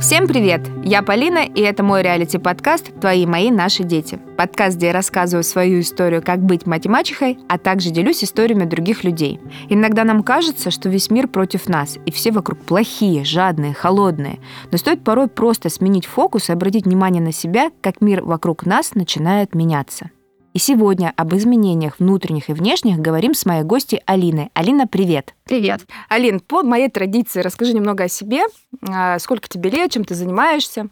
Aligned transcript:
Всем 0.00 0.28
привет! 0.28 0.60
Я 0.84 1.02
Полина, 1.02 1.38
и 1.38 1.60
это 1.60 1.82
мой 1.82 2.02
реалити-подкаст 2.02 3.00
«Твои, 3.00 3.26
мои, 3.26 3.50
наши 3.50 3.82
дети». 3.82 4.20
Подкаст, 4.36 4.76
где 4.76 4.86
я 4.86 4.92
рассказываю 4.92 5.42
свою 5.42 5.80
историю, 5.80 6.22
как 6.24 6.40
быть 6.40 6.66
мать-мачехой, 6.66 7.36
а 7.48 7.58
также 7.58 7.90
делюсь 7.90 8.22
историями 8.22 8.64
других 8.64 9.02
людей. 9.02 9.40
Иногда 9.68 10.04
нам 10.04 10.22
кажется, 10.22 10.70
что 10.70 10.88
весь 10.88 11.10
мир 11.10 11.26
против 11.26 11.68
нас, 11.68 11.98
и 12.06 12.12
все 12.12 12.30
вокруг 12.30 12.60
плохие, 12.60 13.24
жадные, 13.24 13.74
холодные. 13.74 14.38
Но 14.70 14.78
стоит 14.78 15.02
порой 15.02 15.26
просто 15.26 15.68
сменить 15.68 16.06
фокус 16.06 16.48
и 16.48 16.52
обратить 16.52 16.84
внимание 16.84 17.20
на 17.20 17.32
себя, 17.32 17.72
как 17.80 18.00
мир 18.00 18.22
вокруг 18.22 18.66
нас 18.66 18.94
начинает 18.94 19.56
меняться. 19.56 20.10
И 20.54 20.58
сегодня 20.58 21.12
об 21.16 21.34
изменениях 21.34 21.98
внутренних 21.98 22.48
и 22.48 22.52
внешних 22.52 22.98
говорим 22.98 23.34
с 23.34 23.44
моей 23.44 23.62
гостьей 23.62 24.02
Алиной. 24.06 24.50
Алина, 24.54 24.86
привет. 24.86 25.34
Привет. 25.44 25.86
Алин, 26.08 26.40
по 26.40 26.62
моей 26.62 26.88
традиции 26.88 27.40
расскажи 27.40 27.74
немного 27.74 28.04
о 28.04 28.08
себе. 28.08 28.42
А, 28.82 29.18
сколько 29.18 29.48
тебе 29.48 29.70
лет, 29.70 29.92
чем 29.92 30.04
ты 30.04 30.14
занимаешься? 30.14 30.88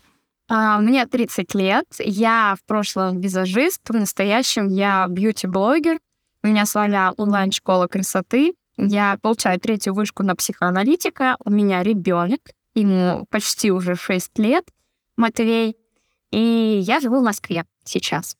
А, 0.48 0.78
мне 0.78 1.06
30 1.06 1.54
лет. 1.54 1.86
Я 1.98 2.54
в 2.60 2.66
прошлом 2.66 3.20
визажист, 3.20 3.88
в 3.88 3.94
настоящем 3.94 4.68
я 4.68 5.06
бьюти-блогер. 5.08 5.98
У 6.42 6.46
меня 6.46 6.66
своя 6.66 7.12
онлайн-школа 7.16 7.88
красоты. 7.88 8.54
Я 8.76 9.18
получаю 9.22 9.58
третью 9.58 9.94
вышку 9.94 10.22
на 10.22 10.36
психоаналитика. 10.36 11.36
У 11.44 11.50
меня 11.50 11.82
ребенок, 11.82 12.40
ему 12.74 13.26
почти 13.30 13.72
уже 13.72 13.96
6 13.96 14.38
лет, 14.38 14.64
Матвей. 15.16 15.76
И 16.30 16.78
я 16.82 17.00
живу 17.00 17.20
в 17.20 17.24
Москве 17.24 17.64
сейчас. 17.84 18.36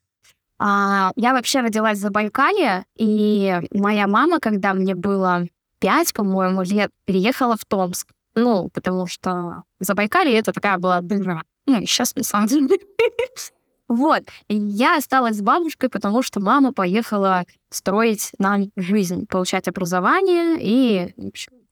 А, 0.59 1.12
я 1.16 1.33
вообще 1.33 1.60
родилась 1.60 1.98
в 1.98 2.01
Забайкалье, 2.01 2.87
и 2.97 3.60
моя 3.73 4.06
мама, 4.06 4.41
когда 4.41 4.74
мне 4.74 4.95
было 4.95 5.47
пять, 5.78 6.12
по-моему, 6.12 6.62
лет, 6.62 6.91
переехала 7.05 7.56
в 7.56 7.64
Томск. 7.64 8.09
Ну, 8.34 8.69
потому 8.73 9.06
что 9.06 9.64
Забайкалье 9.80 10.39
это 10.39 10.53
такая 10.53 10.78
была 10.78 11.00
дыра. 11.00 11.42
Ну, 11.67 11.80
и 11.80 11.86
сейчас, 11.86 12.14
на 12.14 12.22
самом 12.22 12.47
деле. 12.47 12.69
Вот. 13.89 14.25
Я 14.48 14.97
осталась 14.97 15.36
с 15.36 15.42
бабушкой, 15.42 15.89
потому 15.89 16.20
что 16.22 16.41
мама 16.41 16.73
поехала 16.73 17.45
строить 17.70 18.33
нам 18.36 18.73
жизнь, 18.75 19.27
получать 19.27 19.69
образование 19.69 20.56
и 20.61 21.14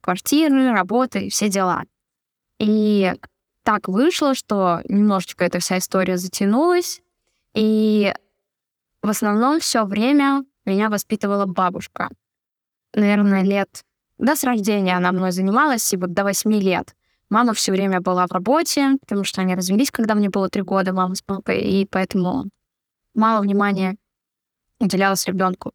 квартиры, 0.01 0.71
работы, 0.71 1.29
все 1.29 1.49
дела. 1.49 1.83
И 2.61 3.13
так 3.65 3.89
вышло, 3.89 4.37
что 4.37 4.81
немножечко 4.85 5.45
эта 5.45 5.59
вся 5.59 5.79
история 5.79 6.17
затянулась. 6.17 7.01
И 7.53 8.15
в 9.05 9.11
основном 9.11 9.61
все 9.61 9.85
время 9.85 10.45
меня 10.65 10.89
воспитывала 10.89 11.45
бабушка. 11.45 12.09
Наверное, 12.95 13.43
лет... 13.43 13.85
Да, 14.17 14.35
с 14.35 14.45
рождения 14.45 14.97
она 14.97 15.13
мной 15.13 15.31
занималась, 15.31 15.93
и 15.93 15.97
вот 15.99 16.15
до 16.15 16.25
восьми 16.25 16.59
лет. 16.59 16.95
Мама 17.29 17.53
все 17.53 17.73
время 17.73 18.01
была 18.01 18.27
в 18.27 18.33
работе, 18.33 18.97
потому 19.01 19.25
что 19.25 19.43
они 19.43 19.55
развелись, 19.55 19.91
когда 19.91 20.15
мне 20.15 20.31
было 20.31 20.49
три 20.49 20.63
года, 20.63 20.95
мама 20.95 21.17
с 21.17 21.21
папой, 21.21 21.61
и 21.61 21.85
поэтому 21.85 22.45
мало 23.13 23.43
внимания 23.43 23.97
уделялось 24.81 25.27
ребенку. 25.27 25.73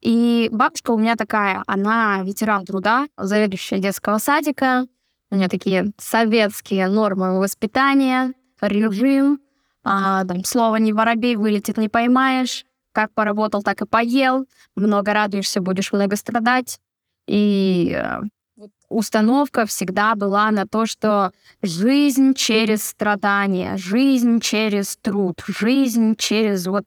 И 0.00 0.48
бабушка 0.52 0.92
у 0.92 0.98
меня 0.98 1.16
такая, 1.16 1.64
она 1.66 2.22
ветеран 2.22 2.64
труда, 2.64 3.08
заведующая 3.16 3.78
детского 3.78 4.18
садика. 4.18 4.86
У 5.30 5.34
меня 5.34 5.48
такие 5.48 5.90
советские 5.98 6.86
нормы 6.88 7.40
воспитания, 7.40 8.32
режим, 8.60 9.40
а, 9.84 10.24
там, 10.24 10.44
слово 10.44 10.76
«не 10.76 10.92
воробей» 10.92 11.36
вылетит, 11.36 11.76
не 11.76 11.88
поймаешь. 11.88 12.64
Как 12.92 13.12
поработал, 13.12 13.62
так 13.62 13.82
и 13.82 13.86
поел. 13.86 14.46
Много 14.76 15.12
радуешься, 15.12 15.60
будешь 15.60 15.92
много 15.92 16.16
страдать. 16.16 16.80
И 17.26 17.92
э, 17.96 18.20
установка 18.88 19.66
всегда 19.66 20.14
была 20.14 20.50
на 20.50 20.66
то, 20.66 20.86
что 20.86 21.32
жизнь 21.62 22.34
через 22.34 22.84
страдания, 22.84 23.76
жизнь 23.76 24.40
через 24.40 24.96
труд, 24.96 25.42
жизнь 25.46 26.14
через 26.16 26.66
вот, 26.66 26.84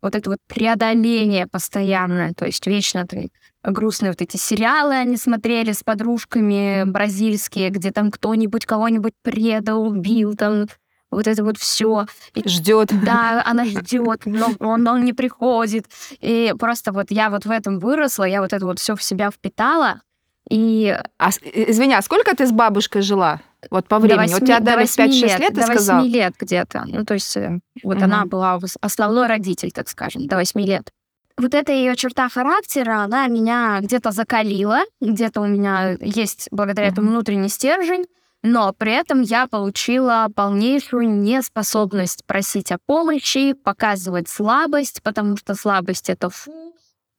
вот 0.00 0.14
это 0.14 0.30
вот 0.30 0.38
преодоление 0.46 1.46
постоянное. 1.46 2.32
То 2.34 2.46
есть 2.46 2.66
вечно 2.66 3.06
ты 3.06 3.30
грустные 3.64 4.12
вот 4.12 4.22
эти 4.22 4.36
сериалы 4.36 4.94
они 4.94 5.16
смотрели 5.16 5.72
с 5.72 5.82
подружками 5.82 6.84
бразильские, 6.84 7.70
где 7.70 7.90
там 7.90 8.10
кто-нибудь 8.10 8.64
кого-нибудь 8.64 9.14
предал, 9.22 9.82
убил, 9.82 10.34
там 10.34 10.66
вот 11.10 11.26
это 11.26 11.42
вот 11.44 11.58
все. 11.58 12.06
Ждет. 12.44 12.90
Да, 13.04 13.42
она 13.44 13.64
ждет, 13.66 14.22
но 14.26 14.50
он, 14.60 14.86
он 14.86 15.04
не 15.04 15.12
приходит. 15.12 15.86
И 16.20 16.54
просто 16.58 16.92
вот 16.92 17.10
я 17.10 17.30
вот 17.30 17.46
в 17.46 17.50
этом 17.50 17.78
выросла, 17.78 18.24
я 18.24 18.40
вот 18.42 18.52
это 18.52 18.64
вот 18.66 18.78
все 18.78 18.94
в 18.94 19.02
себя 19.02 19.30
впитала. 19.30 20.02
И... 20.50 20.96
А, 21.18 21.30
извини, 21.30 21.94
а 21.94 22.02
сколько 22.02 22.34
ты 22.34 22.46
с 22.46 22.52
бабушкой 22.52 23.02
жила? 23.02 23.40
Вот 23.70 23.86
по 23.88 23.98
времени. 23.98 24.28
До 24.28 24.32
8, 24.34 24.42
У 24.42 24.46
тебя 24.46 24.60
дали 24.60 24.84
5-6 24.84 25.08
лет, 25.08 25.38
лет, 25.40 25.48
ты 25.48 25.54
до 25.54 25.60
8 25.66 25.74
сказал? 25.74 26.04
лет 26.04 26.34
где-то. 26.38 26.84
Ну, 26.86 27.04
то 27.04 27.14
есть 27.14 27.36
э, 27.36 27.58
вот 27.82 27.96
угу. 27.96 28.04
она 28.04 28.24
была 28.24 28.58
основной 28.80 29.26
родитель, 29.26 29.72
так 29.72 29.88
скажем, 29.88 30.26
до 30.26 30.36
8 30.36 30.60
лет. 30.60 30.92
Вот 31.36 31.54
эта 31.54 31.72
ее 31.72 31.94
черта 31.94 32.28
характера, 32.28 33.02
она 33.02 33.26
меня 33.28 33.78
где-то 33.80 34.10
закалила, 34.10 34.80
где-то 35.00 35.40
у 35.40 35.46
меня 35.46 35.96
есть 36.00 36.48
благодаря 36.50 36.88
этому 36.88 37.10
внутренний 37.10 37.48
стержень, 37.48 38.06
но 38.42 38.72
при 38.72 38.92
этом 38.92 39.22
я 39.22 39.46
получила 39.46 40.28
полнейшую 40.34 41.08
неспособность 41.08 42.24
просить 42.24 42.70
о 42.70 42.78
помощи, 42.86 43.52
показывать 43.52 44.28
слабость, 44.28 45.02
потому 45.02 45.36
что 45.36 45.54
слабость 45.54 46.08
это 46.08 46.30
фу. 46.30 46.52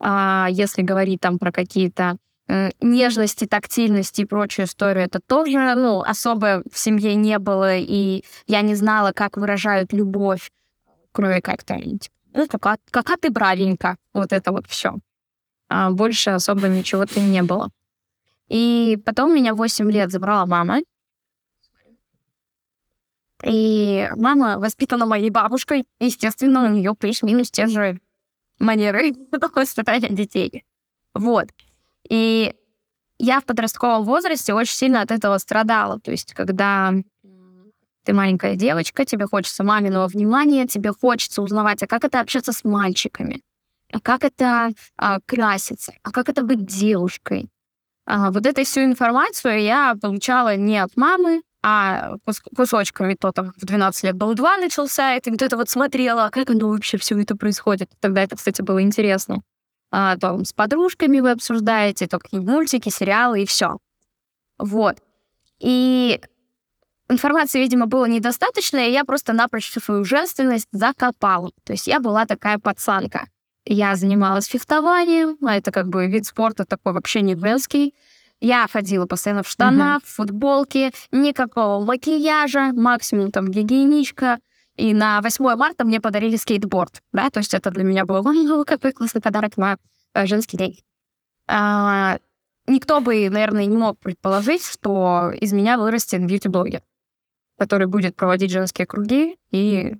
А 0.02 0.47
если 0.50 0.81
говорить 0.81 1.19
там 1.19 1.38
про 1.38 1.52
какие-то 1.52 2.18
э, 2.47 2.69
нежности, 2.80 3.46
тактильности 3.46 4.22
и 4.22 4.25
прочую 4.25 4.66
историю, 4.66 5.06
это 5.06 5.19
тоже, 5.19 5.75
ну, 5.75 6.02
особо 6.02 6.63
в 6.72 6.78
семье 6.78 7.16
не 7.16 7.38
было, 7.38 7.75
и 7.75 8.24
я 8.47 8.62
не 8.62 8.75
знала, 8.75 9.12
как 9.12 9.36
выражают 9.36 9.91
любовь, 9.91 10.50
кроме 11.12 11.41
как 11.41 11.66
то 11.66 11.75
типа, 11.78 12.16
ну, 12.34 12.47
какая, 12.47 12.78
какая 12.91 13.18
ты 13.18 13.30
бравенька, 13.30 13.97
вот 14.13 14.31
это 14.31 14.51
вот 14.53 14.68
все. 14.68 14.96
А 15.68 15.91
больше 15.91 16.30
особо 16.30 16.69
ничего-то 16.69 17.19
не 17.19 17.44
было. 17.44 17.69
И 18.47 18.97
потом 19.06 19.36
меня 19.36 19.53
8 19.53 19.91
лет 19.91 20.12
забрала 20.12 20.46
мама, 20.46 20.80
и 23.44 24.09
мама 24.16 24.59
воспитана 24.59 25.05
моей 25.05 25.29
бабушкой. 25.29 25.85
Естественно, 26.00 26.66
у 26.66 26.69
нее 26.69 26.94
плюс-минус 26.94 27.51
те 27.51 27.67
же 27.67 28.00
манеры 28.59 29.13
воспитания 29.55 30.09
детей. 30.09 30.66
Вот. 31.13 31.47
И 32.09 32.53
я 33.17 33.39
в 33.39 33.45
подростковом 33.45 34.03
возрасте 34.03 34.53
очень 34.53 34.75
сильно 34.75 35.01
от 35.01 35.11
этого 35.11 35.38
страдала. 35.38 36.00
То 36.00 36.11
есть, 36.11 36.33
когда 36.33 36.94
ты 38.03 38.13
маленькая 38.13 38.55
девочка, 38.55 39.05
тебе 39.05 39.25
хочется 39.27 39.63
маминого 39.63 40.07
внимания, 40.07 40.67
тебе 40.67 40.91
хочется 40.91 41.41
узнавать, 41.41 41.83
а 41.83 41.88
как 41.88 42.06
это 42.06 42.19
общаться 42.19 42.51
с 42.53 42.63
мальчиками, 42.63 43.41
а 43.91 44.00
как 44.00 44.23
это 44.23 44.71
а, 44.97 45.19
краситься, 45.25 45.94
а 46.03 46.11
как 46.11 46.29
это 46.29 46.44
быть 46.44 46.66
девушкой. 46.66 47.50
А, 48.06 48.31
вот 48.31 48.45
эту 48.45 48.63
всю 48.63 48.81
информацию 48.81 49.61
я 49.61 49.95
получала 50.01 50.56
не 50.56 50.79
от 50.79 50.95
мамы, 50.97 51.41
а 51.62 52.16
кус 52.25 52.42
кусочками 52.56 53.16
то 53.16 53.31
там 53.31 53.53
в 53.58 53.66
12 53.66 54.03
лет 54.03 54.16
был 54.16 54.34
2 54.34 54.58
начался, 54.58 55.16
и 55.16 55.20
ты 55.20 55.31
вот 55.31 55.42
это 55.42 55.58
вот 55.58 55.70
смотрела, 55.70 56.25
а 56.25 56.30
как 56.30 56.50
оно 56.50 56.70
вообще 56.70 56.97
все 56.97 57.20
это 57.20 57.36
происходит. 57.36 57.90
Тогда 58.00 58.24
это, 58.24 58.36
кстати, 58.36 58.62
было 58.62 58.81
интересно. 58.81 59.42
А, 59.92 60.18
там 60.18 60.46
с 60.46 60.53
подружками 60.53 61.19
вы 61.19 61.31
обсуждаете, 61.31 62.08
то 62.08 62.19
какие 62.19 62.40
мультики, 62.40 62.90
сериалы 62.90 63.42
и 63.44 63.46
все. 63.46 63.78
Вот. 64.58 64.98
И 65.59 66.22
информации, 67.09 67.59
видимо, 67.59 67.88
было 67.88 68.06
недостаточно, 68.06 68.78
и 68.78 68.92
я 68.92 69.03
просто 69.03 69.34
напрочь 69.34 69.72
свою 69.72 70.06
женственность 70.06 70.68
закопала. 70.72 71.52
То 71.64 71.74
есть 71.74 71.88
я 71.88 72.00
была 72.00 72.25
такая 72.25 72.59
пацанка. 72.59 73.28
Я 73.66 73.96
занималась 73.96 74.46
фехтованием, 74.46 75.38
а 75.46 75.58
это 75.58 75.72
как 75.72 75.90
бы 75.90 76.08
вид 76.08 76.25
спорта 76.25 76.66
такой 76.66 76.94
вообще 76.94 77.22
не 77.22 77.36
женский. 77.36 77.94
Я 78.41 78.67
ходила 78.67 79.05
постоянно 79.05 79.44
в 79.44 79.47
штанах, 79.47 79.97
угу. 79.97 80.06
в 80.06 80.09
футболке, 80.09 80.91
никакого 81.12 81.83
макияжа, 81.83 82.71
максимум 82.74 83.31
там 83.31 83.50
гигиеничка. 83.50 84.39
И 84.75 84.94
на 84.94 85.21
8 85.21 85.56
марта 85.57 85.83
мне 85.83 86.00
подарили 86.00 86.38
скейтборд, 86.38 87.01
да, 87.12 87.30
то 87.30 87.39
есть 87.39 87.53
это 87.53 87.69
для 87.69 87.83
меня 87.83 88.06
было, 88.06 88.21
ну, 88.21 88.63
какой 88.63 88.94
классный 88.94 89.19
подарок 89.19 89.57
на 89.57 89.77
э, 90.13 90.25
женский 90.25 90.56
день. 90.56 90.80
А, 91.47 92.18
никто 92.65 93.01
бы, 93.01 93.30
наверное, 93.30 93.65
не 93.65 93.75
мог 93.75 94.00
предположить, 94.00 94.65
что 94.65 95.31
из 95.31 95.51
меня 95.51 95.77
вырастет 95.77 96.25
бьюти-блогер, 96.25 96.81
который 97.57 97.88
будет 97.88 98.15
проводить 98.15 98.51
женские 98.51 98.88
круги 98.88 99.38
и 99.51 99.95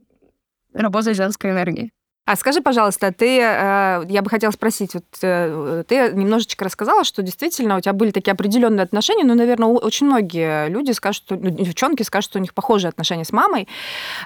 работать 0.74 1.18
женской 1.18 1.52
энергией. 1.52 1.92
А 2.30 2.36
скажи, 2.36 2.62
пожалуйста, 2.62 3.12
ты, 3.12 3.40
э, 3.40 4.04
я 4.08 4.22
бы 4.22 4.30
хотела 4.30 4.52
спросить, 4.52 4.94
вот 4.94 5.04
э, 5.24 5.84
ты 5.88 6.12
немножечко 6.14 6.64
рассказала, 6.64 7.04
что 7.04 7.24
действительно 7.24 7.76
у 7.76 7.82
тебя 7.82 7.94
были 7.94 8.12
такие 8.12 8.34
определенные 8.34 8.84
отношения, 8.84 9.24
ну, 9.24 9.34
наверное, 9.34 9.68
очень 9.68 10.06
многие 10.06 10.70
люди 10.70 10.92
скажут, 10.92 11.24
что, 11.24 11.36
ну, 11.38 11.50
девчонки 11.50 12.04
скажут, 12.04 12.30
что 12.30 12.38
у 12.38 12.42
них 12.44 12.54
похожие 12.54 12.90
отношения 12.90 13.26
с 13.26 13.32
мамой. 13.32 13.68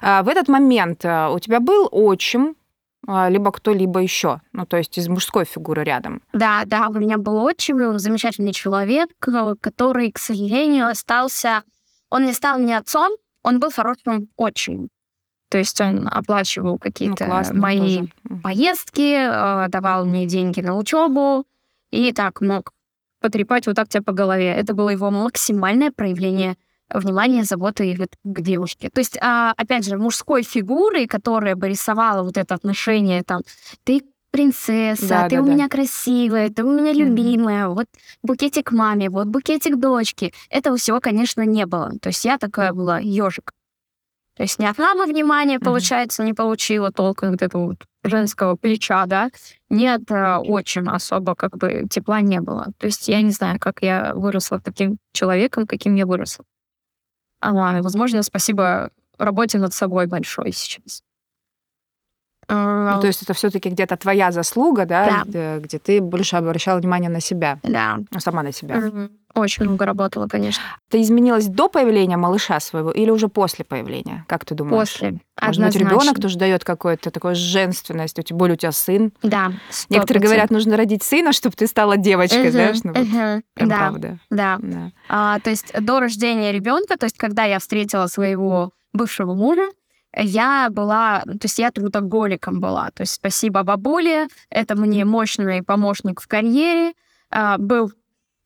А 0.01 0.21
в 0.21 0.27
этот 0.27 0.49
момент 0.49 1.05
э, 1.05 1.29
у 1.29 1.39
тебя 1.39 1.61
был 1.61 1.87
отчим, 1.91 2.57
либо 3.07 3.53
кто-либо 3.53 4.01
еще, 4.01 4.41
ну, 4.51 4.65
то 4.65 4.75
есть 4.75 4.97
из 4.97 5.07
мужской 5.07 5.45
фигуры 5.45 5.85
рядом. 5.85 6.21
Да, 6.33 6.63
да, 6.65 6.89
у 6.89 6.93
меня 6.93 7.17
был 7.17 7.41
отчим, 7.41 7.99
замечательный 7.99 8.51
человек, 8.51 9.11
который, 9.19 10.11
к 10.11 10.19
сожалению, 10.19 10.87
остался... 10.87 11.63
Он 12.09 12.25
не 12.25 12.33
стал 12.33 12.59
мне 12.59 12.77
отцом, 12.77 13.13
Он 13.43 13.59
был 13.59 13.71
хорошим 13.71 14.27
очень. 14.35 14.89
То 15.53 15.59
есть 15.59 15.79
он 15.81 16.09
оплачивал 16.11 16.79
какие-то 16.79 17.25
классно 17.25 17.59
мои 17.59 17.97
тоже. 17.99 18.41
Поездки, 18.41 19.13
э, 19.13 19.67
давал 19.69 20.03
мне 20.03 20.25
деньги 20.25 20.61
на 20.61 20.75
учебу 20.75 21.45
и 21.91 22.11
так 22.11 22.41
мог 22.41 22.71
потрепать 23.21 23.67
вот 23.67 23.75
так 23.75 23.87
тебя 23.87 24.01
по 24.01 24.13
голове. 24.13 24.47
Это 24.47 24.73
было 24.73 24.89
его 24.89 25.11
максимальное 25.11 25.91
проявление 25.91 26.55
внимания, 26.89 27.43
заботы 27.43 27.87
и 27.87 27.95
вот 27.95 28.09
к 28.23 28.41
девушке. 28.41 28.89
То 28.89 28.99
есть, 28.99 29.15
а, 29.21 29.53
опять 29.55 29.85
же, 29.85 29.99
мужской 29.99 30.41
фигурой, 30.41 31.05
которая 31.05 31.55
бы 31.55 31.69
рисовала 31.69 32.23
вот 32.23 32.35
это 32.37 32.55
отношение, 32.55 33.21
там, 33.21 33.41
ты 33.83 34.01
принцесса, 34.31 35.07
Да, 35.07 35.29
ты 35.29 35.35
да, 35.35 35.43
у 35.43 35.45
да. 35.45 35.53
меня 35.53 35.69
красивая, 35.69 36.49
ты 36.49 36.63
у 36.63 36.71
меня 36.71 36.93
любимая, 36.93 37.67
вот 37.67 37.85
букетик 38.23 38.71
маме, 38.71 39.11
вот 39.11 39.27
букетик 39.27 39.79
дочке. 39.79 40.33
Этого 40.49 40.77
всего, 40.77 40.99
конечно, 40.99 41.45
не 41.45 41.67
было. 41.67 41.91
То 42.01 42.09
есть 42.09 42.25
я 42.25 42.39
такая 42.39 42.73
была 42.73 42.97
ежик. 42.97 43.51
То 44.35 44.43
есть 44.43 44.57
ни 44.59 44.65
от 44.65 44.77
мамы 44.79 45.05
внимания, 45.05 45.57
Мгм. 45.57 45.65
получается, 45.65 46.23
не 46.23 46.33
получила 46.33 46.91
толком 46.91 47.31
вот 47.31 47.41
этого 47.41 47.67
вот 47.67 47.77
женского 48.03 48.55
плеча, 48.55 49.05
да, 49.05 49.29
ни 49.69 49.85
от 49.85 50.09
э, 50.09 50.37
отчима 50.37 50.95
особо 50.95 51.35
как 51.35 51.57
бы 51.57 51.87
тепла 51.89 52.21
не 52.21 52.41
было. 52.41 52.67
То 52.79 52.87
есть 52.87 53.07
я 53.07 53.21
не 53.21 53.31
знаю, 53.31 53.59
как 53.59 53.81
я 53.81 54.13
выросла 54.15 54.59
таким 54.59 54.97
человеком, 55.13 55.67
каким 55.67 55.95
я 55.95 56.05
выросла. 56.05 56.45
А, 57.41 57.81
возможно, 57.81 58.23
спасибо 58.23 58.89
работе 59.17 59.59
над 59.59 59.73
собой 59.73 60.07
большой 60.07 60.51
сейчас. 60.51 61.03
А, 62.47 62.95
Ну, 62.95 63.01
то 63.01 63.07
есть 63.07 63.21
это 63.23 63.33
все-таки 63.33 63.69
где-то 63.69 63.95
твоя 63.97 64.31
заслуга, 64.31 64.85
да, 64.85 65.05
Да. 65.05 65.23
Где, 65.25 65.57
где 65.59 65.79
ты 65.79 66.01
больше 66.01 66.35
обращала 66.35 66.79
внимание 66.79 67.09
на 67.09 67.19
себя, 67.21 67.59
Да. 67.63 67.99
ну, 68.11 68.19
сама 68.19 68.43
на 68.43 68.51
себя. 68.51 68.81
Очень 69.35 69.63
много 69.65 69.85
работала, 69.85 70.27
конечно. 70.27 70.61
Ты 70.91 71.01
изменилась 71.01 71.47
до 71.47 71.67
появления 71.67 72.17
малыша 72.17 72.59
своего 72.59 72.91
или 72.91 73.09
уже 73.09 73.29
после 73.29 73.65
появления? 73.65 74.25
Как 74.27 74.45
ты 74.45 74.53
думаешь? 74.53 74.77
После. 74.91 75.19
Может 75.41 75.63
быть, 75.65 75.75
ребенок 75.75 76.19
тоже 76.21 76.37
дает 76.37 76.63
какую-то 76.63 77.09
такую 77.09 77.33
женственность, 77.33 78.15
тем 78.23 78.37
более 78.37 78.53
у 78.53 78.57
тебя 78.57 78.71
сын. 78.71 79.11
Да. 79.23 79.51
Некоторые 79.89 80.21
100%. 80.21 80.23
говорят, 80.23 80.51
нужно 80.51 80.77
родить 80.77 81.01
сына, 81.01 81.33
чтобы 81.33 81.55
ты 81.55 81.65
стала 81.65 81.97
девочкой, 81.97 82.43
Мгм, 82.43 82.51
знаешь? 82.51 82.77
Ну, 82.83 82.93
вот 82.93 83.43
прям 83.55 83.69
Да, 83.69 83.77
правда. 83.77 84.19
да. 84.29 84.57
Да. 84.61 84.91
А, 85.09 85.39
то 85.39 85.49
есть 85.49 85.73
до 85.79 85.99
рождения 85.99 86.51
ребенка, 86.51 86.95
то 86.97 87.05
есть 87.05 87.17
когда 87.17 87.43
я 87.45 87.57
встретила 87.57 88.05
своего 88.05 88.71
бывшего 88.93 89.33
мужа, 89.33 89.67
я 90.15 90.69
была, 90.69 91.21
то 91.21 91.39
есть 91.43 91.59
я 91.59 91.71
трудоголиком 91.71 92.59
была. 92.59 92.91
То 92.91 93.01
есть 93.01 93.13
спасибо 93.13 93.63
бабуле, 93.63 94.27
это 94.49 94.75
мне 94.75 95.05
мощный 95.05 95.63
помощник 95.63 96.21
в 96.21 96.27
карьере 96.27 96.93
а, 97.29 97.57
был. 97.57 97.91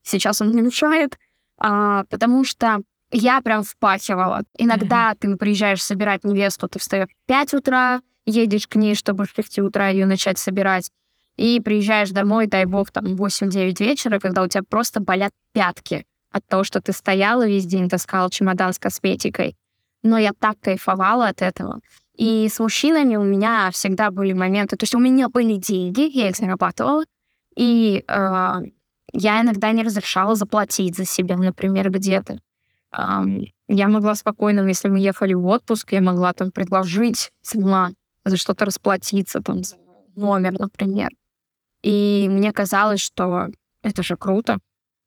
Сейчас 0.02 0.40
он 0.40 0.52
не 0.52 0.62
мешает, 0.62 1.18
а, 1.58 2.04
потому 2.04 2.44
что 2.44 2.80
я 3.10 3.40
прям 3.40 3.62
впахивала. 3.62 4.42
Иногда 4.56 5.14
ты 5.14 5.36
приезжаешь 5.36 5.82
собирать 5.82 6.24
невесту, 6.24 6.68
ты 6.68 6.78
встаешь 6.78 7.08
в 7.08 7.26
5 7.26 7.54
утра, 7.54 8.00
едешь 8.24 8.66
к 8.66 8.76
ней, 8.76 8.94
чтобы 8.94 9.24
в 9.24 9.32
6 9.34 9.58
утра 9.60 9.88
ее 9.88 10.06
начать 10.06 10.38
собирать. 10.38 10.90
И 11.36 11.60
приезжаешь 11.60 12.10
домой, 12.10 12.46
дай 12.46 12.64
бог, 12.64 12.90
там 12.90 13.04
8-9 13.14 13.84
вечера, 13.84 14.18
когда 14.18 14.42
у 14.42 14.48
тебя 14.48 14.62
просто 14.68 15.00
болят 15.00 15.32
пятки 15.52 16.04
от 16.32 16.46
того, 16.46 16.64
что 16.64 16.80
ты 16.80 16.92
стояла 16.92 17.46
весь 17.46 17.64
день, 17.64 17.88
таскала 17.88 18.30
чемодан 18.30 18.72
с 18.72 18.78
косметикой. 18.78 19.56
Но 20.02 20.18
я 20.18 20.32
так 20.32 20.60
кайфовала 20.60 21.28
от 21.28 21.42
этого. 21.42 21.80
И 22.16 22.48
с 22.48 22.58
мужчинами 22.58 23.16
у 23.16 23.22
меня 23.22 23.70
всегда 23.70 24.10
были 24.10 24.32
моменты. 24.32 24.76
То 24.76 24.84
есть 24.84 24.94
у 24.94 24.98
меня 24.98 25.28
были 25.28 25.56
деньги, 25.56 26.10
я 26.16 26.28
их 26.28 26.36
зарабатывала. 26.36 27.04
И 27.56 28.04
э, 28.06 28.54
я 29.12 29.40
иногда 29.40 29.72
не 29.72 29.82
разрешала 29.82 30.34
заплатить 30.34 30.96
за 30.96 31.04
себя, 31.04 31.36
например, 31.36 31.90
где-то. 31.90 32.38
Ам, 32.90 33.42
я 33.68 33.88
могла 33.88 34.14
спокойно, 34.14 34.66
если 34.66 34.88
мы 34.88 34.98
ехали 34.98 35.34
в 35.34 35.46
отпуск, 35.46 35.92
я 35.92 36.00
могла 36.00 36.32
там 36.32 36.50
предложить 36.50 37.30
сама 37.42 37.90
за 38.24 38.36
что-то 38.36 38.64
расплатиться, 38.64 39.40
там, 39.40 39.62
за 39.62 39.76
номер, 40.16 40.58
например. 40.58 41.10
И 41.82 42.26
мне 42.30 42.52
казалось, 42.52 43.00
что 43.00 43.48
это 43.82 44.02
же 44.02 44.16
круто. 44.16 44.58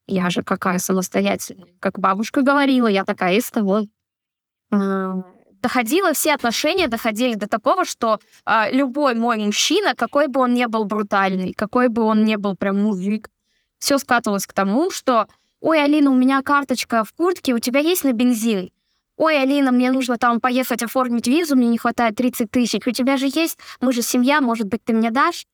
Я 0.08 0.30
же 0.30 0.44
какая 0.44 0.80
самостоятельная. 0.80 1.74
Как 1.80 2.00
бабушка 2.00 2.42
говорила, 2.42 2.88
я 2.88 3.06
такая 3.06 3.36
из 3.36 3.50
того. 3.50 3.84
Доходило, 4.72 6.14
все 6.14 6.34
отношения 6.34 6.88
доходили 6.88 7.36
до 7.36 7.48
такого, 7.48 7.86
что 7.86 8.20
а, 8.46 8.72
любой 8.72 9.14
мой 9.14 9.38
мужчина, 9.38 9.94
какой 9.96 10.28
бы 10.28 10.42
он 10.42 10.56
ни 10.56 10.66
был 10.66 10.86
брутальный, 10.86 11.54
какой 11.54 11.88
бы 11.88 12.02
он 12.02 12.24
ни 12.24 12.36
был 12.36 12.56
прям 12.56 12.82
мужик, 12.82 13.30
все 13.78 14.00
скатывалось 14.00 14.48
к 14.48 14.54
тому, 14.54 14.90
что 14.90 15.28
«Ой, 15.60 15.84
Алина, 15.84 16.10
у 16.10 16.16
меня 16.16 16.42
карточка 16.42 17.04
в 17.04 17.14
куртке, 17.14 17.54
у 17.54 17.60
тебя 17.60 17.80
есть 17.80 18.04
на 18.04 18.14
бензин?» 18.14 18.72
«Ой, 19.18 19.40
Алина, 19.40 19.72
мне 19.72 19.92
нужно 19.92 20.18
там 20.18 20.42
поехать 20.42 20.82
оформить 20.82 21.28
визу, 21.28 21.56
мне 21.56 21.68
не 21.68 21.78
хватает 21.78 22.16
30 22.16 22.50
тысяч, 22.50 22.88
у 22.88 22.92
тебя 22.92 23.18
же 23.18 23.28
есть, 23.28 23.60
мы 23.80 23.94
же 23.94 24.02
семья, 24.02 24.42
может 24.42 24.68
быть, 24.68 24.84
ты 24.84 24.94
мне 24.94 25.12
дашь?» 25.12 25.46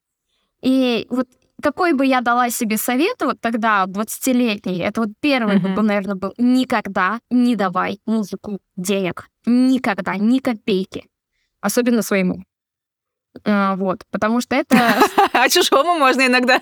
И 0.62 1.06
вот 1.10 1.28
какой 1.62 1.94
бы 1.94 2.06
я 2.06 2.22
дала 2.22 2.50
себе 2.50 2.78
совет 2.78 3.16
вот 3.22 3.40
тогда, 3.42 3.86
20-летний, 3.88 4.80
это 4.80 5.02
вот 5.02 5.10
первый, 5.22 5.58
Мгм. 5.58 5.76
бы, 5.76 5.82
наверное, 5.82 6.16
был 6.16 6.34
никогда 6.38 7.20
не 7.30 7.56
давай 7.56 8.00
музыку 8.06 8.60
денег. 8.76 9.28
Никогда, 9.46 10.16
ни 10.18 10.40
копейки. 10.40 11.06
Особенно 11.62 12.02
своему. 12.02 12.44
А, 13.46 13.76
вот, 13.76 14.04
потому 14.12 14.42
что 14.42 14.56
это... 14.56 14.78
А 15.34 15.50
чужому 15.50 15.98
можно 15.98 16.26
иногда. 16.26 16.62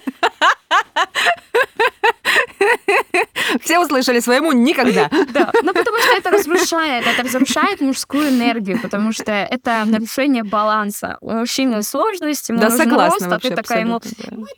Все 3.62 3.80
услышали 3.80 4.20
своему 4.20 4.52
никогда. 4.52 5.10
Да, 5.30 5.52
ну 5.64 5.74
потому 5.74 5.98
что 6.00 6.18
это 6.18 6.32
разрушает, 6.32 7.06
это 7.08 7.24
разрушает 7.24 7.82
мужскую 7.82 8.30
энергию, 8.30 8.82
потому 8.82 9.12
что 9.12 9.32
это 9.32 9.84
нарушение 9.86 10.44
баланса. 10.44 11.18
У 11.22 11.32
мужчины 11.32 11.84
сложность, 11.84 12.50
ему 12.50 12.60
Да, 12.60 12.70
нужен 12.70 12.90
согласна 12.90 13.30
рост, 13.30 13.46
а 13.46 13.50
ты 13.50 13.56
такая 13.56 13.82
ему. 13.82 14.02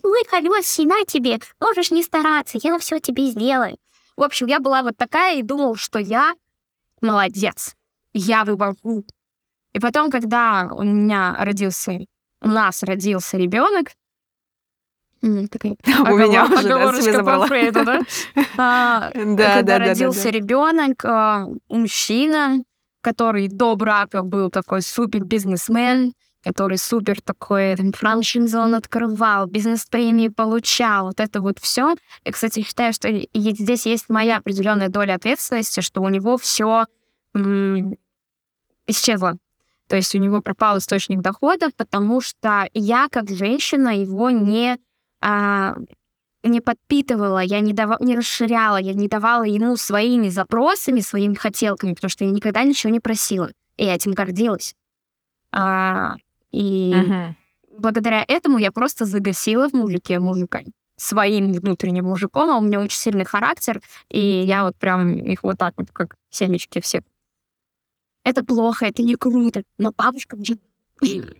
Ой, 0.03 0.23
хороший, 0.29 0.85
на 0.85 1.03
тебе, 1.05 1.39
можешь 1.59 1.91
не 1.91 2.03
стараться, 2.03 2.57
я 2.61 2.77
все 2.79 2.99
тебе 2.99 3.27
сделаю. 3.27 3.77
В 4.15 4.23
общем, 4.23 4.47
я 4.47 4.59
была 4.59 4.81
вот 4.81 4.97
такая 4.97 5.37
и 5.37 5.43
думала, 5.43 5.75
что 5.77 5.99
я 5.99 6.33
молодец, 7.01 7.75
я 8.13 8.43
выбору. 8.43 8.75
И 9.77 9.79
потом, 9.79 10.09
когда 10.09 10.71
у 10.71 10.81
меня 10.81 11.35
родился, 11.37 11.99
у 12.41 12.47
нас 12.47 12.81
родился 12.81 13.37
ребенок, 13.37 13.89
У 15.21 15.27
меня 15.27 16.45
уже, 16.45 16.63
да, 16.63 16.75
оговорочка 16.75 17.01
себе 17.01 17.11
по 17.11 17.17
забрала. 17.17 17.47
Фрейду, 17.47 17.85
да? 17.85 17.99
А, 18.57 19.11
Да, 19.13 19.19
когда 19.19 19.35
да, 19.35 19.61
да, 19.61 19.79
да, 19.79 19.79
родился 19.79 20.23
да. 20.23 20.31
ребенок, 20.31 21.05
а, 21.05 21.47
мужчина, 21.69 22.63
который 23.01 23.49
до 23.49 23.75
брака 23.75 24.23
был 24.23 24.49
такой 24.49 24.81
супер 24.81 25.23
бизнесмен, 25.25 26.13
который 26.43 26.79
супер 26.79 27.21
такой 27.21 27.75
там, 27.75 27.91
франшизу 27.93 28.59
он 28.59 28.73
открывал, 28.73 29.45
бизнес-премии 29.45 30.29
получал, 30.29 31.07
вот 31.07 31.19
это 31.19 31.39
вот 31.39 31.59
все. 31.59 31.95
И, 32.23 32.31
кстати, 32.31 32.63
считаю, 32.63 32.93
что 32.93 33.09
здесь 33.33 33.85
есть 33.85 34.09
моя 34.09 34.37
определенная 34.37 34.89
доля 34.89 35.15
ответственности, 35.15 35.81
что 35.81 36.01
у 36.01 36.09
него 36.09 36.37
все 36.37 36.85
исчезло. 38.87 39.37
То 39.87 39.95
есть 39.95 40.13
у 40.15 40.17
него 40.17 40.41
пропал 40.41 40.77
источник 40.77 41.21
дохода, 41.21 41.69
потому 41.77 42.21
что 42.21 42.67
я, 42.73 43.07
как 43.09 43.29
женщина, 43.29 43.95
его 43.97 44.29
не, 44.29 44.77
а, 45.21 45.75
не 46.43 46.61
подпитывала, 46.61 47.39
я 47.39 47.59
не, 47.61 47.73
дава- 47.73 47.97
не 47.99 48.15
расширяла, 48.15 48.77
я 48.77 48.93
не 48.93 49.07
давала 49.07 49.43
ему 49.43 49.77
своими 49.77 50.29
запросами, 50.29 50.99
своими 50.99 51.35
хотелками, 51.35 51.93
потому 51.93 52.09
что 52.09 52.25
я 52.25 52.31
никогда 52.31 52.63
ничего 52.63 52.91
не 52.91 52.99
просила. 52.99 53.49
И 53.77 53.85
я 53.85 53.95
этим 53.95 54.11
гордилась. 54.11 54.75
А, 55.51 56.15
и 56.51 56.93
Мгм. 56.93 57.35
благодаря 57.77 58.25
этому 58.27 58.57
я 58.57 58.71
просто 58.71 59.05
загасила 59.05 59.69
в 59.69 59.73
мужике 59.73 60.19
мужика 60.19 60.61
своим 60.97 61.53
внутренним 61.53 62.05
мужиком, 62.05 62.49
а 62.49 62.57
у 62.57 62.61
меня 62.61 62.79
очень 62.81 62.97
сильный 62.97 63.25
характер, 63.25 63.81
и 64.09 64.19
я 64.19 64.63
вот 64.63 64.75
прям 64.77 65.13
их 65.13 65.43
вот 65.43 65.57
так 65.57 65.75
вот, 65.77 65.91
как 65.93 66.15
семечки 66.31 66.81
все. 66.81 67.03
Это 68.27 68.43
плохо, 68.43 68.85
это 68.85 69.03
не 69.03 69.15
круто, 69.15 69.63
но 69.77 69.93
бабушка 69.97 70.35
мне... 70.35 70.57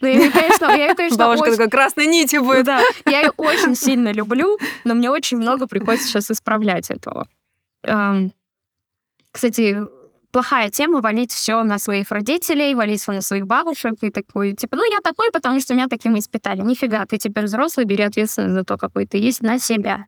Ну, 0.00 0.08
я, 0.08 0.30
конечно, 0.30 0.64
я, 0.66 0.86
её, 0.86 0.94
конечно, 0.96 1.16
Бабушка 1.18 1.44
очень- 1.44 1.52
такой 1.56 1.70
красной 1.70 2.06
Ну 2.08 2.44
будет. 2.44 2.66
да, 2.66 2.82
я 3.06 3.20
ее 3.22 3.30
очень 3.36 3.74
сильно 3.76 4.12
люблю, 4.12 4.58
но 4.84 4.94
мне 4.94 5.08
очень 5.10 5.38
много 5.38 5.66
приходится 5.66 6.06
сейчас 6.08 6.30
исправлять 6.30 6.90
этого. 6.90 7.26
Эм, 7.84 8.32
Кстати, 9.30 9.78
плохая 10.32 10.68
тема 10.70 11.00
валить 11.00 11.32
все 11.32 11.62
на 11.62 11.78
своих 11.78 12.10
родителей, 12.10 12.74
валить 12.74 13.00
всё 13.00 13.12
на 13.12 13.22
своих 13.22 13.46
бабушек 13.46 13.94
и 14.02 14.10
такой, 14.10 14.52
типа, 14.54 14.76
ну 14.76 14.82
я 14.92 15.00
такой, 15.00 15.30
потому 15.30 15.60
что 15.60 15.74
меня 15.74 15.86
таким 15.88 16.14
воспитали. 16.14 16.60
Нифига, 16.62 17.06
ты 17.06 17.16
теперь 17.16 17.44
взрослый, 17.44 17.86
бери 17.86 18.02
ответственность 18.02 18.54
за 18.54 18.64
то, 18.64 18.76
какой 18.76 19.06
ты 19.06 19.16
есть, 19.18 19.42
на 19.42 19.58
себя. 19.58 20.06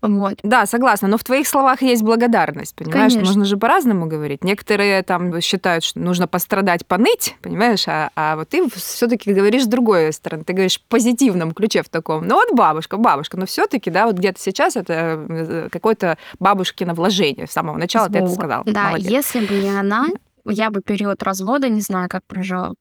Вот. 0.00 0.38
Да, 0.42 0.64
согласна, 0.66 1.08
но 1.08 1.18
в 1.18 1.24
твоих 1.24 1.46
словах 1.46 1.82
есть 1.82 2.02
благодарность, 2.02 2.74
понимаешь? 2.74 3.12
Конечно. 3.12 3.32
Можно 3.32 3.44
же 3.44 3.56
по-разному 3.56 4.06
говорить. 4.06 4.42
Некоторые 4.44 5.02
там 5.02 5.40
считают, 5.40 5.84
что 5.84 5.98
нужно 6.00 6.26
пострадать, 6.26 6.86
поныть, 6.86 7.36
понимаешь? 7.42 7.86
А, 7.86 8.10
а 8.16 8.36
вот 8.36 8.48
ты 8.48 8.68
все-таки 8.70 9.32
говоришь 9.32 9.64
с 9.64 9.66
другой 9.66 10.12
стороны. 10.12 10.44
Ты 10.44 10.54
говоришь 10.54 10.78
в 10.78 10.84
позитивном 10.88 11.52
ключе 11.52 11.82
в 11.82 11.90
таком. 11.90 12.26
Ну 12.26 12.36
вот 12.36 12.52
бабушка, 12.52 12.96
бабушка, 12.96 13.36
но 13.36 13.44
все-таки, 13.44 13.90
да, 13.90 14.06
вот 14.06 14.16
где-то 14.16 14.40
сейчас 14.40 14.76
это 14.76 15.26
э, 15.28 15.68
какое-то 15.70 16.16
бабушкино 16.38 16.94
вложение. 16.94 17.46
С 17.46 17.52
самого 17.52 17.76
начала 17.76 18.06
Звук. 18.06 18.18
ты 18.18 18.24
это 18.24 18.34
сказал. 18.34 18.62
Да, 18.64 18.88
Молодец. 18.88 19.10
если 19.10 19.46
бы 19.46 19.54
не 19.54 19.70
она, 19.70 20.06
я 20.46 20.70
бы 20.70 20.80
период 20.80 21.22
развода 21.22 21.68
не 21.68 21.82
знаю, 21.82 22.08
как 22.08 22.24
прожила. 22.26 22.72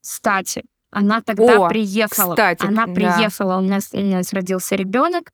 Кстати, 0.00 0.64
она 0.90 1.20
тогда 1.20 1.66
О, 1.66 1.68
приехала. 1.68 2.32
Кстати, 2.32 2.66
она 2.66 2.86
да. 2.86 2.92
приехала, 2.92 3.58
у 3.58 3.60
нас, 3.60 3.90
у 3.92 4.00
нас 4.00 4.32
родился 4.32 4.74
ребенок. 4.74 5.30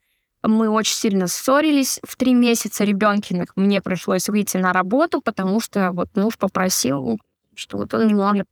Мы 0.47 0.69
очень 0.69 0.95
сильно 0.95 1.27
ссорились 1.27 1.99
в 2.07 2.17
три 2.17 2.35
месяца 2.35 2.85
ребенкиных. 2.85 3.57
Мне 3.57 3.81
пришлось 3.81 4.29
выйти 4.29 4.59
на 4.59 4.75
работу, 4.75 5.23
потому 5.23 5.59
что 5.59 5.91
вот 5.93 6.15
муж 6.17 6.37
попросил, 6.37 7.19
что 7.55 7.79
вот 7.79 7.95
он 7.95 8.09
не 8.09 8.15
может 8.15 8.47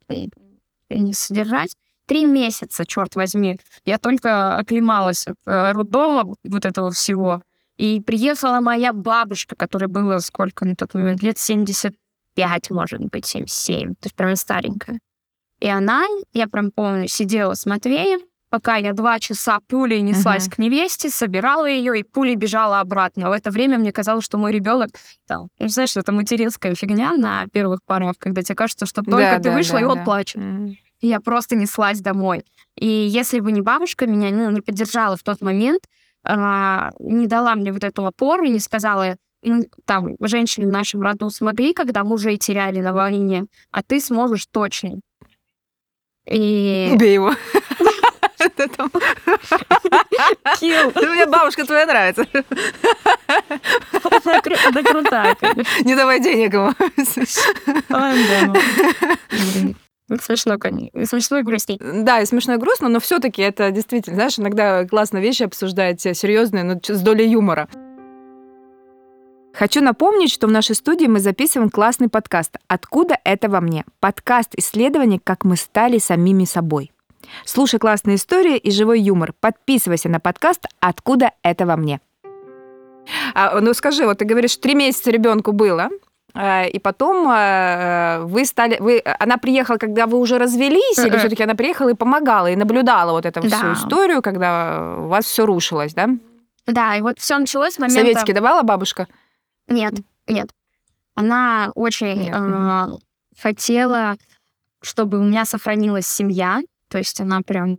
не 0.89 1.13
содержать. 1.13 1.77
Три 2.07 2.25
месяца, 2.25 2.87
черт 2.87 3.15
возьми. 3.15 3.61
Я 3.85 3.99
только 3.99 4.57
оклемалась 4.57 5.27
от 5.27 5.37
э, 5.47 5.73
роддома 5.73 6.35
вот 6.45 6.65
этого 6.65 6.91
всего. 6.91 7.43
И 7.77 8.01
приехала 8.01 8.61
моя 8.61 8.93
бабушка, 8.93 9.55
которая 9.55 9.89
была 9.89 10.21
сколько 10.21 10.65
на 10.65 10.75
тот 10.75 10.95
момент, 10.95 11.23
лет 11.23 11.39
75, 11.39 12.71
может 12.71 13.01
быть, 13.07 13.27
77. 13.27 13.95
То 13.95 14.07
есть 14.07 14.17
прям 14.17 14.35
старенькая. 14.37 14.99
И 15.61 15.69
она, 15.69 16.05
я 16.33 16.49
прям 16.49 16.71
помню, 16.71 17.07
сидела 17.07 17.55
с 17.55 17.67
Матвеем, 17.67 18.21
пока 18.53 18.77
я 18.77 18.93
два 18.93 19.19
часа 19.19 19.61
пулей 19.67 20.03
неслась 20.03 20.47
uh-huh. 20.47 20.57
к 20.57 20.59
невесте, 20.59 21.09
собирала 21.09 21.65
ее 21.65 21.99
и 21.99 22.03
пулей 22.03 22.37
бежала 22.37 22.81
обратно. 22.81 23.31
В 23.31 23.33
это 23.33 23.51
время 23.51 23.79
мне 23.79 23.93
казалось, 23.93 24.27
что 24.27 24.37
мой 24.37 24.53
ребенок, 24.53 24.91
там, 25.27 25.49
ну, 25.59 25.69
знаешь, 25.69 25.97
это 25.97 26.13
материнская 26.13 26.75
фигня 26.75 27.17
на 27.17 27.47
первых 27.47 27.83
порах, 27.83 28.17
когда 28.19 28.43
тебе 28.43 28.55
кажется, 28.55 28.85
что 28.85 29.01
только 29.01 29.17
да, 29.17 29.37
ты 29.39 29.45
да, 29.45 29.53
вышла, 29.55 29.79
да, 29.79 29.81
и 29.81 29.85
он 29.85 29.97
да. 29.97 30.05
плачет. 30.05 30.43
Uh-huh. 30.43 30.77
И 31.01 31.09
я 31.09 31.21
просто 31.21 31.57
неслась 31.57 32.01
домой. 32.03 32.45
И 32.77 32.87
если 32.87 33.41
бы 33.41 33.53
не 33.53 33.63
бабушка 33.63 34.07
меня 34.07 34.31
ну, 34.31 34.51
не 34.51 34.61
поддержала 34.61 35.17
в 35.17 35.23
тот 35.23 35.41
момент, 35.41 35.85
а, 36.23 36.91
не 37.01 37.27
дала 37.27 37.55
мне 37.55 37.73
вот 37.73 37.85
эту 37.85 38.05
опору, 38.05 38.45
не 38.45 38.61
сказала, 38.61 39.17
ну, 39.43 39.65
там, 39.87 40.11
женщины 40.21 40.67
в 40.67 40.71
нашем 40.71 41.01
роду 41.01 41.31
смогли, 41.31 41.73
когда 41.73 42.05
мужей 42.05 42.37
теряли 42.37 42.81
на 42.81 42.93
войне, 42.93 43.47
а 43.71 43.83
ты 43.83 43.99
сможешь 43.99 44.45
точно. 44.45 45.01
И... 46.27 46.91
Убей 46.93 47.15
его. 47.15 47.33
Килл. 50.59 50.93
У 50.95 51.13
меня 51.13 51.27
бабушка 51.27 51.65
твоя 51.65 51.87
нравится. 51.87 52.27
Это 53.93 54.83
крутая, 54.85 55.37
Не 55.85 55.95
давай 55.95 56.21
денег 56.21 56.55
ему. 56.55 56.73
Смешно, 60.21 60.59
конечно. 60.59 61.07
Смешно 61.07 61.39
и 61.39 61.43
грустно. 61.43 61.77
Да, 61.81 62.21
и 62.21 62.27
смешно 62.27 62.55
и 62.55 62.59
грустно, 62.59 62.89
но 62.89 63.01
все 63.01 63.19
таки 63.19 63.43
это 63.43 63.71
действительно, 63.71 64.17
знаешь, 64.17 64.39
иногда 64.39 64.87
классно 64.87 65.19
вещи 65.19 65.43
обсуждать, 65.45 66.01
серьезные, 66.01 66.65
но 66.65 66.79
с 66.83 67.01
долей 67.01 67.29
юмора. 67.29 67.69
Хочу 69.55 69.83
напомнить, 69.83 70.33
что 70.33 70.47
в 70.47 70.51
нашей 70.51 70.75
студии 70.75 71.07
мы 71.07 71.21
записываем 71.21 71.71
классный 71.71 72.09
подкаст 72.09 72.57
«Откуда 72.69 73.19
это 73.23 73.51
во 73.51 73.61
мне?» 73.61 73.85
Подкаст 74.01 74.55
исследований, 74.57 75.21
как 75.23 75.45
мы 75.45 75.57
стали 75.57 75.99
самими 75.99 76.45
собой. 76.45 76.91
Слушай 77.45 77.79
классные 77.79 78.17
истории 78.17 78.57
и 78.57 78.71
живой 78.71 79.01
юмор. 79.01 79.33
Подписывайся 79.41 80.09
на 80.09 80.21
подкаст 80.21 80.67
«Откуда 80.81 81.33
это 81.43 81.67
во 81.67 81.77
мне?» 81.77 82.01
а, 83.35 83.61
Ну 83.61 83.75
скажи, 83.75 84.05
вот 84.05 84.19
ты 84.19 84.25
говоришь, 84.25 84.57
три 84.57 84.75
месяца 84.75 85.11
ребенку 85.11 85.53
было, 85.53 85.91
а, 86.35 86.65
и 86.65 86.79
потом 86.79 87.27
а, 87.29 88.21
вы 88.25 88.45
стали, 88.45 88.79
вы, 88.81 89.03
она 89.19 89.37
приехала, 89.37 89.77
когда 89.77 90.07
вы 90.07 90.19
уже 90.19 90.39
развелись, 90.39 90.99
или 90.99 91.17
все-таки 91.19 91.43
она 91.43 91.55
приехала 91.55 91.91
и 91.91 91.95
помогала, 91.95 92.51
и 92.51 92.57
наблюдала 92.57 93.13
вот 93.13 93.27
эту 93.27 93.43
да. 93.43 93.57
всю 93.57 93.73
историю, 93.75 94.23
когда 94.23 94.97
у 94.99 95.09
вас 95.09 95.25
все 95.27 95.45
рушилось, 95.45 95.95
да? 95.95 96.09
Да, 96.67 96.97
и 96.97 97.03
вот 97.03 97.19
все 97.19 97.39
началось 97.39 97.75
с 97.75 97.79
момента... 97.79 98.01
Советики 98.01 98.33
давала 98.33 98.63
бабушка? 98.63 99.09
Нет, 99.69 99.95
нет. 100.27 100.51
Она 101.15 101.71
очень 101.75 102.31
э, 102.33 102.99
хотела, 103.39 104.17
чтобы 104.81 105.19
у 105.19 105.23
меня 105.23 105.45
сохранилась 105.45 106.07
семья. 106.07 106.63
То 106.93 106.99
есть 106.99 107.19
она 107.23 107.41
прям 107.41 107.79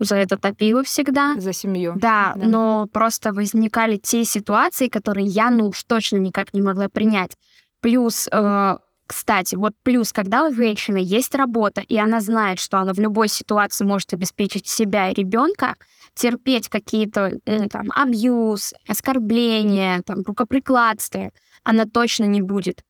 за 0.00 0.16
это 0.16 0.36
топила 0.36 0.82
всегда. 0.82 1.36
За 1.38 1.52
семью. 1.52 1.92
Да, 1.96 2.32
да, 2.34 2.46
но 2.48 2.88
просто 2.92 3.32
возникали 3.32 3.96
те 3.96 4.24
ситуации, 4.24 4.88
которые 4.88 5.28
я, 5.28 5.50
ну 5.50 5.68
уж 5.68 5.84
точно 5.84 6.16
никак 6.16 6.52
не 6.52 6.60
могла 6.60 6.88
принять. 6.88 7.38
Плюс, 7.80 8.28
э, 8.32 8.78
кстати, 9.06 9.54
вот 9.54 9.74
плюс, 9.84 10.12
когда 10.12 10.48
у 10.48 10.52
женщины 10.52 10.96
есть 11.00 11.32
работа, 11.36 11.80
и 11.80 11.96
она 11.96 12.20
знает, 12.20 12.58
что 12.58 12.78
она 12.78 12.92
в 12.92 12.98
любой 12.98 13.28
ситуации 13.28 13.84
может 13.84 14.12
обеспечить 14.12 14.66
себя 14.66 15.10
и 15.10 15.14
ребенка, 15.14 15.76
терпеть 16.14 16.68
какие-то 16.68 17.38
э, 17.46 17.68
там 17.68 17.92
абьюз, 17.94 18.74
оскорбления, 18.88 20.02
там 20.02 20.22
рукоприкладство, 20.26 21.30
она 21.62 21.84
точно 21.84 22.24
не 22.24 22.42
будет. 22.42 22.82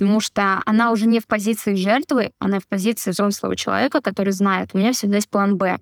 Потому 0.00 0.20
что 0.20 0.62
она 0.64 0.92
уже 0.92 1.06
не 1.06 1.20
в 1.20 1.26
позиции 1.26 1.74
жертвы, 1.74 2.32
она 2.38 2.58
в 2.58 2.66
позиции 2.66 3.10
взрослого 3.10 3.54
человека, 3.54 4.00
который 4.00 4.32
знает, 4.32 4.70
у 4.72 4.78
меня 4.78 4.92
всегда 4.92 5.16
есть 5.16 5.28
план 5.28 5.58
Б. 5.58 5.78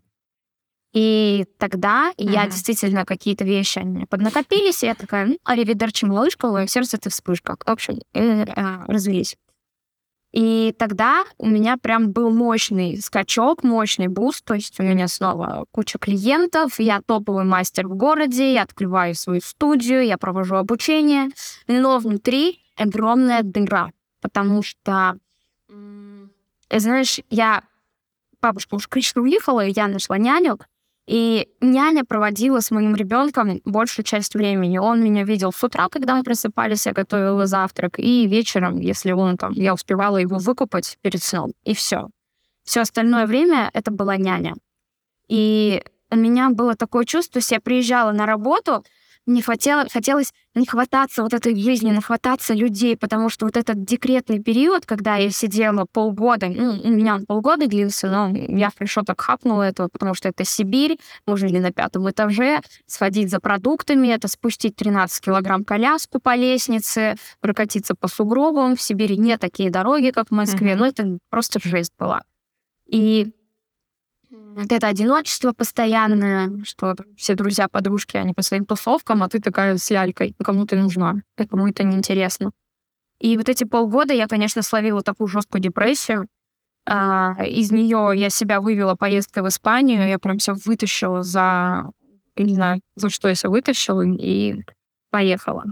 И 0.92 1.44
тогда 1.56 2.10
mm-hmm. 2.10 2.32
я 2.32 2.46
действительно 2.46 3.04
какие-то 3.04 3.44
вещи 3.44 3.80
поднакопились, 4.10 4.82
и 4.82 4.86
я 4.86 4.96
такая, 4.96 5.26
ну, 5.26 5.38
аривидерчи, 5.44 6.04
малышка, 6.04 6.48
в 6.48 6.66
сердце 6.66 6.98
ты 6.98 7.10
вспышка. 7.10 7.56
В 7.64 7.68
общем, 7.70 8.00
э, 8.12 8.42
э, 8.42 8.84
развелись. 8.88 9.36
И 10.32 10.74
тогда 10.76 11.24
у 11.38 11.46
меня 11.46 11.76
прям 11.76 12.10
был 12.10 12.30
мощный 12.30 13.00
скачок, 13.00 13.62
мощный 13.62 14.08
буст, 14.08 14.44
то 14.44 14.54
есть 14.54 14.80
у 14.80 14.82
меня 14.82 15.06
снова 15.06 15.64
куча 15.70 16.00
клиентов, 16.00 16.80
я 16.80 17.02
топовый 17.06 17.44
мастер 17.44 17.86
в 17.86 17.94
городе, 17.94 18.52
я 18.52 18.62
открываю 18.62 19.14
свою 19.14 19.40
студию, 19.40 20.04
я 20.04 20.18
провожу 20.18 20.56
обучение, 20.56 21.28
но 21.68 22.00
внутри 22.00 22.64
огромная 22.76 23.42
дыра, 23.42 23.90
потому 24.20 24.62
что, 24.62 25.18
знаешь, 26.70 27.20
я, 27.30 27.62
бабушка 28.40 28.74
уж 28.74 28.88
крично 28.88 29.22
уехала, 29.22 29.64
и 29.64 29.72
я 29.72 29.88
нашла 29.88 30.18
няню, 30.18 30.58
и 31.06 31.48
няня 31.62 32.04
проводила 32.04 32.60
с 32.60 32.70
моим 32.70 32.94
ребенком 32.94 33.62
большую 33.64 34.04
часть 34.04 34.34
времени. 34.34 34.76
Он 34.76 35.02
меня 35.02 35.24
видел 35.24 35.52
с 35.52 35.64
утра, 35.64 35.88
когда 35.88 36.14
мы 36.14 36.22
просыпались, 36.22 36.86
я 36.86 36.92
готовила 36.92 37.46
завтрак, 37.46 37.98
и 37.98 38.26
вечером, 38.26 38.78
если 38.78 39.12
он 39.12 39.38
там, 39.38 39.52
я 39.52 39.72
успевала 39.72 40.18
его 40.18 40.36
выкупать 40.36 40.98
перед 41.00 41.22
сном, 41.22 41.52
и 41.64 41.74
все. 41.74 42.10
Все 42.64 42.82
остальное 42.82 43.26
время 43.26 43.70
это 43.72 43.90
была 43.90 44.18
няня. 44.18 44.54
И 45.28 45.82
у 46.10 46.16
меня 46.16 46.50
было 46.50 46.74
такое 46.74 47.06
чувство, 47.06 47.40
что 47.40 47.54
я 47.54 47.60
приезжала 47.60 48.12
на 48.12 48.26
работу, 48.26 48.84
не 49.28 49.42
хотела, 49.42 49.86
хотелось 49.92 50.32
не 50.54 50.66
хвататься 50.66 51.22
вот 51.22 51.34
этой 51.34 51.54
жизни, 51.54 51.90
не 51.90 52.00
хвататься 52.00 52.54
людей, 52.54 52.96
потому 52.96 53.28
что 53.28 53.44
вот 53.46 53.56
этот 53.56 53.84
декретный 53.84 54.42
период, 54.42 54.86
когда 54.86 55.16
я 55.16 55.30
сидела 55.30 55.86
полгода, 55.90 56.48
ну, 56.48 56.80
у 56.82 56.88
меня 56.88 57.14
он 57.14 57.26
полгода 57.26 57.66
длился, 57.66 58.08
но 58.08 58.30
я 58.36 58.70
хорошо 58.76 59.02
так 59.02 59.20
хапнула 59.20 59.64
этого, 59.64 59.88
потому 59.88 60.14
что 60.14 60.28
это 60.28 60.44
Сибирь, 60.44 60.98
мы 61.26 61.36
жили 61.36 61.58
на 61.58 61.70
пятом 61.72 62.10
этаже, 62.10 62.60
сходить 62.86 63.30
за 63.30 63.38
продуктами, 63.38 64.08
это 64.08 64.28
спустить 64.28 64.74
13 64.76 65.22
килограмм 65.22 65.64
коляску 65.64 66.18
по 66.20 66.34
лестнице, 66.34 67.16
прокатиться 67.40 67.94
по 67.94 68.08
сугробам. 68.08 68.76
В 68.76 68.82
Сибири 68.82 69.18
нет 69.18 69.40
такие 69.40 69.70
дороги, 69.70 70.10
как 70.10 70.28
в 70.28 70.32
Москве, 70.32 70.72
mm-hmm. 70.72 70.76
но 70.76 70.86
это 70.86 71.18
просто 71.30 71.60
жесть 71.62 71.92
была. 71.98 72.22
И 72.86 73.32
вот 74.30 74.72
это 74.72 74.86
одиночество 74.86 75.52
постоянное, 75.52 76.62
что 76.64 76.94
все 77.16 77.34
друзья, 77.34 77.68
подружки, 77.68 78.16
они 78.16 78.34
по 78.34 78.42
своим 78.42 78.66
тусовкам, 78.66 79.22
а 79.22 79.28
ты 79.28 79.40
такая 79.40 79.76
с 79.76 79.90
лялькой, 79.90 80.34
кому 80.42 80.66
ты 80.66 80.76
нужна, 80.76 81.22
кому 81.48 81.68
это 81.68 81.82
неинтересно. 81.84 82.52
И 83.20 83.36
вот 83.36 83.48
эти 83.48 83.64
полгода 83.64 84.12
я, 84.14 84.28
конечно, 84.28 84.62
словила 84.62 85.02
такую 85.02 85.28
жесткую 85.28 85.62
депрессию. 85.62 86.28
А, 86.86 87.34
из 87.44 87.70
нее 87.72 88.12
я 88.14 88.30
себя 88.30 88.60
вывела 88.60 88.94
поездкой 88.94 89.42
в 89.42 89.48
Испанию, 89.48 90.08
я 90.08 90.18
прям 90.18 90.38
все 90.38 90.54
вытащила 90.54 91.22
за, 91.22 91.90
не 92.36 92.54
знаю, 92.54 92.80
за 92.96 93.10
что 93.10 93.28
я 93.28 93.34
все 93.34 93.48
вытащила, 93.50 94.02
и 94.02 94.62
поехала 95.10 95.64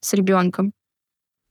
с 0.00 0.14
ребенком. 0.14 0.72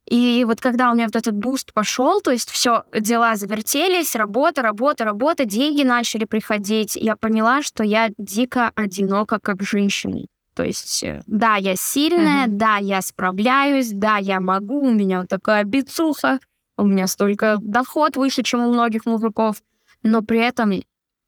И 0.09 0.43
вот 0.43 0.59
когда 0.59 0.89
у 0.89 0.95
меня 0.95 1.05
вот 1.05 1.15
этот 1.15 1.35
буст 1.35 1.71
пошел, 1.71 2.19
то 2.19 2.31
есть 2.31 2.49
все, 2.49 2.83
дела 2.99 3.35
завертелись, 3.35 4.15
работа, 4.15 4.63
работа, 4.63 5.05
работа, 5.05 5.45
деньги 5.45 5.83
начали 5.83 6.25
приходить, 6.25 6.95
я 6.95 7.15
поняла, 7.15 7.61
что 7.61 7.83
я 7.83 8.09
дико 8.17 8.71
одинока 8.73 9.39
как 9.39 9.61
женщина. 9.61 10.25
То 10.55 10.63
есть, 10.63 11.03
э, 11.03 11.21
да, 11.27 11.57
я 11.57 11.75
сильная, 11.75 12.47
mm-hmm. 12.47 12.57
да, 12.57 12.77
я 12.77 13.03
справляюсь, 13.03 13.91
да, 13.91 14.17
я 14.17 14.39
могу, 14.39 14.81
у 14.81 14.91
меня 14.91 15.19
вот 15.19 15.29
такая 15.29 15.63
бицуха, 15.63 16.39
у 16.75 16.87
меня 16.87 17.05
столько 17.05 17.57
доход 17.61 18.17
выше, 18.17 18.41
чем 18.41 18.61
у 18.61 18.73
многих 18.73 19.05
мужиков, 19.05 19.61
но 20.01 20.23
при 20.23 20.39
этом 20.39 20.73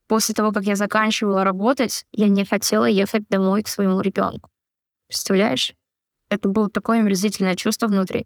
после 0.08 0.34
того, 0.34 0.52
как 0.52 0.64
я 0.64 0.76
заканчивала 0.76 1.44
работать, 1.44 2.06
я 2.12 2.28
не 2.30 2.46
хотела 2.46 2.86
ехать 2.86 3.28
домой 3.30 3.62
к 3.62 3.68
своему 3.68 4.02
ребенку. 4.02 4.50
Представляешь? 5.08 5.76
Это 6.30 6.50
было 6.50 6.68
такое 6.68 7.00
омерзительное 7.00 7.56
чувство 7.56 7.86
внутри. 7.86 8.26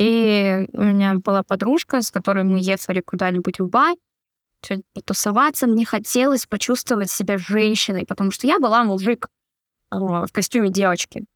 И 0.00 0.66
у 0.72 0.82
меня 0.82 1.16
была 1.16 1.42
подружка, 1.42 2.00
с 2.00 2.10
которой 2.10 2.42
мы 2.42 2.58
ехали 2.58 3.02
куда-нибудь 3.02 3.60
в 3.60 3.68
бар, 3.68 3.96
потусоваться. 4.94 5.66
Мне 5.66 5.84
хотелось 5.84 6.46
почувствовать 6.46 7.10
себя 7.10 7.36
женщиной, 7.36 8.06
потому 8.06 8.30
что 8.30 8.46
я 8.46 8.58
была 8.58 8.82
мужик 8.82 9.28
в 9.90 10.28
костюме 10.32 10.70
девочки. 10.70 11.26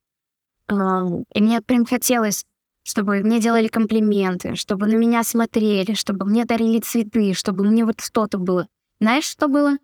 И 0.71 1.43
мне 1.43 1.61
прям 1.61 1.85
хотелось, 1.85 2.47
чтобы 2.85 3.21
мне 3.21 3.39
делали 3.39 3.69
комплименты, 3.69 4.55
чтобы 4.55 4.87
на 4.87 4.95
меня 4.95 5.25
смотрели, 5.25 5.93
чтобы 5.93 6.25
мне 6.25 6.47
дарили 6.47 6.81
цветы, 6.81 7.35
чтобы 7.35 7.65
мне 7.65 7.85
вот 7.85 8.01
что-то 8.01 8.39
было. 8.39 8.67
Знаешь, 8.99 9.25
что 9.25 9.49
было? 9.49 9.77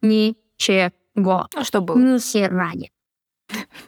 Ничего. 0.00 1.48
А 1.54 1.64
что 1.64 1.82
было? 1.82 1.98
Ни 1.98 2.18
хера 2.18 2.72
нет. 2.72 2.92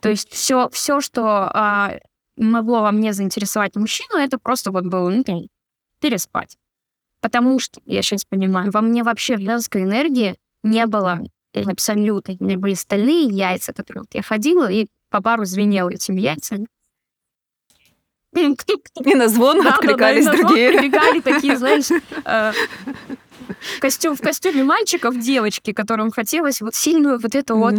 То 0.03 0.11
есть 0.11 0.31
все, 0.31 0.69
все, 0.69 1.01
что 1.01 1.25
а, 1.25 1.99
могло 2.37 2.83
во 2.83 2.93
мне 2.93 3.13
заинтересовать 3.13 3.77
мужчину, 3.77 4.17
это 4.17 4.39
просто 4.39 4.71
вот 4.71 4.87
было 4.87 5.11
ну, 5.11 5.49
переспать. 6.01 6.57
Потому 7.21 7.59
что, 7.61 7.81
я 7.85 8.03
сейчас 8.03 8.25
понимаю, 8.25 8.71
во 8.73 8.81
мне 8.81 9.03
вообще 9.03 9.39
женской 9.39 9.83
энергии 9.83 10.37
не 10.63 10.87
было 10.87 11.21
абсолютно. 11.55 12.37
У 12.41 12.45
меня 12.45 12.59
были 12.59 12.75
стальные 12.75 13.27
яйца, 13.27 13.73
которые 13.73 14.03
вот 14.03 14.15
я 14.15 14.23
ходила 14.23 14.71
и 14.71 14.89
по 15.11 15.21
бару 15.21 15.45
звенела 15.45 15.91
этими 15.91 16.21
яйцами. 16.21 16.67
И 18.35 19.15
на 19.15 19.29
звон 19.29 19.63
да, 19.63 19.75
откликались 19.75 20.25
да, 20.25 20.33
да, 20.33 20.39
другие. 20.39 20.73
Прибегали 20.73 21.21
такие, 21.21 21.57
знаешь, 21.59 21.89
э, 22.25 22.53
костюм, 23.79 24.17
в 24.17 24.21
костюме 24.21 24.65
мальчиков 24.65 25.19
девочки, 25.19 25.73
которым 25.73 26.11
хотелось 26.11 26.63
вот 26.63 26.75
сильную 26.75 27.21
вот 27.21 27.35
эту 27.35 27.57
вот 27.57 27.75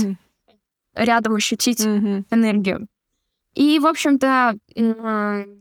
рядом 0.93 1.35
ощутить 1.35 1.81
энергию. 1.81 2.87
И, 3.53 3.79
в 3.79 3.85
общем-то, 3.85 4.55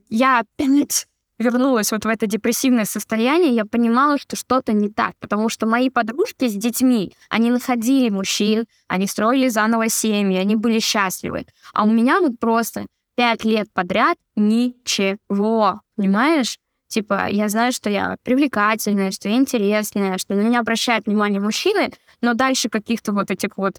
я 0.09 0.39
опять 0.39 1.07
вернулась 1.39 1.93
вот 1.93 2.05
в 2.05 2.09
это 2.09 2.27
депрессивное 2.27 2.85
состояние, 2.85 3.55
я 3.55 3.65
понимала, 3.65 4.19
что 4.19 4.37
что-то 4.37 4.73
не 4.73 4.89
так, 4.89 5.15
потому 5.19 5.49
что 5.49 5.67
мои 5.67 5.91
подружки 5.91 6.49
с 6.49 6.55
детьми, 6.55 7.13
они 7.29 7.51
находили 7.51 8.09
мужчин, 8.09 8.67
они 8.89 9.07
строили 9.07 9.49
заново 9.49 9.89
семьи, 9.89 10.37
они 10.37 10.57
были 10.57 10.79
счастливы. 10.79 11.47
А 11.75 11.85
у 11.85 11.91
меня 11.91 12.21
вот 12.21 12.39
просто 12.39 12.87
пять 13.15 13.45
лет 13.45 13.69
подряд 13.73 14.17
ничего, 14.37 15.81
понимаешь? 15.97 16.59
Типа, 16.89 17.29
я 17.31 17.49
знаю, 17.49 17.73
что 17.73 17.89
я 17.89 18.17
привлекательная, 18.23 19.11
что 19.13 19.29
я 19.29 19.37
интересная, 19.37 20.19
что 20.19 20.35
на 20.35 20.43
меня 20.43 20.61
обращают 20.61 21.07
внимание 21.07 21.41
мужчины, 21.41 21.91
но 22.21 22.35
дальше 22.35 22.69
каких-то 22.69 23.13
вот 23.13 23.31
этих 23.31 23.57
вот 23.57 23.79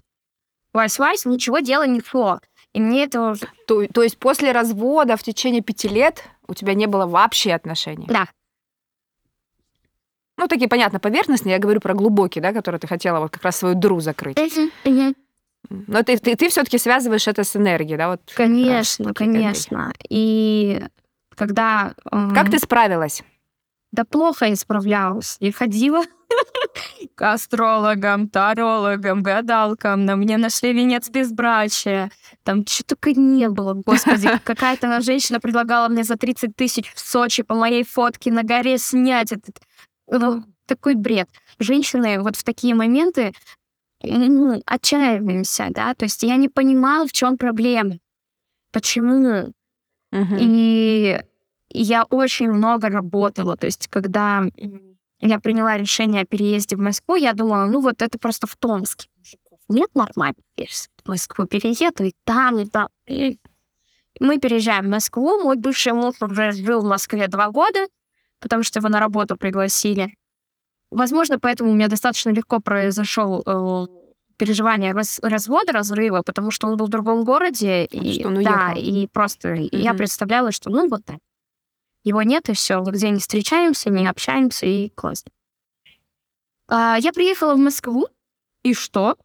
вайс-вайс 0.74 1.24
ничего 1.24 1.60
дела 1.60 1.86
не 1.86 2.00
шло. 2.00 2.40
И 2.74 2.80
мне 2.80 3.04
это 3.04 3.30
уже... 3.30 3.46
То, 3.66 3.86
то 3.86 4.02
есть 4.02 4.18
после 4.18 4.52
развода 4.52 5.16
в 5.16 5.22
течение 5.22 5.62
пяти 5.62 5.88
лет 5.88 6.24
у 6.46 6.54
тебя 6.54 6.74
не 6.74 6.86
было 6.86 7.06
вообще 7.06 7.52
отношений? 7.52 8.06
Да. 8.08 8.28
Ну, 10.36 10.48
такие, 10.48 10.68
понятно, 10.68 10.98
поверхностные. 10.98 11.52
Я 11.52 11.58
говорю 11.60 11.80
про 11.80 11.94
глубокие, 11.94 12.42
да, 12.42 12.52
которые 12.52 12.80
ты 12.80 12.88
хотела 12.88 13.20
вот 13.20 13.30
как 13.30 13.44
раз 13.44 13.56
свою 13.56 13.76
дыру 13.76 14.00
закрыть. 14.00 14.36
Но 15.70 16.02
ты, 16.02 16.18
ты, 16.18 16.36
ты 16.36 16.48
все-таки 16.48 16.76
связываешь 16.76 17.26
это 17.28 17.44
с 17.44 17.56
энергией, 17.56 17.96
да? 17.96 18.10
Вот 18.10 18.20
конечно, 18.34 19.14
конечно. 19.14 19.92
И 20.08 20.82
когда... 21.36 21.94
Как 22.10 22.50
ты 22.50 22.58
справилась? 22.58 23.22
Да 23.94 24.04
плохо 24.04 24.46
я 24.46 24.56
справлялась. 24.56 25.36
Я 25.38 25.52
ходила 25.52 26.02
к 27.14 27.32
астрологам, 27.32 28.28
тарологам, 28.28 29.22
гадалкам. 29.22 30.04
На 30.04 30.16
мне 30.16 30.36
нашли 30.36 30.72
венец 30.72 31.08
безбрачия. 31.10 32.10
Там 32.42 32.66
что 32.66 32.82
только 32.82 33.12
не 33.12 33.48
было, 33.48 33.74
господи. 33.74 34.28
Какая-то 34.44 35.00
женщина 35.00 35.38
предлагала 35.38 35.86
мне 35.86 36.02
за 36.02 36.16
30 36.16 36.56
тысяч 36.56 36.92
в 36.92 36.98
Сочи 36.98 37.44
по 37.44 37.54
моей 37.54 37.84
фотке 37.84 38.32
на 38.32 38.42
горе 38.42 38.78
снять 38.78 39.30
этот... 39.30 39.60
Ну, 40.08 40.42
такой 40.66 40.96
бред. 40.96 41.28
Женщины 41.60 42.20
вот 42.20 42.34
в 42.34 42.42
такие 42.42 42.74
моменты 42.74 43.32
ну, 44.02 44.60
отчаиваемся, 44.66 45.68
да, 45.70 45.94
то 45.94 46.04
есть 46.04 46.24
я 46.24 46.36
не 46.36 46.48
понимала, 46.48 47.06
в 47.06 47.12
чем 47.12 47.38
проблема, 47.38 47.98
почему. 48.72 49.52
Uh-huh. 50.12 50.38
И 50.40 51.20
я 51.82 52.04
очень 52.04 52.50
много 52.50 52.88
работала, 52.88 53.56
то 53.56 53.66
есть 53.66 53.88
когда 53.88 54.44
я 55.20 55.40
приняла 55.40 55.76
решение 55.76 56.22
о 56.22 56.26
переезде 56.26 56.76
в 56.76 56.80
Москву, 56.80 57.16
я 57.16 57.32
думала, 57.32 57.66
ну 57.66 57.80
вот 57.80 58.02
это 58.02 58.18
просто 58.18 58.46
в 58.46 58.56
Томске. 58.56 59.08
Нет 59.68 59.90
нормально, 59.94 60.36
в 60.56 61.08
Москву 61.08 61.46
перееду, 61.46 62.04
и 62.04 62.12
там, 62.24 62.58
и 62.58 62.66
там. 62.66 62.88
И 63.06 63.38
мы 64.20 64.38
переезжаем 64.38 64.86
в 64.86 64.90
Москву, 64.90 65.42
мой 65.42 65.56
бывший 65.56 65.92
муж 65.92 66.16
уже 66.20 66.52
жил 66.52 66.82
в 66.82 66.84
Москве 66.84 67.28
два 67.28 67.50
года, 67.50 67.86
потому 68.40 68.62
что 68.62 68.78
его 68.78 68.88
на 68.88 69.00
работу 69.00 69.36
пригласили. 69.36 70.14
Возможно, 70.90 71.40
поэтому 71.40 71.70
у 71.70 71.74
меня 71.74 71.88
достаточно 71.88 72.30
легко 72.30 72.60
произошел 72.60 73.42
э, 73.44 73.86
переживание 74.36 74.92
раз, 74.92 75.18
развода, 75.22 75.72
разрыва, 75.72 76.22
потому 76.22 76.50
что 76.50 76.68
он 76.68 76.76
был 76.76 76.86
в 76.86 76.90
другом 76.90 77.24
городе. 77.24 77.86
И, 77.86 78.20
что 78.20 78.28
он 78.28 78.42
да, 78.44 78.74
и 78.76 79.06
просто 79.08 79.54
mm-hmm. 79.54 79.68
я 79.72 79.94
представляла, 79.94 80.52
что 80.52 80.70
ну 80.70 80.88
вот 80.88 81.04
так. 81.04 81.18
Его 82.04 82.22
нет, 82.22 82.48
и 82.50 82.52
все. 82.52 82.82
Где 82.82 83.10
не 83.10 83.18
встречаемся, 83.18 83.90
не 83.90 84.06
общаемся, 84.06 84.66
и 84.66 84.90
классно. 84.90 85.30
А, 86.68 86.96
я 86.98 87.12
приехала 87.12 87.54
в 87.54 87.58
Москву, 87.58 88.06
и 88.62 88.74
что? 88.74 89.16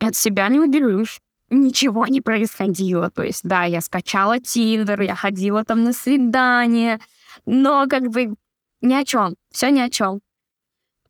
От 0.00 0.16
себя 0.16 0.48
не 0.48 0.60
уберешь. 0.60 1.20
Ничего 1.50 2.06
не 2.06 2.20
происходило. 2.20 3.10
То 3.10 3.22
есть, 3.22 3.44
да, 3.44 3.64
я 3.64 3.80
скачала 3.80 4.38
Тиндер, 4.38 5.00
я 5.00 5.14
ходила 5.14 5.64
там 5.64 5.84
на 5.84 5.92
свидание, 5.92 7.00
но 7.46 7.86
как 7.88 8.08
бы 8.10 8.34
ни 8.80 8.94
о 8.94 9.04
чем. 9.04 9.36
Все 9.50 9.70
ни 9.70 9.80
о 9.80 9.88
чем. 9.88 10.20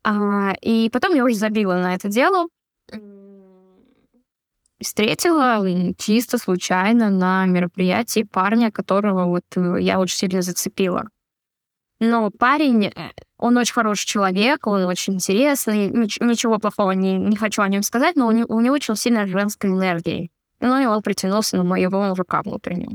А, 0.04 0.52
и 0.61 0.90
потом 0.90 1.14
я 1.14 1.24
уже 1.24 1.35
забила 1.35 1.74
на 1.74 1.94
это 1.94 2.09
дело. 2.09 2.48
Встретила 4.81 5.64
чисто 5.99 6.38
случайно 6.38 7.11
на 7.11 7.47
мероприятии 7.47 8.23
парня, 8.23 8.71
которого 8.71 9.27
вот 9.27 9.45
э, 9.57 9.77
я 9.81 9.99
очень 9.99 10.17
сильно 10.17 10.41
зацепила. 10.41 11.09
Но 12.01 12.31
парень, 12.31 12.87
э, 12.87 13.11
он 13.38 13.57
очень 13.57 13.75
хороший 13.75 14.07
человек, 14.07 14.69
он 14.69 14.85
очень 14.85 15.14
интересный, 15.14 15.88
ничего 15.88 16.59
плохого 16.59 16.93
не, 16.93 17.19
не 17.19 17.37
хочу 17.37 17.62
о 17.62 17.69
нем 17.69 17.83
сказать, 17.83 18.14
но 18.14 18.29
у 18.29 18.31
него, 18.31 18.55
у 18.55 18.61
него 18.61 18.75
очень 18.77 18.95
сильная 18.95 19.27
женская 19.27 19.69
энергия. 19.69 20.29
Ну 20.61 20.81
и 20.81 20.87
он 20.87 21.03
притянулся 21.03 21.57
на 21.57 21.64
моего 21.64 22.01
мужика 22.03 22.43
внутреннего. 22.43 22.93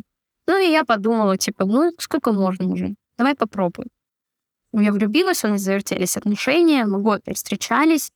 Ну 0.47 0.57
и 0.57 0.71
я 0.71 0.85
подумала, 0.85 1.37
типа, 1.37 1.65
ну 1.65 1.91
сколько 1.97 2.31
можно 2.31 2.67
уже? 2.67 2.95
Давай 3.17 3.35
попробуем. 3.35 3.89
Я 4.73 4.91
влюбилась, 4.91 5.43
у 5.43 5.49
нас 5.49 5.61
завертелись 5.61 6.17
отношения, 6.17 6.85
мы 6.85 7.01
год 7.01 7.21
встречались. 7.33 8.11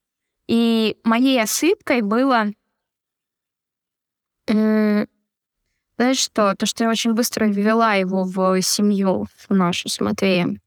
И 0.47 0.97
моей 1.03 1.41
ошибкой 1.41 2.01
было... 2.01 2.47
Знаешь 4.47 6.19
что? 6.19 6.55
То, 6.55 6.65
что 6.65 6.83
я 6.83 6.89
очень 6.89 7.13
быстро 7.13 7.45
ввела 7.45 7.95
его 7.95 8.23
в 8.23 8.61
семью 8.61 9.27
в 9.47 9.53
нашу 9.53 9.89
с 9.89 9.99
Матвеем. 9.99 10.61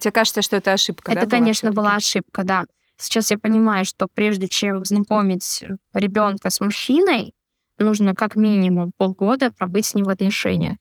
Тебе 0.00 0.10
кажется, 0.10 0.42
что 0.42 0.56
это 0.56 0.72
ошибка, 0.72 1.12
Это, 1.12 1.26
да, 1.26 1.30
конечно, 1.30 1.70
была 1.72 1.94
ошибка, 1.94 2.42
да. 2.42 2.64
Сейчас 2.98 3.30
я 3.30 3.38
понимаю, 3.38 3.84
что 3.84 4.08
прежде 4.12 4.48
чем 4.48 4.84
знакомить 4.84 5.64
ребенка 5.94 6.50
с 6.50 6.60
мужчиной, 6.60 7.34
нужно 7.78 8.14
как 8.14 8.36
минимум 8.36 8.92
полгода 8.96 9.52
пробыть 9.52 9.86
с 9.86 9.94
ним 9.94 10.06
в 10.06 10.08
отношениях 10.08 10.78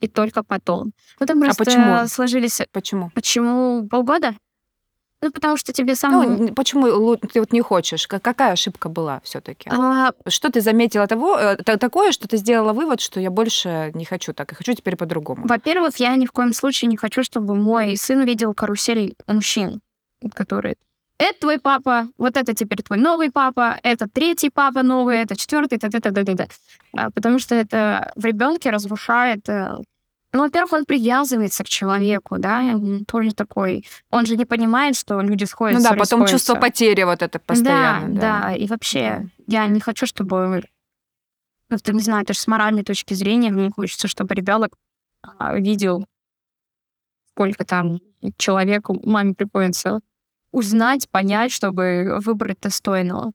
и 0.00 0.08
только 0.08 0.42
потом. 0.42 0.92
Ну, 1.18 1.26
там 1.26 1.42
а 1.42 1.54
почему? 1.54 2.06
сложились... 2.06 2.60
Почему? 2.72 3.10
Почему 3.10 3.86
полгода? 3.88 4.34
Ну, 5.20 5.32
потому 5.32 5.56
что 5.56 5.72
тебе 5.72 5.96
сам... 5.96 6.12
Ну, 6.12 6.54
почему 6.54 7.16
ты 7.16 7.40
вот 7.40 7.52
не 7.52 7.60
хочешь? 7.60 8.06
Какая 8.06 8.52
ошибка 8.52 8.88
была 8.88 9.20
все 9.24 9.40
таки 9.40 9.68
а... 9.70 10.12
Что 10.28 10.50
ты 10.50 10.60
заметила 10.60 11.06
того, 11.06 11.36
э, 11.36 11.56
такое, 11.56 12.12
что 12.12 12.28
ты 12.28 12.36
сделала 12.36 12.72
вывод, 12.72 13.00
что 13.00 13.18
я 13.18 13.30
больше 13.30 13.90
не 13.94 14.04
хочу 14.04 14.32
так, 14.32 14.52
и 14.52 14.54
хочу 14.54 14.74
теперь 14.74 14.96
по-другому? 14.96 15.46
Во-первых, 15.46 15.96
я 15.96 16.14
ни 16.14 16.26
в 16.26 16.32
коем 16.32 16.52
случае 16.52 16.88
не 16.88 16.96
хочу, 16.96 17.24
чтобы 17.24 17.56
мой 17.56 17.96
сын 17.96 18.24
видел 18.24 18.54
карусель 18.54 19.16
мужчин, 19.26 19.80
которые 20.34 20.76
это 21.18 21.40
твой 21.40 21.58
папа, 21.58 22.08
вот 22.16 22.36
это 22.36 22.54
теперь 22.54 22.82
твой 22.82 22.98
новый 22.98 23.32
папа, 23.32 23.78
это 23.82 24.08
третий 24.08 24.50
папа 24.50 24.82
новый, 24.84 25.18
это 25.18 25.34
четвертый, 25.36 25.78
т 25.78 25.88
т 25.90 26.00
т 26.00 26.12
т 26.12 26.24
т 26.24 26.48
Потому 27.12 27.40
что 27.40 27.56
это 27.56 28.12
в 28.14 28.24
ребенке 28.24 28.70
разрушает 28.70 29.48
э, 29.48 29.78
ну, 30.32 30.40
во-первых, 30.40 30.72
он 30.72 30.84
привязывается 30.84 31.64
к 31.64 31.68
человеку, 31.68 32.38
да, 32.38 32.60
он 32.60 33.04
тоже 33.06 33.32
такой. 33.34 33.86
Он 34.10 34.26
же 34.26 34.36
не 34.36 34.44
понимает, 34.44 34.94
что 34.96 35.20
люди 35.20 35.44
сходятся. 35.44 35.82
Ну 35.82 35.90
да, 35.90 35.98
потом 35.98 36.20
сходятся. 36.20 36.34
чувство 36.34 36.54
потери 36.56 37.02
вот 37.04 37.22
это 37.22 37.38
постоянно. 37.38 38.14
Да, 38.14 38.20
да, 38.20 38.42
да. 38.42 38.54
И 38.54 38.66
вообще, 38.66 39.28
я 39.46 39.66
не 39.66 39.80
хочу, 39.80 40.06
чтобы 40.06 40.62
как-то, 41.70 41.92
не 41.92 42.00
знаю, 42.00 42.26
даже 42.26 42.40
с 42.40 42.46
моральной 42.46 42.82
точки 42.82 43.14
зрения, 43.14 43.50
мне 43.50 43.70
хочется, 43.70 44.08
чтобы 44.08 44.34
ребенок 44.34 44.72
а, 45.22 45.54
видел, 45.56 46.06
сколько 47.30 47.64
там 47.64 48.00
человеку 48.36 49.00
маме 49.04 49.34
приходится 49.34 50.00
узнать, 50.52 51.08
понять, 51.10 51.52
чтобы 51.52 52.18
выбрать 52.20 52.60
достойного. 52.60 53.32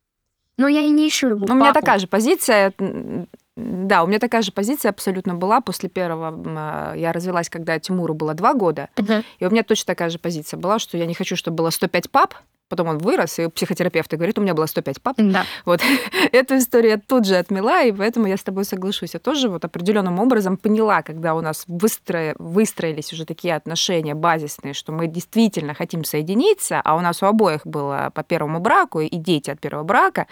Но 0.57 0.67
я 0.67 0.81
и 0.81 0.89
не 0.89 1.07
ищу 1.07 1.35
У 1.35 1.53
меня 1.53 1.73
такая 1.73 1.99
же 1.99 2.07
позиция. 2.07 2.73
Да, 3.55 4.03
у 4.03 4.07
меня 4.07 4.19
такая 4.19 4.41
же 4.41 4.51
позиция 4.51 4.89
абсолютно 4.89 5.35
была 5.35 5.61
после 5.61 5.89
первого. 5.89 6.33
А, 6.45 6.93
я 6.95 7.11
развелась, 7.11 7.49
когда 7.49 7.79
Тимуру 7.79 8.13
было 8.13 8.33
два 8.33 8.53
года. 8.53 8.89
Мгм. 8.97 9.23
И 9.39 9.45
у 9.45 9.49
меня 9.49 9.63
точно 9.63 9.87
такая 9.87 10.09
же 10.09 10.17
позиция 10.17 10.57
была, 10.57 10.79
что 10.79 10.97
я 10.97 11.05
не 11.05 11.13
хочу, 11.13 11.35
чтобы 11.35 11.57
было 11.57 11.69
105 11.69 12.09
пап. 12.09 12.35
Потом 12.73 12.87
он 12.87 12.97
вырос, 12.97 13.37
и 13.37 13.49
психотерапевт 13.49 14.11
и 14.13 14.15
говорит, 14.15 14.39
у 14.39 14.41
меня 14.41 14.55
было 14.55 14.65
105 14.65 14.99
пап. 14.99 15.15
Да. 15.19 15.45
Вот 15.63 15.79
эту 16.31 16.57
историю 16.57 16.93
я 16.93 16.97
тут 16.97 17.27
же 17.27 17.35
отмела, 17.35 17.83
и 17.83 17.91
поэтому 17.91 18.25
я 18.25 18.35
с 18.35 18.41
тобой 18.41 18.65
соглашусь. 18.65 19.13
Я 19.13 19.19
тоже 19.19 19.47
вот 19.47 19.63
определенным 19.63 20.19
образом 20.19 20.57
поняла, 20.57 21.03
когда 21.03 21.35
у 21.35 21.41
нас 21.41 21.65
выстро... 21.67 22.33
выстроились 22.39 23.13
уже 23.13 23.25
такие 23.25 23.55
отношения 23.55 24.15
базисные, 24.15 24.73
что 24.73 24.91
мы 24.91 25.05
действительно 25.05 25.75
хотим 25.75 26.03
соединиться, 26.03 26.81
а 26.83 26.95
у 26.95 27.01
нас 27.01 27.21
у 27.21 27.27
обоих 27.27 27.61
было 27.63 28.09
по 28.15 28.23
первому 28.23 28.59
браку 28.59 29.01
и 29.01 29.17
дети 29.17 29.51
от 29.51 29.59
первого 29.59 29.83
брака, 29.83 30.25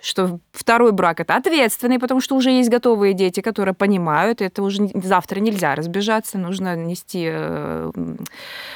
что 0.00 0.40
второй 0.50 0.90
брак 0.90 1.20
это 1.20 1.36
ответственный, 1.36 2.00
потому 2.00 2.20
что 2.20 2.34
уже 2.34 2.50
есть 2.50 2.70
готовые 2.70 3.14
дети, 3.14 3.40
которые 3.40 3.74
понимают, 3.74 4.42
это 4.42 4.64
уже 4.64 4.90
завтра 4.94 5.38
нельзя 5.38 5.76
разбежаться, 5.76 6.38
нужно 6.38 6.74
нести 6.74 7.28
э, 7.30 7.92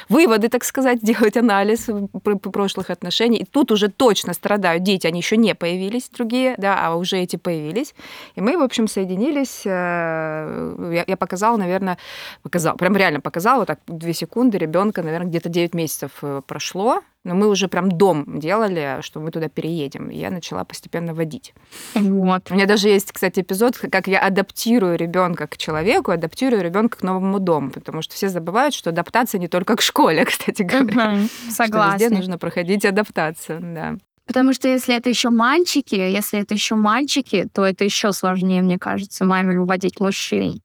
выводы, 0.07 0.47
так 0.47 0.63
сказать, 0.63 0.99
делать 1.03 1.35
анализ 1.35 1.89
пр- 2.23 2.39
прошлых 2.39 2.89
отношений. 2.89 3.08
И 3.37 3.45
тут 3.45 3.71
уже 3.71 3.89
точно 3.89 4.33
страдают 4.33 4.83
дети, 4.83 5.07
они 5.07 5.19
еще 5.19 5.37
не 5.37 5.55
появились 5.55 6.09
другие, 6.09 6.55
да, 6.57 6.85
а 6.87 6.95
уже 6.95 7.17
эти 7.17 7.35
появились. 7.35 7.95
И 8.35 8.41
мы, 8.41 8.57
в 8.57 8.61
общем, 8.61 8.87
соединились. 8.87 9.61
э, 9.65 10.91
Я, 10.93 11.03
я 11.07 11.17
показала, 11.17 11.57
наверное, 11.57 11.97
показала, 12.43 12.75
прям 12.77 12.95
реально 12.95 13.21
показала, 13.21 13.59
вот 13.59 13.67
так 13.67 13.79
две 13.87 14.13
секунды 14.13 14.57
ребенка, 14.57 15.03
наверное, 15.03 15.27
где-то 15.27 15.49
9 15.49 15.73
месяцев 15.73 16.11
э, 16.21 16.41
прошло. 16.47 17.01
Но 17.29 17.35
мы 17.35 17.47
уже 17.47 17.67
прям 17.67 17.91
дом 17.91 18.39
делали, 18.39 18.97
что 19.01 19.19
мы 19.19 19.29
туда 19.29 19.49
переедем. 19.49 20.09
И 20.09 20.17
я 20.17 20.31
начала 20.31 20.63
постепенно 20.63 21.13
водить. 21.13 21.53
Вот. 21.93 22.49
У 22.49 22.55
меня 22.55 22.65
даже 22.65 22.89
есть, 22.89 23.11
кстати, 23.11 23.41
эпизод, 23.41 23.77
как 23.77 24.07
я 24.07 24.19
адаптирую 24.19 24.97
ребенка 24.97 25.45
к 25.45 25.55
человеку, 25.55 26.09
адаптирую 26.09 26.63
ребенка 26.63 26.97
к 26.97 27.03
новому 27.03 27.37
дому, 27.37 27.69
потому 27.69 28.01
что 28.01 28.15
все 28.15 28.29
забывают, 28.29 28.73
что 28.73 28.89
адаптация 28.89 29.37
не 29.37 29.47
только 29.47 29.75
к 29.75 29.83
школе, 29.83 30.25
кстати 30.25 30.63
говоря. 30.63 31.11
Мгм. 31.11 31.27
Что 31.27 31.45
везде 31.45 31.51
Согласна. 31.51 32.09
нужно 32.09 32.37
проходить 32.39 32.83
адаптацию, 32.83 33.59
да. 33.61 33.97
Потому 34.25 34.53
что 34.53 34.67
если 34.67 34.95
это 34.95 35.07
еще 35.07 35.29
мальчики, 35.29 35.93
если 35.93 36.39
это 36.39 36.55
еще 36.55 36.73
мальчики, 36.73 37.47
то 37.53 37.63
это 37.63 37.83
еще 37.83 38.11
сложнее, 38.11 38.63
мне 38.63 38.79
кажется, 38.79 39.23
маме 39.23 39.59
выводить 39.59 39.99
мужчин. 39.99 40.61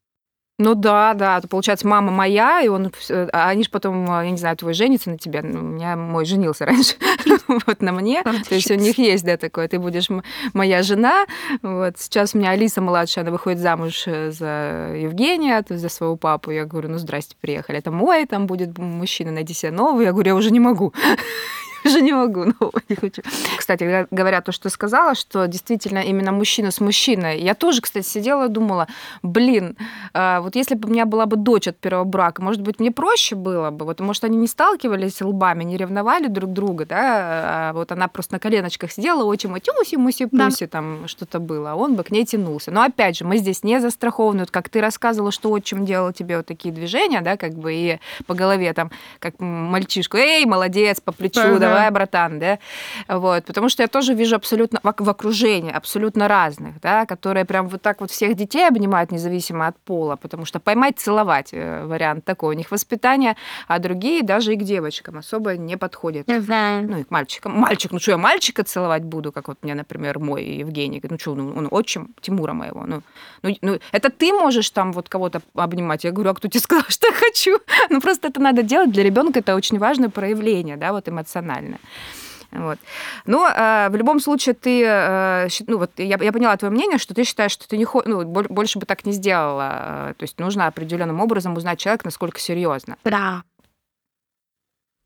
Ну 0.57 0.77
да, 0.77 1.15
да, 1.15 1.41
то 1.41 1.49
получается 1.49 1.85
мама 1.89 2.13
моя, 2.13 2.61
и 2.63 2.69
он, 2.69 2.93
а 3.11 3.49
они 3.49 3.65
же 3.65 3.71
потом, 3.71 4.07
я 4.07 4.31
не 4.31 4.37
знаю, 4.37 4.57
твой 4.57 4.73
женится 4.73 5.11
на 5.11 5.19
тебе, 5.19 5.43
ну, 5.43 5.59
у 5.59 5.63
меня 5.63 5.97
мой 5.97 6.25
женился 6.25 6.65
раньше, 6.65 6.95
вот 7.67 7.83
на 7.83 7.91
мне, 7.91 8.23
то 8.23 8.55
есть 8.55 8.71
у 8.71 8.77
них 8.77 8.97
есть, 8.97 9.25
да, 9.25 9.37
такое, 9.37 9.67
ты 9.67 9.81
будешь 9.81 10.07
моя 10.53 10.85
жена, 10.85 11.25
вот, 11.61 11.99
сейчас 11.99 12.37
у 12.37 12.39
меня 12.39 12.51
Алиса 12.51 12.81
младшая, 12.81 13.25
она 13.25 13.33
выходит 13.33 13.59
замуж 13.59 14.05
э, 14.07 14.31
за 14.31 14.95
Евгения, 14.97 15.61
то 15.61 15.75
есть 15.75 15.83
за 15.83 15.89
своего 15.89 16.15
папу, 16.15 16.53
я 16.53 16.67
говорю, 16.67 16.89
ну 16.89 16.99
здрасте, 16.99 17.35
приехали, 17.41 17.81
это 17.81 17.91
мой, 17.91 18.25
там 18.25 18.47
будет 18.47 18.79
мужчина, 18.79 19.33
найди 19.33 19.55
себе 19.55 19.73
новый, 19.73 20.05
я 20.05 20.13
говорю, 20.13 20.29
я 20.29 20.37
уже 20.37 20.53
не 20.53 20.61
могу, 20.61 20.95
уже 21.85 22.01
не 22.03 22.13
могу, 22.13 22.45
нового 22.61 22.81
не 22.89 22.97
хочу. 22.97 23.23
Кстати, 23.57 24.07
говоря 24.11 24.41
то, 24.41 24.53
что 24.53 24.65
ты 24.65 24.71
сказала, 24.71 25.15
что 25.15 25.47
действительно 25.47 25.99
именно 25.99 26.33
мужчина 26.33 26.71
с 26.71 26.81
мужчиной, 26.81 27.41
я 27.41 27.55
тоже, 27.55 27.81
кстати, 27.81 28.07
сидела 28.07 28.47
и 28.47 28.49
думала, 28.49 28.87
блин, 29.23 29.77
а, 30.13 30.41
вот 30.41 30.57
если 30.57 30.75
бы 30.75 30.89
у 30.89 30.93
меня 30.93 31.07
была 31.07 31.27
бы 31.27 31.37
дочь 31.37 31.69
от 31.69 31.77
первого 31.79 32.05
брака, 32.05 32.43
может 32.43 32.63
быть, 32.63 32.81
мне 32.81 32.91
проще 32.91 33.35
было 33.35 33.71
бы, 33.71 33.85
вот, 33.85 34.01
может, 34.01 34.25
они 34.25 34.37
не 34.37 34.47
сталкивались 34.47 35.21
лбами, 35.21 35.65
не 35.65 35.77
ревновали 35.77 36.27
друг 36.29 36.53
друга, 36.53 36.87
да, 36.87 37.01
а 37.71 37.73
вот 37.73 37.93
она 37.93 38.09
просто 38.09 38.35
на 38.35 38.39
коленочках 38.41 38.93
сидела, 38.93 39.25
отчима 39.25 39.61
тюси, 39.61 39.97
муси, 39.97 40.27
Да. 40.31 40.47
пуси, 40.47 40.67
там 40.67 41.09
что-то 41.09 41.39
было, 41.39 41.73
а 41.73 41.75
он 41.75 41.95
бы 41.97 42.05
к 42.05 42.11
ней 42.11 42.25
тянулся. 42.25 42.71
Но 42.71 42.83
опять 42.83 43.17
же, 43.19 43.25
мы 43.25 43.39
здесь 43.39 43.63
не 43.63 43.81
застрахованы, 43.81 44.41
вот 44.41 44.51
как 44.51 44.69
ты 44.69 44.81
рассказывала, 44.81 45.33
что 45.33 45.51
отчим 45.51 45.85
делал 45.85 46.13
тебе 46.13 46.37
вот 46.39 46.47
такие 46.47 46.73
движения, 46.75 47.21
да, 47.21 47.37
как 47.37 47.53
бы 47.55 47.75
и 47.75 47.99
по 48.27 48.35
голове 48.35 48.73
там, 48.73 48.91
как 49.19 49.35
мальчишку, 49.41 50.17
эй, 50.17 50.45
молодец, 50.47 51.01
по 51.01 51.13
плечу, 51.13 51.41
Ага. 51.41 51.59
давай, 51.59 51.74
братан, 51.91 52.39
да, 52.39 52.59
вот, 53.09 53.45
потому 53.45 53.69
что 53.69 53.83
я 53.83 53.89
тоже 53.89 54.15
вижу 54.15 54.37
абсолютно 54.37 54.81
в 54.83 54.87
ок- 54.89 55.01
в 55.01 55.11
окружении, 55.11 55.73
абсолютно 55.73 56.29
разных, 56.29 56.81
да, 56.81 57.07
которые 57.07 57.45
прям 57.45 57.69
вот 57.69 57.83
так 57.83 58.01
вот 58.01 58.11
всех 58.11 58.35
детей 58.35 58.67
обнимают, 58.67 59.13
независимо 59.13 59.67
от 59.67 59.77
пола, 59.79 60.17
потому 60.17 60.45
что 60.45 60.61
поймать, 60.61 60.99
целовать 60.99 61.51
э, 61.53 61.85
вариант 61.85 62.25
такой, 62.25 62.55
у 62.55 62.59
них 62.59 62.71
воспитание, 62.71 63.37
а 63.69 63.79
другие 63.79 64.23
даже 64.23 64.55
и 64.55 64.57
к 64.57 64.63
девочкам 64.63 65.19
особо 65.19 65.57
не 65.57 65.77
подходят. 65.77 66.29
Не 66.29 66.41
знаю. 66.41 66.89
Ну, 66.89 66.99
и 66.99 67.05
к 67.05 67.11
мальчикам. 67.11 67.53
Мальчик, 67.53 67.93
ну 67.93 67.99
что, 67.99 68.13
я 68.13 68.19
мальчика 68.19 68.65
целовать 68.65 69.05
буду, 69.05 69.33
как 69.33 69.49
вот 69.49 69.59
мне, 69.63 69.75
например, 69.75 70.19
мой 70.19 70.45
Евгений. 70.45 71.03
Ну 71.03 71.19
что, 71.19 71.35
ну, 71.35 71.53
он 71.57 71.69
отчим 71.71 72.15
Тимура 72.21 72.53
моего. 72.53 72.85
Ну, 72.87 73.03
ну, 73.43 73.57
ну, 73.63 73.79
это 73.93 74.11
ты 74.11 74.33
можешь 74.33 74.71
там 74.71 74.93
вот 74.93 75.09
кого-то 75.09 75.43
обнимать. 75.55 76.05
Я 76.05 76.13
говорю, 76.13 76.31
а 76.31 76.35
кто 76.35 76.49
тебе 76.49 76.61
сказал, 76.61 76.85
что 76.89 77.07
я 77.09 77.13
хочу? 77.13 77.59
Ну, 77.91 78.01
просто 78.01 78.29
это 78.29 78.41
надо 78.41 78.63
делать. 78.63 78.91
Для 78.91 79.03
ребенка 79.03 79.41
это 79.41 79.55
очень 79.55 79.79
важное 79.79 80.09
проявление, 80.09 80.77
да, 80.77 80.93
вот 80.93 81.09
эмоциональное. 81.69 81.81
Вот. 82.53 82.79
Но 83.27 83.49
э, 83.49 83.89
в 83.91 83.97
любом 83.97 84.21
случае 84.21 84.55
ты, 84.55 84.85
э, 84.85 85.49
ну 85.67 85.79
вот 85.79 85.91
я, 85.97 86.17
я 86.23 86.33
поняла 86.33 86.57
твое 86.57 86.71
мнение, 86.73 86.99
что 86.99 87.13
ты 87.13 87.25
считаешь, 87.25 87.51
что 87.51 87.67
ты 87.69 87.77
не 87.77 87.85
хо- 87.85 88.05
ну, 88.07 88.23
боль- 88.25 88.47
больше 88.49 88.79
бы 88.79 88.87
так 88.87 89.05
не 89.05 89.11
сделала. 89.13 90.11
Э, 90.11 90.15
То 90.17 90.23
есть 90.23 90.39
нужно 90.39 90.69
определенным 90.69 91.21
образом 91.21 91.57
узнать 91.57 91.81
человека, 91.81 92.05
насколько 92.05 92.39
серьезно. 92.39 92.97
Да. 93.05 93.43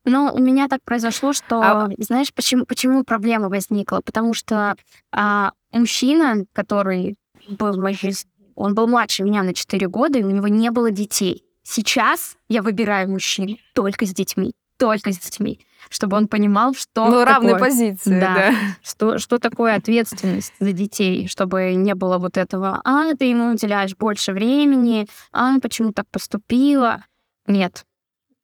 Ну, 0.04 0.30
у 0.32 0.38
меня 0.38 0.68
так 0.68 0.80
произошло, 0.84 1.32
что, 1.32 1.60
А- 1.62 1.88
знаешь, 1.98 2.32
почему, 2.34 2.64
почему 2.66 3.04
проблема 3.04 3.48
возникла? 3.48 4.00
Потому 4.04 4.32
что 4.34 4.74
а, 5.12 5.52
мужчина, 5.72 6.44
который 6.52 7.16
был 7.48 7.72
в 7.72 7.78
моей 7.78 7.96
жизни, 7.96 8.30
он 8.54 8.74
был 8.74 8.86
младше 8.88 9.22
меня 9.22 9.42
на 9.42 9.54
4 9.54 9.86
года, 9.88 10.18
и 10.18 10.22
у 10.24 10.30
него 10.30 10.48
не 10.48 10.70
было 10.70 10.90
детей. 10.90 11.44
Сейчас 11.62 12.36
я 12.48 12.62
выбираю 12.62 13.10
мужчин 13.10 13.58
только 13.74 14.06
с 14.06 14.10
детьми, 14.10 14.52
только 14.78 15.12
с 15.12 15.18
детьми, 15.18 15.60
чтобы 15.90 16.16
он 16.16 16.28
понимал, 16.28 16.74
что 16.74 17.06
ну, 17.08 17.24
равные 17.24 17.54
такое, 17.54 17.68
позиции, 17.68 18.20
Да. 18.20 18.34
да. 18.34 18.54
что, 18.82 19.18
что 19.18 19.38
такое 19.38 19.76
ответственность 19.76 20.54
за 20.58 20.72
детей, 20.72 21.28
чтобы 21.28 21.74
не 21.74 21.94
было 21.94 22.18
вот 22.18 22.36
этого, 22.36 22.80
а, 22.84 23.14
ты 23.14 23.26
ему 23.26 23.52
уделяешь 23.52 23.96
больше 23.96 24.32
времени, 24.32 25.06
а, 25.32 25.58
почему 25.60 25.92
так 25.92 26.06
поступила. 26.10 27.04
Нет, 27.46 27.84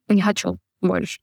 не 0.09 0.23
хочу 0.23 0.59
больше. 0.81 1.20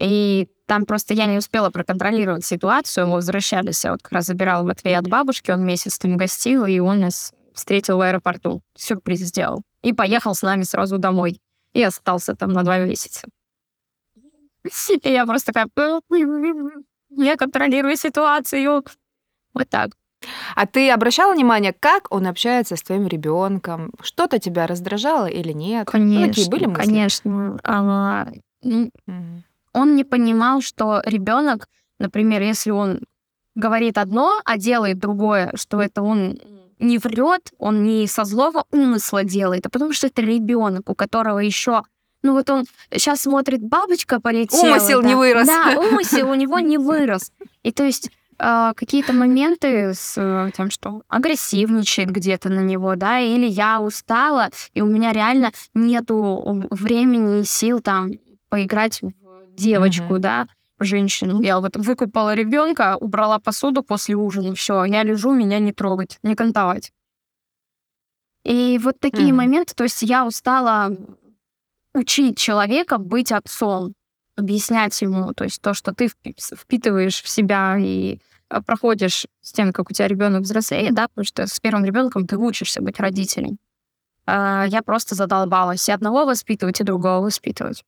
И 0.00 0.48
там 0.66 0.86
просто 0.86 1.14
я 1.14 1.26
не 1.26 1.38
успела 1.38 1.70
проконтролировать 1.70 2.44
ситуацию. 2.44 3.06
Мы 3.06 3.14
возвращались, 3.14 3.84
я 3.84 3.92
вот 3.92 4.02
как 4.02 4.12
раз 4.12 4.26
забирала 4.26 4.64
Матвея 4.64 4.98
от 4.98 5.08
бабушки, 5.08 5.50
он 5.50 5.64
месяц 5.64 5.98
там 5.98 6.16
гостил, 6.16 6.64
и 6.64 6.78
он 6.78 7.00
нас 7.00 7.32
встретил 7.52 7.98
в 7.98 8.00
аэропорту, 8.00 8.62
сюрприз 8.76 9.20
сделал. 9.20 9.62
И 9.82 9.92
поехал 9.92 10.34
с 10.34 10.42
нами 10.42 10.62
сразу 10.62 10.98
домой. 10.98 11.40
И 11.74 11.82
остался 11.82 12.34
там 12.34 12.52
на 12.52 12.62
два 12.62 12.78
месяца. 12.78 13.28
И 15.02 15.10
я 15.10 15.26
просто 15.26 15.52
такая... 15.52 16.00
Я 17.10 17.36
контролирую 17.36 17.96
ситуацию. 17.96 18.84
Вот 19.52 19.68
так. 19.68 19.90
А 20.56 20.66
ты 20.66 20.90
обращала 20.90 21.34
внимание, 21.34 21.74
как 21.78 22.12
он 22.12 22.26
общается 22.26 22.76
с 22.76 22.82
твоим 22.82 23.06
ребенком? 23.06 23.92
Что-то 24.02 24.38
тебя 24.38 24.66
раздражало 24.66 25.26
или 25.26 25.52
нет? 25.52 25.86
Ну, 25.86 25.92
Конечно, 25.92 26.28
такие 26.28 26.50
были 26.50 26.66
мысли? 26.66 26.82
конечно. 26.82 27.60
А, 27.62 28.28
он 29.72 29.96
не 29.96 30.04
понимал, 30.04 30.60
что 30.62 31.02
ребенок, 31.04 31.68
например, 31.98 32.42
если 32.42 32.70
он 32.70 33.00
говорит 33.54 33.98
одно, 33.98 34.40
а 34.44 34.56
делает 34.56 34.98
другое, 34.98 35.52
что 35.56 35.80
это 35.80 36.02
он 36.02 36.38
не 36.78 36.98
врет, 36.98 37.52
он 37.58 37.84
не 37.84 38.06
со 38.06 38.24
злого 38.24 38.64
умысла 38.72 39.24
делает, 39.24 39.66
а 39.66 39.70
потому 39.70 39.92
что 39.92 40.06
это 40.08 40.22
ребенок, 40.22 40.90
у 40.90 40.94
которого 40.94 41.38
еще 41.38 41.82
ну 42.24 42.32
вот 42.32 42.48
он 42.50 42.64
сейчас 42.90 43.20
смотрит, 43.20 43.62
бабочка 43.62 44.18
полетела. 44.18 44.62
Умысел 44.62 45.02
да. 45.02 45.08
не 45.08 45.14
вырос. 45.14 45.46
Да, 45.46 45.74
умысел 45.78 46.30
у 46.30 46.34
него 46.34 46.58
не 46.58 46.78
вырос. 46.78 47.30
И 47.62 47.70
то 47.70 47.84
есть 47.84 48.10
э, 48.38 48.72
какие-то 48.74 49.12
моменты 49.12 49.92
с 49.92 50.14
э, 50.16 50.50
тем, 50.56 50.70
что 50.70 51.02
агрессивничает 51.08 52.10
где-то 52.10 52.48
на 52.48 52.60
него, 52.60 52.96
да, 52.96 53.20
или 53.20 53.46
я 53.46 53.80
устала, 53.80 54.48
и 54.72 54.80
у 54.80 54.86
меня 54.86 55.12
реально 55.12 55.52
нету 55.74 56.66
времени 56.70 57.42
и 57.42 57.44
сил 57.44 57.80
там 57.80 58.12
поиграть 58.48 59.02
в 59.02 59.12
девочку, 59.54 60.14
Мгм. 60.14 60.20
да, 60.22 60.48
женщину. 60.80 61.42
Я 61.42 61.60
вот 61.60 61.76
выкупала 61.76 62.34
ребенка, 62.34 62.96
убрала 62.98 63.38
посуду 63.38 63.82
после 63.82 64.16
ужина, 64.16 64.54
все, 64.54 64.84
я 64.84 65.02
лежу, 65.02 65.32
меня 65.34 65.58
не 65.58 65.72
трогать, 65.72 66.18
не 66.22 66.34
кантовать. 66.34 66.90
И 68.44 68.80
вот 68.82 68.98
такие 68.98 69.28
Мгм. 69.28 69.36
моменты, 69.36 69.74
то 69.74 69.84
есть 69.84 70.00
я 70.02 70.26
устала 70.26 70.90
учить 71.94 72.36
человека 72.38 72.98
быть 72.98 73.32
отцом, 73.32 73.94
объяснять 74.36 75.00
ему, 75.00 75.32
то 75.32 75.44
есть 75.44 75.62
то, 75.62 75.74
что 75.74 75.92
ты 75.94 76.06
впи- 76.06 76.34
впитываешь 76.56 77.22
в 77.22 77.28
себя 77.28 77.76
и 77.78 78.18
э, 78.50 78.60
проходишь 78.62 79.26
с 79.40 79.52
тем, 79.52 79.72
как 79.72 79.90
у 79.90 79.92
тебя 79.94 80.08
ребенок 80.08 80.42
взрослеет, 80.42 80.94
да, 80.94 81.08
потому 81.08 81.24
что 81.24 81.46
с 81.46 81.60
первым 81.60 81.84
ребенком 81.84 82.26
ты 82.26 82.36
учишься 82.36 82.82
быть 82.82 82.98
родителем. 82.98 83.58
А, 84.26 84.64
Я 84.68 84.82
просто 84.82 85.14
задолбалась 85.14 85.88
и 85.88 85.92
одного 85.92 86.24
воспитывать, 86.24 86.80
и 86.80 86.84
другого 86.84 87.24
воспитывать. 87.24 87.84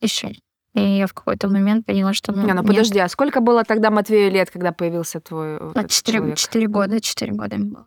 Еще. 0.00 0.34
И 0.74 0.80
я 0.80 1.06
в 1.06 1.12
какой-то 1.12 1.48
момент 1.48 1.84
поняла, 1.84 2.12
что 2.14 2.32
ну, 2.32 2.46
Не, 2.46 2.52
ну 2.54 2.62
нет. 2.62 2.66
подожди, 2.70 2.98
а 2.98 3.08
сколько 3.08 3.40
было 3.40 3.64
тогда 3.64 3.90
Матвею 3.90 4.30
лет, 4.30 4.50
когда 4.50 4.72
появился 4.72 5.20
твой 5.20 5.56
А, 5.74 5.88
четыре 5.88 6.66
года, 6.68 7.00
четыре 7.00 7.32
года 7.32 7.56
ему 7.56 7.70
было. 7.74 7.86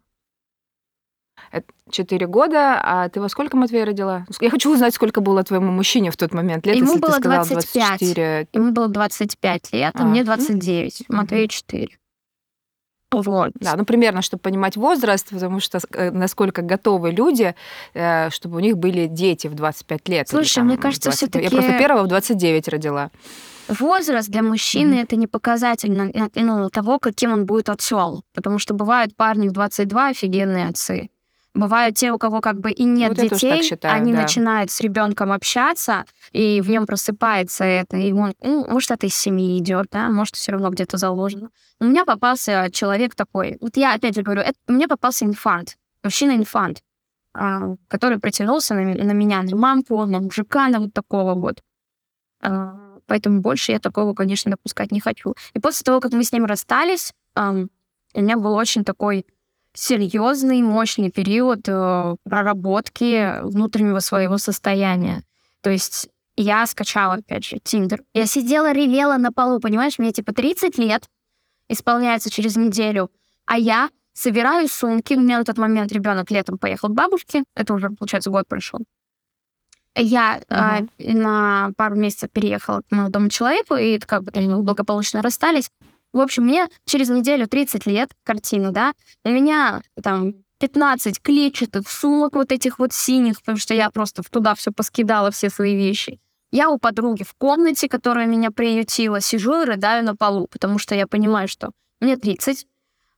Четыре 1.91 2.27
года. 2.27 2.79
А 2.83 3.07
ты 3.09 3.21
во 3.21 3.29
сколько, 3.29 3.55
Матвей, 3.57 3.83
родила? 3.83 4.25
Я 4.41 4.49
хочу 4.49 4.73
узнать, 4.73 4.93
сколько 4.93 5.21
было 5.21 5.43
твоему 5.43 5.71
мужчине 5.71 6.11
в 6.11 6.17
тот 6.17 6.33
момент 6.33 6.65
лет, 6.65 6.75
Ему 6.77 6.87
если 6.87 6.99
было 6.99 7.11
ты 7.13 7.19
сказала 7.19 7.45
25. 7.45 7.73
24. 7.99 8.47
Ему 8.53 8.71
было 8.71 8.87
25 8.87 9.73
лет, 9.73 9.93
а, 9.95 10.01
А, 10.01 10.05
мне 10.05 10.21
ну, 10.21 10.25
29, 10.25 11.05
Матвею 11.09 11.47
4. 11.47 11.89
Вот. 13.11 13.51
Да, 13.59 13.75
ну 13.77 13.85
примерно, 13.85 14.21
чтобы 14.21 14.41
понимать 14.41 14.75
возраст, 14.75 15.29
потому 15.29 15.59
что 15.61 15.79
э, 15.93 16.11
насколько 16.11 16.61
готовы 16.63 17.11
люди, 17.11 17.55
э, 17.93 18.29
чтобы 18.31 18.57
у 18.57 18.59
них 18.59 18.77
были 18.77 19.07
дети 19.07 19.47
в 19.47 19.53
25 19.53 20.09
лет. 20.09 20.27
или 20.27 20.37
Слушай, 20.39 20.55
там 20.55 20.65
мне 20.67 20.77
кажется, 20.77 21.09
20. 21.11 21.21
Я 21.21 21.27
всё-таки- 21.41 21.55
просто 21.55 21.77
первого 21.77 22.03
в 22.03 22.07
29 22.07 22.67
родила. 22.67 23.11
Возраст 23.69 24.27
для 24.29 24.41
мужчины 24.43 24.95
Мгм. 24.95 25.03
это 25.03 25.15
не 25.15 25.27
показатель 25.27 25.91
на- 25.93 26.11
ну, 26.35 26.69
того, 26.69 26.99
каким 26.99 27.31
он 27.31 27.45
будет 27.45 27.69
отцом. 27.69 28.21
Потому 28.33 28.59
что 28.59 28.73
бывают 28.73 29.15
парни 29.15 29.47
в 29.47 29.53
22 29.53 30.09
офигенные 30.09 30.67
отцы. 30.67 31.09
Бывают 31.55 31.95
те, 31.95 32.11
у 32.11 32.17
кого 32.17 32.41
как 32.41 32.59
бы 32.59 32.69
и 32.69 32.83
нет 32.83 33.09
Вот 33.09 33.17
тоже 33.17 33.29
так 33.29 33.39
детей, 33.39 33.63
считаю, 33.63 33.95
они 33.95 34.11
да. 34.11 34.21
начинают 34.21 34.69
с 34.69 34.81
ребенком 34.81 35.31
общаться, 35.31 36.05
и 36.31 36.61
в 36.61 36.69
нем 36.69 36.85
просыпается 36.85 37.63
это. 37.63 37.95
И 37.97 38.11
он, 38.11 38.35
ну, 38.41 38.67
может, 38.69 38.91
это 38.91 39.07
из 39.07 39.15
семьи 39.15 39.57
идет, 39.57 39.87
да, 39.91 40.09
может, 40.09 40.35
все 40.35 40.51
равно 40.51 40.69
где-то 40.69 40.97
заложено. 40.97 41.49
У 41.79 41.85
меня 41.85 42.05
попался 42.05 42.69
человек 42.71 43.15
такой. 43.15 43.57
Вот 43.61 43.77
я 43.77 43.93
опять 43.93 44.15
же 44.15 44.21
говорю, 44.21 44.41
это, 44.41 44.57
мне 44.67 44.87
попался 44.87 45.23
инфант, 45.25 45.77
мужчина-инфант, 46.03 46.83
а, 47.33 47.75
который 47.87 48.19
притянулся 48.19 48.75
на, 48.75 48.81
на 48.81 49.11
меня, 49.13 49.41
на 49.41 49.55
мамку, 49.55 50.05
на 50.05 50.19
мужика, 50.19 50.67
на 50.67 50.79
вот 50.81 50.93
такого 50.93 51.35
вот. 51.35 51.63
А, 52.41 52.85
Поэтому 53.07 53.41
больше 53.41 53.71
я 53.71 53.79
такого, 53.79 54.13
конечно, 54.13 54.51
допускать 54.51 54.91
не 54.91 54.99
хочу. 54.99 55.35
И 55.53 55.59
после 55.59 55.83
того, 55.83 55.99
как 55.99 56.11
мы 56.11 56.23
с 56.23 56.31
ним 56.31 56.45
расстались, 56.45 57.13
ам, 57.35 57.69
у 58.13 58.21
меня 58.21 58.37
был 58.37 58.53
очень 58.53 58.83
такой 58.83 59.25
серьезный, 59.75 60.61
мощный 60.61 61.11
период 61.11 61.67
э, 61.67 62.15
проработки 62.23 63.41
внутреннего 63.43 63.99
своего 63.99 64.37
состояния. 64.37 65.23
То 65.61 65.69
есть 65.69 66.09
я 66.37 66.65
скачала, 66.65 67.15
опять 67.15 67.45
же, 67.45 67.59
Тиндер. 67.63 68.01
Я 68.13 68.25
сидела, 68.25 68.71
ревела 68.71 69.17
на 69.17 69.31
полу, 69.31 69.59
понимаешь, 69.59 69.99
мне 69.99 70.11
типа 70.11 70.33
30 70.33 70.77
лет, 70.77 71.05
исполняется 71.69 72.29
через 72.29 72.55
неделю, 72.55 73.11
а 73.45 73.57
я 73.57 73.89
собираю 74.13 74.67
сумки. 74.67 75.13
У 75.13 75.19
меня 75.19 75.39
на 75.39 75.45
тот 75.45 75.57
момент 75.57 75.91
ребенок 75.91 76.31
летом 76.31 76.57
поехал 76.57 76.89
к 76.89 76.93
бабушке, 76.93 77.43
это 77.55 77.73
уже, 77.73 77.89
получается, 77.89 78.29
год 78.29 78.47
прошел. 78.47 78.79
Я 79.97 80.41
а, 80.49 80.77
Ага. 80.77 80.87
на 80.99 81.71
пару 81.77 81.95
месяцев 81.95 82.29
переехала 82.29 82.81
к 82.81 82.91
молодому 82.91 83.29
человеку, 83.29 83.75
и 83.75 83.97
как 83.99 84.23
бы 84.23 84.31
они 84.35 84.53
благополучно 84.61 85.21
расстались. 85.21 85.69
В 86.15 86.21
общем, 86.21 86.43
мне 86.43 86.69
через 86.85 87.09
неделю 87.09 87.45
30 87.45 87.85
лет, 87.87 88.09
картина, 88.23 88.71
да, 88.71 88.93
у 89.25 89.29
меня 89.29 89.81
там 90.01 90.33
15 90.59 91.21
клетчатых 91.21 91.89
сумок 91.89 92.35
вот 92.35 92.53
этих 92.53 92.79
вот 92.79 92.93
синих, 92.93 93.41
потому 93.41 93.57
что 93.57 93.73
я 93.73 93.89
просто 93.89 94.23
туда 94.23 94.55
все 94.55 94.71
поскидала, 94.71 95.29
все 95.29 95.49
свои 95.49 95.75
вещи. 95.75 96.21
Я 96.51 96.69
у 96.69 96.77
подруги 96.77 97.23
в 97.23 97.33
комнате, 97.33 97.89
которая 97.89 98.27
меня 98.27 98.51
приютила, 98.51 99.19
сижу 99.19 99.61
и 99.61 99.65
рыдаю 99.65 100.05
на 100.05 100.15
полу, 100.15 100.47
потому 100.49 100.79
что 100.79 100.95
я 100.95 101.05
понимаю, 101.05 101.49
что 101.49 101.71
мне 101.99 102.15
30, 102.15 102.65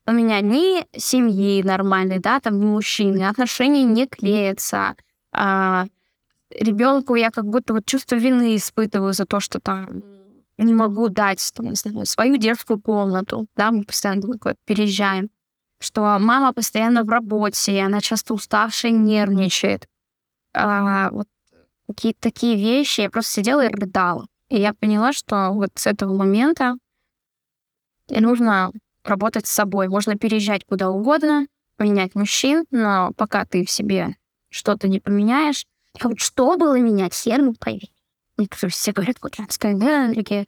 у 0.08 0.12
меня 0.12 0.42
ни 0.42 0.84
семьи 0.98 1.62
нормальной, 1.62 2.18
да, 2.18 2.40
там 2.40 2.60
ни 2.60 2.66
мужчины, 2.66 3.28
отношения 3.28 3.84
не 3.84 4.08
клеятся. 4.08 4.96
А, 5.32 5.86
ребенку 6.50 7.14
я 7.14 7.30
как 7.30 7.46
будто 7.46 7.76
вот 7.76 7.86
чувство 7.86 8.16
вины 8.16 8.56
испытываю 8.56 9.14
за 9.14 9.28
то, 9.28 9.40
что 9.40 9.60
там 9.60 10.02
не 10.58 10.74
могу 10.74 11.10
дать 11.10 11.52
там, 11.54 11.68
не 11.68 11.76
знаю, 11.76 12.06
свою 12.06 12.38
детскую 12.38 12.82
комнату, 12.82 13.48
да, 13.56 13.72
мы 13.72 13.84
постоянно 13.84 14.28
переезжаем, 14.66 15.30
что 15.80 16.02
мама 16.20 16.54
постоянно 16.54 17.04
в 17.04 17.10
работе, 17.10 17.74
и 17.74 17.80
она 17.80 18.02
часто 18.02 18.34
уставшая, 18.34 18.92
нервничает. 18.92 19.88
А, 20.54 21.10
вот 21.12 21.28
какие-то 21.88 22.20
такие 22.22 22.56
вещи, 22.56 23.02
я 23.02 23.10
просто 23.10 23.34
сидела 23.34 23.66
и 23.66 23.70
рыдала. 23.70 24.26
И 24.50 24.60
я 24.60 24.74
поняла, 24.74 25.14
что 25.14 25.52
вот 25.52 25.72
с 25.76 25.88
этого 25.88 26.16
момента 26.16 26.78
нужно 28.10 28.72
работать 29.04 29.46
с 29.48 29.52
собой. 29.52 29.88
Можно 29.88 30.18
переезжать 30.18 30.66
куда 30.66 30.90
угодно, 30.90 31.48
менять 31.78 32.16
мужчин, 32.16 32.66
но 32.72 33.12
пока 33.16 33.46
ты 33.46 33.66
в 33.66 33.72
себе 33.72 34.16
что-то 34.50 34.88
не 34.88 35.00
поменяешь, 35.00 35.66
вот 36.02 36.20
что 36.20 36.58
было 36.58 36.80
менять, 36.80 37.14
хер 37.14 37.42
ну 37.42 37.54
пойми. 37.54 37.92
Все 38.70 38.92
говорят, 38.92 39.18
женская 39.36 39.74
энергия, 39.74 40.46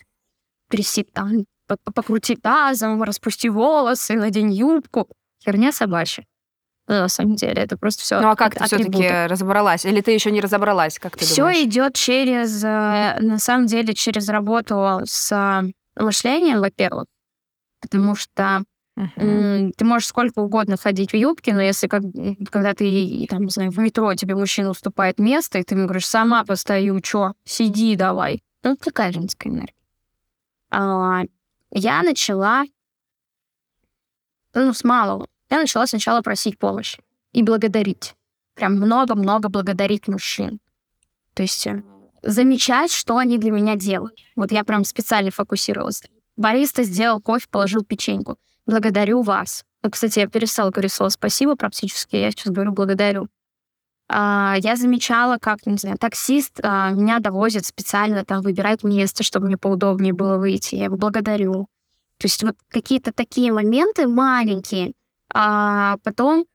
тряси 0.69 1.03
там, 1.03 1.45
по- 1.67 1.77
по- 1.83 1.91
покрути 1.91 2.35
тазом, 2.35 3.01
распусти 3.03 3.49
волосы, 3.49 4.15
надень 4.15 4.51
юбку. 4.53 5.07
Херня 5.43 5.71
собачья. 5.71 6.25
На 6.87 7.07
самом 7.07 7.35
деле, 7.35 7.61
это 7.61 7.77
просто 7.77 8.01
все. 8.01 8.19
Ну 8.19 8.29
а 8.29 8.35
как 8.35 8.55
ты 8.55 8.63
все-таки 8.65 9.07
разобралась? 9.27 9.85
Или 9.85 10.01
ты 10.01 10.11
еще 10.11 10.31
не 10.31 10.41
разобралась, 10.41 10.97
как 10.97 11.15
ты 11.15 11.23
Все 11.23 11.35
думаешь? 11.43 11.65
идет 11.65 11.93
через, 11.95 12.63
э, 12.63 13.17
на 13.19 13.37
самом 13.37 13.67
деле, 13.67 13.93
через 13.93 14.27
работу 14.27 15.01
с 15.05 15.31
э, 15.31 16.01
мышлением, 16.01 16.61
во-первых, 16.61 17.05
потому 17.79 18.15
что 18.15 18.63
М, 19.15 19.71
Ты 19.77 19.85
можешь 19.85 20.07
сколько 20.07 20.39
угодно 20.39 20.77
ходить 20.77 21.11
в 21.11 21.15
юбке, 21.15 21.53
но 21.53 21.61
если 21.61 21.87
как, 21.87 22.03
когда 22.51 22.73
ты 22.73 23.25
там, 23.29 23.43
не 23.45 23.49
знаю, 23.49 23.71
в 23.71 23.77
метро 23.79 24.13
тебе 24.15 24.35
мужчина 24.35 24.69
уступает 24.71 25.19
место, 25.19 25.57
и 25.59 25.63
ты 25.63 25.75
ему 25.75 25.85
говоришь, 25.85 26.07
сама 26.07 26.43
постою, 26.43 26.99
чё, 27.01 27.33
сиди 27.45 27.95
давай. 27.95 28.43
Ну, 28.63 28.75
такая 28.75 29.11
женская 29.13 29.49
энергия. 29.49 29.73
А, 30.71 31.23
я 31.71 32.03
начала, 32.03 32.65
ну, 34.53 34.73
с 34.73 34.83
малого. 34.83 35.27
Я 35.49 35.59
начала 35.59 35.85
сначала 35.85 36.21
просить 36.21 36.57
помощи 36.59 36.99
и 37.33 37.43
благодарить. 37.43 38.15
Прям 38.55 38.75
много-много 38.75 39.49
благодарить 39.49 40.07
мужчин. 40.07 40.59
То 41.33 41.43
есть 41.43 41.65
э, 41.67 41.83
замечать, 42.23 42.91
что 42.91 43.17
они 43.17 43.37
для 43.37 43.51
меня 43.51 43.75
делают. 43.75 44.17
Вот 44.35 44.51
я 44.51 44.63
прям 44.63 44.83
специально 44.83 45.31
фокусировалась. 45.31 46.03
Бариста 46.37 46.83
сделал 46.83 47.21
кофе, 47.21 47.47
положил 47.49 47.83
печеньку. 47.83 48.37
Благодарю 48.69 49.23
вас. 49.23 49.63
Ну, 49.81 49.89
кстати, 49.89 50.19
я 50.19 50.27
перестала 50.27 50.69
говорить 50.69 50.93
слово 50.93 51.09
спасибо 51.09 51.55
практически, 51.55 52.17
я 52.17 52.29
сейчас 52.29 52.53
говорю 52.53 52.71
благодарю. 52.71 53.27
А, 54.07 54.57
я 54.59 54.75
замечала, 54.75 55.37
как, 55.39 55.65
не 55.65 55.77
знаю, 55.77 55.97
таксист 55.97 56.59
а, 56.61 56.91
меня 56.91 57.17
довозит 57.17 57.65
специально, 57.65 58.23
там, 58.23 58.41
выбирает 58.41 58.83
место, 58.83 59.23
чтобы 59.23 59.47
мне 59.47 59.57
поудобнее 59.57 60.13
было 60.13 60.37
выйти. 60.37 60.75
Я 60.75 60.85
его 60.85 60.97
благодарю. 60.97 61.67
То 62.19 62.25
есть 62.25 62.43
вот 62.43 62.57
какие-то 62.67 63.11
такие 63.11 63.51
моменты 63.51 64.07
маленькие. 64.07 64.93
А 65.33 65.97
потом 66.03 66.45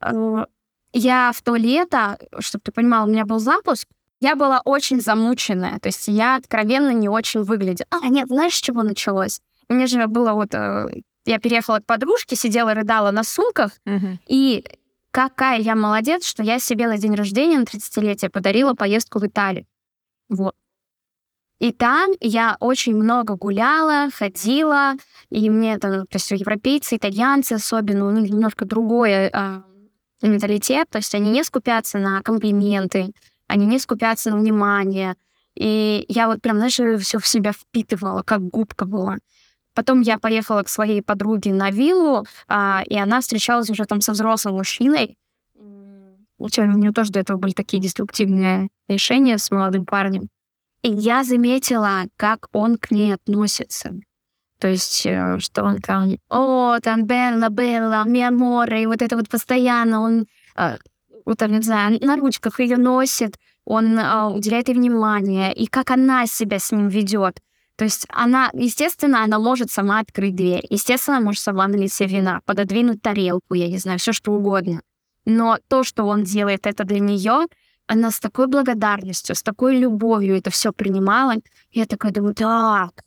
э, 0.00 0.44
я 0.92 1.32
в 1.34 1.42
то 1.42 1.56
лето, 1.56 2.18
чтобы 2.38 2.62
ты 2.62 2.70
понимал, 2.70 3.08
у 3.08 3.10
меня 3.10 3.24
был 3.24 3.40
запуск, 3.40 3.88
я 4.20 4.36
была 4.36 4.60
очень 4.64 5.00
замученная. 5.00 5.80
То 5.80 5.88
есть 5.88 6.06
я 6.06 6.36
откровенно 6.36 6.92
не 6.92 7.08
очень 7.08 7.42
выглядела. 7.42 7.88
А, 7.90 8.08
нет, 8.08 8.28
знаешь, 8.28 8.54
с 8.54 8.60
чего 8.60 8.84
началось? 8.84 9.40
Меня 9.68 9.88
же 9.88 10.06
было 10.06 10.34
вот... 10.34 10.54
э, 10.54 10.88
я 11.28 11.38
переехала 11.38 11.78
к 11.80 11.86
подружке, 11.86 12.36
сидела, 12.36 12.74
рыдала 12.74 13.10
на 13.10 13.22
сумках, 13.22 13.72
Мгм. 13.84 14.18
и 14.26 14.64
какая 15.10 15.60
я 15.60 15.74
молодец, 15.74 16.24
что 16.26 16.42
я 16.42 16.58
себе 16.58 16.86
на 16.88 16.98
день 16.98 17.14
рождения, 17.14 17.58
на 17.58 17.64
30-летие 17.64 18.30
подарила 18.30 18.74
поездку 18.74 19.18
в 19.18 19.26
Италию. 19.26 19.66
Вот. 20.28 20.54
И 21.60 21.72
там 21.72 22.10
я 22.20 22.56
очень 22.60 22.94
много 22.94 23.34
гуляла, 23.34 24.10
ходила, 24.14 24.94
и 25.28 25.50
мне 25.50 25.74
это, 25.74 26.02
то 26.04 26.16
есть 26.16 26.30
европейцы, 26.30 26.96
итальянцы 26.96 27.54
особенно, 27.54 28.06
у 28.06 28.10
них 28.12 28.30
немножко 28.30 28.64
другой 28.64 29.28
а, 29.28 29.64
менталитет, 30.22 30.88
то 30.90 30.98
есть 30.98 31.14
они 31.14 31.30
не 31.30 31.42
скупятся 31.42 31.98
на 31.98 32.22
комплименты, 32.22 33.12
они 33.48 33.66
не 33.66 33.78
скупятся 33.80 34.30
на 34.30 34.36
внимание. 34.36 35.16
И 35.56 36.04
я 36.08 36.28
вот 36.28 36.40
прям, 36.40 36.58
знаешь, 36.58 37.02
все 37.02 37.18
в 37.18 37.26
себя 37.26 37.52
впитывала, 37.52 38.22
как 38.22 38.40
губка 38.42 38.84
была. 38.84 39.16
Потом 39.78 40.00
я 40.00 40.18
поехала 40.18 40.64
к 40.64 40.68
своей 40.68 41.02
подруге 41.02 41.54
на 41.54 41.70
виллу, 41.70 42.26
а, 42.48 42.82
и 42.84 42.96
она 42.98 43.20
встречалась 43.20 43.70
уже 43.70 43.84
там 43.84 44.00
со 44.00 44.10
взрослым 44.10 44.56
мужчиной. 44.56 45.16
У 45.54 46.48
нее 46.48 46.90
тоже 46.90 47.12
до 47.12 47.20
этого 47.20 47.38
были 47.38 47.52
такие 47.52 47.80
деструктивные 47.80 48.70
решения 48.88 49.38
с 49.38 49.52
молодым 49.52 49.86
парнем. 49.86 50.30
И 50.82 50.90
я 50.90 51.22
заметила, 51.22 52.06
как 52.16 52.48
он 52.52 52.76
к 52.76 52.90
ней 52.90 53.14
относится. 53.14 53.94
То 54.58 54.66
есть, 54.66 55.06
э, 55.06 55.38
что 55.38 55.62
он 55.62 55.80
там, 55.80 56.16
о, 56.28 56.80
там, 56.80 57.06
Белла, 57.06 57.48
Белла, 57.48 58.02
ми 58.04 58.22
аморе, 58.22 58.82
и 58.82 58.86
вот 58.86 59.00
это 59.00 59.16
вот 59.16 59.28
постоянно 59.28 60.00
он, 60.00 60.26
э, 60.56 60.76
вот 61.24 61.38
там, 61.38 61.52
не 61.52 61.62
знаю, 61.62 62.04
на 62.04 62.16
ручках 62.16 62.58
ее 62.58 62.78
носит, 62.78 63.36
он 63.64 63.96
э, 63.96 64.24
уделяет 64.24 64.66
ей 64.66 64.74
внимание, 64.74 65.54
и 65.54 65.68
как 65.68 65.92
она 65.92 66.26
себя 66.26 66.58
с 66.58 66.72
ним 66.72 66.88
ведет. 66.88 67.38
То 67.78 67.84
есть 67.84 68.06
она, 68.08 68.50
естественно, 68.54 69.22
она 69.22 69.38
может 69.38 69.70
сама 69.70 70.00
открыть 70.00 70.34
дверь, 70.34 70.66
естественно, 70.68 71.20
может 71.20 71.40
сама 71.40 71.68
налить 71.68 71.92
себе 71.92 72.16
вина, 72.16 72.40
пододвинуть 72.44 73.00
тарелку, 73.00 73.54
я 73.54 73.68
не 73.68 73.78
знаю, 73.78 74.00
все 74.00 74.12
что 74.12 74.32
угодно. 74.32 74.82
Но 75.24 75.58
то, 75.68 75.84
что 75.84 76.02
он 76.02 76.24
делает 76.24 76.66
это 76.66 76.82
для 76.82 76.98
нее, 76.98 77.46
она 77.86 78.10
с 78.10 78.18
такой 78.18 78.48
благодарностью, 78.48 79.36
с 79.36 79.44
такой 79.44 79.78
любовью 79.78 80.36
это 80.36 80.50
все 80.50 80.72
принимала. 80.72 81.34
Я 81.70 81.86
такая 81.86 82.10
думаю, 82.10 82.34
так. 82.34 83.04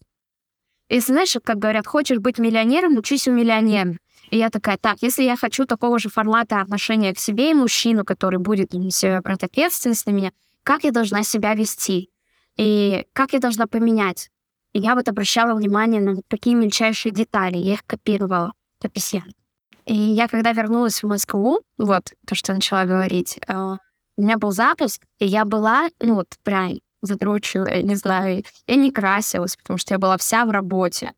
И 0.87 1.01
знаешь, 1.01 1.35
как 1.43 1.57
говорят, 1.57 1.85
хочешь 1.85 2.19
быть 2.19 2.39
миллионером, 2.39 2.95
учись 2.95 3.27
у 3.27 3.33
миллионера. 3.33 3.97
И 4.29 4.37
я 4.37 4.49
такая, 4.49 4.77
так, 4.77 4.99
если 5.01 5.23
я 5.23 5.35
хочу 5.35 5.65
такого 5.65 5.99
же 5.99 6.07
формата 6.07 6.61
отношения 6.61 7.13
к 7.13 7.19
себе 7.19 7.51
и 7.51 7.53
мужчину, 7.53 8.05
который 8.05 8.39
будет 8.39 8.71
брать 8.71 9.43
ответственность 9.43 10.05
на 10.05 10.11
меня, 10.11 10.31
как 10.63 10.85
я 10.85 10.91
должна 10.91 11.23
себя 11.23 11.55
вести? 11.55 12.09
И 12.55 13.05
как 13.11 13.33
я 13.33 13.39
должна 13.39 13.67
поменять? 13.67 14.30
Я 14.73 14.95
вот 14.95 15.09
обращала 15.09 15.53
внимание 15.53 16.01
на 16.01 16.21
такие 16.27 16.55
мельчайшие 16.55 17.11
детали, 17.11 17.57
я 17.57 17.73
их 17.73 17.85
копировала 17.85 18.53
по 18.79 18.89
И 19.85 19.93
я, 19.93 20.27
когда 20.27 20.53
вернулась 20.53 21.03
в 21.03 21.07
Москву, 21.07 21.61
вот 21.77 22.13
то, 22.25 22.35
что 22.35 22.53
начала 22.53 22.85
говорить, 22.85 23.39
э, 23.47 23.77
у 24.17 24.21
меня 24.21 24.37
был 24.37 24.51
запуск, 24.51 25.03
и 25.19 25.25
я 25.25 25.45
была, 25.45 25.89
ну 25.99 26.15
вот 26.15 26.27
прям 26.43 26.79
задрочила, 27.01 27.67
я 27.67 27.81
не 27.81 27.95
знаю, 27.95 28.43
я 28.67 28.75
не 28.75 28.91
красилась, 28.91 29.57
потому 29.57 29.77
что 29.77 29.93
я 29.93 29.99
была 29.99 30.17
вся 30.17 30.45
в 30.45 30.51
работе. 30.51 31.13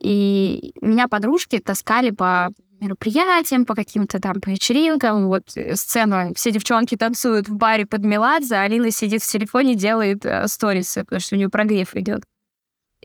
И 0.00 0.74
меня 0.80 1.08
подружки 1.08 1.58
таскали 1.58 2.10
по 2.10 2.50
мероприятиям, 2.80 3.64
по 3.64 3.74
каким-то 3.74 4.20
там 4.20 4.40
по 4.40 4.50
вечеринкам. 4.50 5.28
Вот 5.28 5.56
э, 5.56 5.76
сцену 5.76 6.32
все 6.34 6.50
девчонки 6.50 6.96
танцуют 6.96 7.48
в 7.48 7.54
баре 7.54 7.86
под 7.86 8.04
Меладзе, 8.04 8.56
а 8.56 8.62
Алина 8.62 8.90
сидит 8.90 9.22
в 9.22 9.30
телефоне, 9.30 9.74
делает 9.74 10.24
э, 10.24 10.46
сторисы, 10.48 11.04
потому 11.04 11.20
что 11.20 11.34
у 11.34 11.38
нее 11.38 11.48
прогрев 11.48 11.94
идет. 11.94 12.22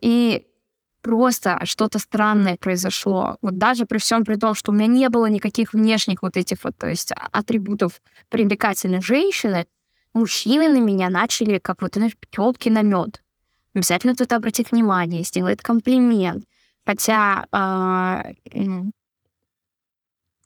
И 0.02 0.48
просто 1.02 1.60
что-то 1.64 2.00
странное 2.00 2.58
произошло. 2.58 3.38
Вот 3.42 3.58
даже 3.58 3.86
при 3.86 3.98
всем 3.98 4.26
при 4.26 4.36
том, 4.36 4.56
что 4.56 4.72
у 4.72 4.76
меня 4.76 4.88
не 4.88 5.10
было 5.10 5.28
никаких 5.28 5.74
внешних 5.74 6.22
вот 6.22 6.38
этих 6.38 6.64
вот, 6.64 6.78
то 6.78 6.88
есть 6.88 7.12
атрибутов 7.32 8.02
привлекательной 8.30 9.02
женщины, 9.02 9.66
мужчины 10.14 10.70
на 10.70 10.80
меня 10.80 11.10
начали, 11.10 11.60
как 11.60 11.82
вот, 11.82 11.96
знаешь, 11.96 12.18
пчелки 12.18 12.70
на 12.70 12.82
мед. 12.82 13.24
Обязательно 13.74 14.16
кто-то 14.16 14.36
обратит 14.36 14.72
внимание, 14.72 15.24
сделает 15.24 15.62
комплимент. 15.62 16.44
Хотя 16.86 17.46
э, 17.52 18.34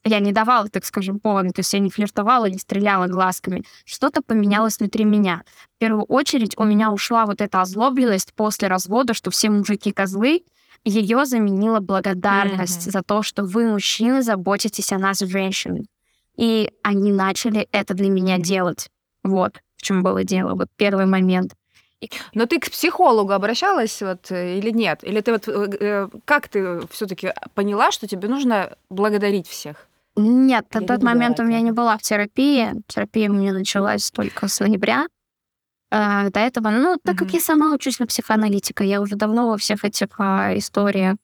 я 0.04 0.20
не 0.20 0.32
давала, 0.32 0.68
так 0.68 0.84
скажем, 0.84 1.18
повода, 1.18 1.50
то 1.50 1.60
есть 1.60 1.72
я 1.72 1.78
не 1.78 1.90
флиртовала, 1.90 2.46
не 2.46 2.58
стреляла 2.58 3.06
глазками. 3.06 3.64
Что-то 3.84 4.22
поменялось 4.22 4.78
внутри 4.78 5.04
меня. 5.04 5.42
В 5.76 5.78
первую 5.78 6.04
очередь 6.04 6.54
у 6.56 6.64
меня 6.64 6.90
ушла 6.90 7.26
вот 7.26 7.40
эта 7.40 7.62
озлобленность 7.62 8.34
после 8.34 8.68
развода, 8.68 9.14
что 9.14 9.30
все 9.30 9.50
мужики 9.50 9.92
козлы, 9.92 10.44
ее 10.84 11.24
заменила 11.24 11.80
благодарность 11.80 12.86
mm-hmm. 12.86 12.92
за 12.92 13.02
то, 13.02 13.22
что 13.22 13.44
вы, 13.44 13.66
мужчины, 13.70 14.22
заботитесь 14.22 14.92
о 14.92 14.98
нас, 14.98 15.20
женщинами. 15.20 15.86
И 16.36 16.70
они 16.82 17.12
начали 17.12 17.68
это 17.72 17.94
для 17.94 18.10
меня 18.10 18.38
делать. 18.38 18.90
Вот 19.22 19.60
в 19.76 19.82
чем 19.82 20.02
было 20.02 20.24
дело, 20.24 20.54
вот 20.54 20.68
первый 20.76 21.06
момент. 21.06 21.54
Но 22.34 22.46
ты 22.46 22.58
к 22.58 22.70
психологу 22.70 23.32
обращалась 23.32 24.02
вот 24.02 24.30
э, 24.30 24.58
или 24.58 24.70
нет? 24.70 25.02
Или 25.04 25.20
ты 25.20 25.32
вот 25.32 25.48
э, 25.48 25.68
э, 25.80 26.08
как 26.24 26.48
ты 26.48 26.86
все-таки 26.90 27.32
поняла, 27.54 27.90
что 27.92 28.06
тебе 28.06 28.28
нужно 28.28 28.76
благодарить 28.90 29.48
всех? 29.48 29.88
Нет, 30.16 30.72
на 30.72 30.80
тот 30.82 31.02
момент 31.02 31.40
у 31.40 31.42
меня 31.42 31.60
не 31.60 31.72
была 31.72 31.96
в 31.98 32.02
терапии. 32.02 32.72
Терапия 32.86 33.30
у 33.30 33.34
меня 33.34 33.52
началась 33.52 34.10
только 34.10 34.48
с 34.48 34.60
ноября. 34.60 35.06
А, 35.90 36.30
до 36.30 36.40
этого, 36.40 36.70
ну, 36.70 36.96
так 37.02 37.16
как 37.16 37.32
я 37.32 37.40
сама 37.40 37.72
учусь 37.72 37.98
на 37.98 38.06
психоаналитика, 38.06 38.84
я 38.84 39.00
уже 39.00 39.16
давно 39.16 39.48
во 39.50 39.56
всех 39.56 39.84
этих 39.84 40.08
а, 40.18 40.56
историях, 40.56 41.16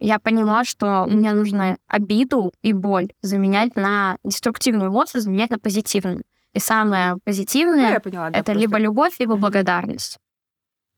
я 0.00 0.18
поняла, 0.18 0.64
что 0.64 1.06
мне 1.06 1.32
нужно 1.32 1.76
обиду 1.88 2.52
и 2.62 2.72
боль 2.72 3.08
заменять 3.20 3.74
на 3.74 4.16
деструктивную 4.22 4.90
эмоцию, 4.90 5.22
заменять 5.22 5.50
на 5.50 5.58
позитивную. 5.58 6.22
И 6.54 6.60
самое 6.60 7.16
позитивное 7.24 7.94
ну, 7.94 8.00
поняла, 8.00 8.30
да, 8.30 8.38
это 8.38 8.52
просто... 8.52 8.60
либо 8.60 8.78
любовь, 8.78 9.18
либо 9.18 9.36
благодарность. 9.36 10.18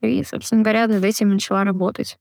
И, 0.00 0.22
собственно 0.24 0.62
говоря, 0.62 0.86
над 0.86 1.02
этим 1.02 1.30
начала 1.30 1.64
работать. 1.64 2.18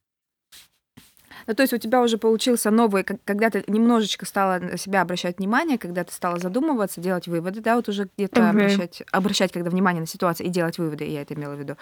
Ну, 1.50 1.56
то 1.56 1.64
есть 1.64 1.74
у 1.74 1.78
тебя 1.78 2.04
уже 2.04 2.20
получился 2.20 2.70
новый, 2.70 3.04
когда 3.04 3.50
ты 3.50 3.64
немножечко 3.66 4.28
стала 4.28 4.60
на 4.60 4.78
себя 4.78 5.02
обращать 5.02 5.40
внимание, 5.40 5.80
когда 5.80 6.04
ты 6.04 6.14
стала 6.14 6.38
задумываться, 6.38 7.02
делать 7.02 7.28
выводы, 7.28 7.60
да, 7.60 7.76
вот 7.76 7.90
уже 7.90 8.08
где-то 8.16 8.40
mm-hmm. 8.40 8.50
обращать, 8.50 9.04
обращать, 9.12 9.52
когда 9.52 9.72
внимание 9.72 10.00
на 10.00 10.06
ситуацию 10.06 10.46
и 10.46 10.52
делать 10.52 10.78
выводы, 10.78 11.06
я 11.06 11.24
это 11.24 11.34
имела 11.34 11.56
в 11.56 11.60
виду. 11.60 11.76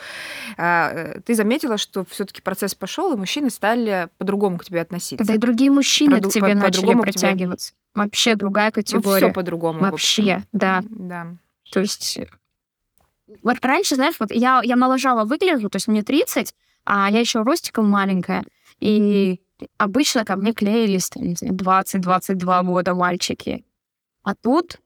А, 0.56 0.90
э, 0.94 1.20
ты 1.20 1.36
заметила, 1.36 1.78
что 1.78 2.06
все-таки 2.06 2.42
процесс 2.42 2.76
пошел, 2.76 3.14
и 3.14 3.18
мужчины 3.18 3.50
стали 3.50 4.08
по-другому 4.18 4.58
к 4.58 4.64
тебе 4.64 4.80
относиться. 4.80 5.28
Да 5.28 5.34
и 5.34 5.38
другие 5.38 5.70
мужчины 5.70 6.22
Про- 6.22 6.30
к 6.30 6.32
тебе 6.32 6.48
по- 6.48 6.56
начали 6.56 7.02
притягиваться. 7.02 7.72
Тебя... 7.72 8.04
Вообще 8.06 8.36
другая 8.36 8.68
ну, 8.68 8.72
категория. 8.72 9.20
Ну, 9.20 9.28
все 9.28 9.34
по-другому. 9.34 9.80
Вообще, 9.82 10.44
да. 10.54 10.82
Да. 10.90 11.28
То 11.74 11.82
есть 11.82 12.20
вот 13.44 13.58
раньше, 13.66 13.96
знаешь, 13.96 14.16
вот 14.18 14.32
я, 14.32 14.62
я 14.64 14.78
моложава 14.78 15.26
выгляжу, 15.26 15.70
то 15.70 15.76
есть 15.76 15.90
мне 15.90 16.04
30, 16.04 16.56
а 16.86 17.12
я 17.12 17.20
еще 17.20 17.42
ростиком 17.42 17.90
маленькая. 17.90 18.46
И 18.80 19.42
обычно 19.78 20.26
ко 20.26 20.36
мне 20.36 20.54
клеились 20.54 21.10
20-22 21.12 22.64
года 22.64 22.96
мальчики. 22.96 23.66
А 24.24 24.36
тут 24.36 24.80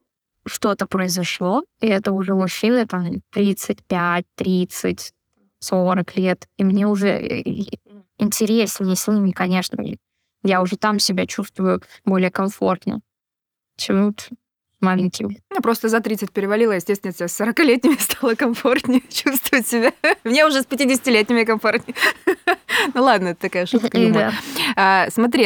что-то 0.46 0.86
произошло, 0.86 1.64
и 1.80 1.86
это 1.86 2.12
уже 2.12 2.34
мужчины 2.34 2.86
там 2.86 3.22
35, 3.30 4.24
30, 4.34 5.12
40 5.60 6.16
лет. 6.16 6.48
И 6.56 6.64
мне 6.64 6.86
уже 6.86 7.08
э, 7.08 7.42
интереснее 8.18 8.96
с 8.96 9.06
ними, 9.08 9.30
конечно. 9.30 9.84
Я 10.42 10.62
уже 10.62 10.76
там 10.76 10.98
себя 10.98 11.26
чувствую 11.26 11.82
более 12.04 12.30
комфортно, 12.30 13.00
чем 13.76 14.14
маленьким. 14.82 15.36
Ну, 15.50 15.60
просто 15.60 15.88
за 15.88 16.00
30 16.00 16.30
перевалила, 16.32 16.72
естественно, 16.72 17.12
с 17.12 17.40
40-летними 17.40 17.96
стало 18.00 18.34
комфортнее 18.34 19.02
чувствовать 19.08 19.66
себя. 19.66 19.92
Мне 20.24 20.46
уже 20.46 20.62
с 20.62 20.66
50-летними 20.66 21.44
комфортнее. 21.44 21.96
Ну 22.94 23.02
ладно, 23.02 23.28
это 23.28 23.40
такая 23.42 23.66
шутка 23.66 23.98
юмора. 23.98 24.32
А, 24.76 25.06
смотри, 25.10 25.44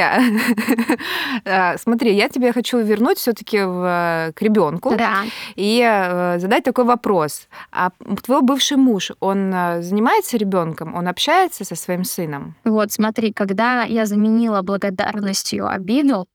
а, 1.45 1.77
смотри, 1.77 2.15
я 2.15 2.29
тебе 2.29 2.53
хочу 2.53 2.79
вернуть 2.79 3.19
все-таки 3.19 3.59
к 3.59 4.37
ребенку 4.41 4.95
да. 4.97 5.25
и 5.57 5.83
э, 5.85 6.39
задать 6.39 6.63
такой 6.63 6.85
вопрос. 6.85 7.49
А 7.73 7.91
твой 8.23 8.43
бывший 8.43 8.77
муж, 8.77 9.11
он 9.19 9.51
занимается 9.81 10.37
ребенком, 10.37 10.95
он 10.95 11.09
общается 11.09 11.65
со 11.65 11.75
своим 11.75 12.05
сыном? 12.05 12.55
Вот, 12.65 12.93
смотри, 12.93 13.33
когда 13.33 13.83
я 13.83 14.07
заменила 14.07 14.63
благодарностью 14.63 15.69
обиду, 15.69 16.29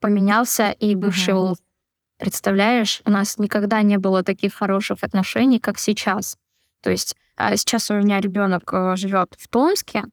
поменялся 0.00 0.70
и 0.70 0.94
бывший 0.94 1.34
угу. 1.34 1.56
Представляешь, 2.24 3.02
у 3.04 3.10
нас 3.10 3.36
никогда 3.36 3.82
не 3.82 3.98
было 3.98 4.22
таких 4.22 4.54
хороших 4.54 5.02
отношений, 5.02 5.60
как 5.60 5.78
сейчас. 5.78 6.38
То 6.80 6.90
есть 6.90 7.16
а 7.36 7.54
сейчас 7.54 7.90
у 7.90 7.94
меня 7.96 8.18
ребенок 8.18 8.72
э, 8.72 8.96
живет 8.96 9.34
в 9.36 9.46
Томске, 9.48 10.04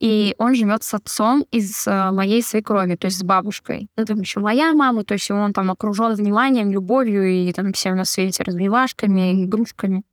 и 0.00 0.34
он 0.38 0.54
живет 0.54 0.82
с 0.82 0.94
отцом 0.94 1.44
из 1.50 1.86
э, 1.86 2.10
моей 2.10 2.42
свекрови, 2.42 2.96
то 2.96 3.04
есть 3.04 3.18
с 3.18 3.22
бабушкой. 3.22 3.90
Ну, 3.98 4.06
там 4.06 4.20
еще 4.20 4.40
моя 4.40 4.72
мама, 4.72 5.04
то 5.04 5.12
есть 5.12 5.30
он 5.30 5.52
там 5.52 5.70
окружен 5.70 6.14
вниманием, 6.14 6.72
любовью 6.72 7.28
и 7.28 7.52
там 7.52 7.74
всем 7.74 7.96
на 7.96 8.06
свете 8.06 8.44
развивашками, 8.44 9.44
игрушками. 9.44 10.04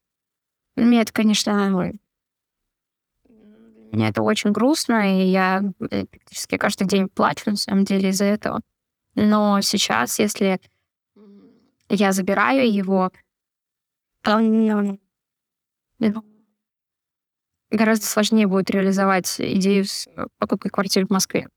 Мне 0.75 1.04
это, 1.04 1.13
конечно, 1.13 1.93
мне 3.93 4.10
это 4.10 4.23
очень 4.23 4.52
грустно, 4.52 5.23
и 5.23 5.28
я 5.28 5.63
э, 5.89 6.06
практически 6.06 6.58
каждый 6.58 6.86
день 6.86 7.08
плачу, 7.08 7.52
на 7.52 7.56
самом 7.56 7.86
деле, 7.86 8.10
из-за 8.10 8.25
этого. 8.25 8.60
Но 9.15 9.62
сейчас, 9.62 10.19
если 10.19 10.60
я 11.89 12.12
забираю 12.12 12.71
его, 12.71 13.12
гораздо 17.71 18.06
сложнее 18.06 18.47
будет 18.47 18.69
реализовать 18.69 19.39
идею 19.39 19.86
с 19.86 20.08
э, 20.08 20.25
покупкой 20.38 20.71
квартиры 20.71 21.06
в 21.06 21.12
Москве. 21.12 21.47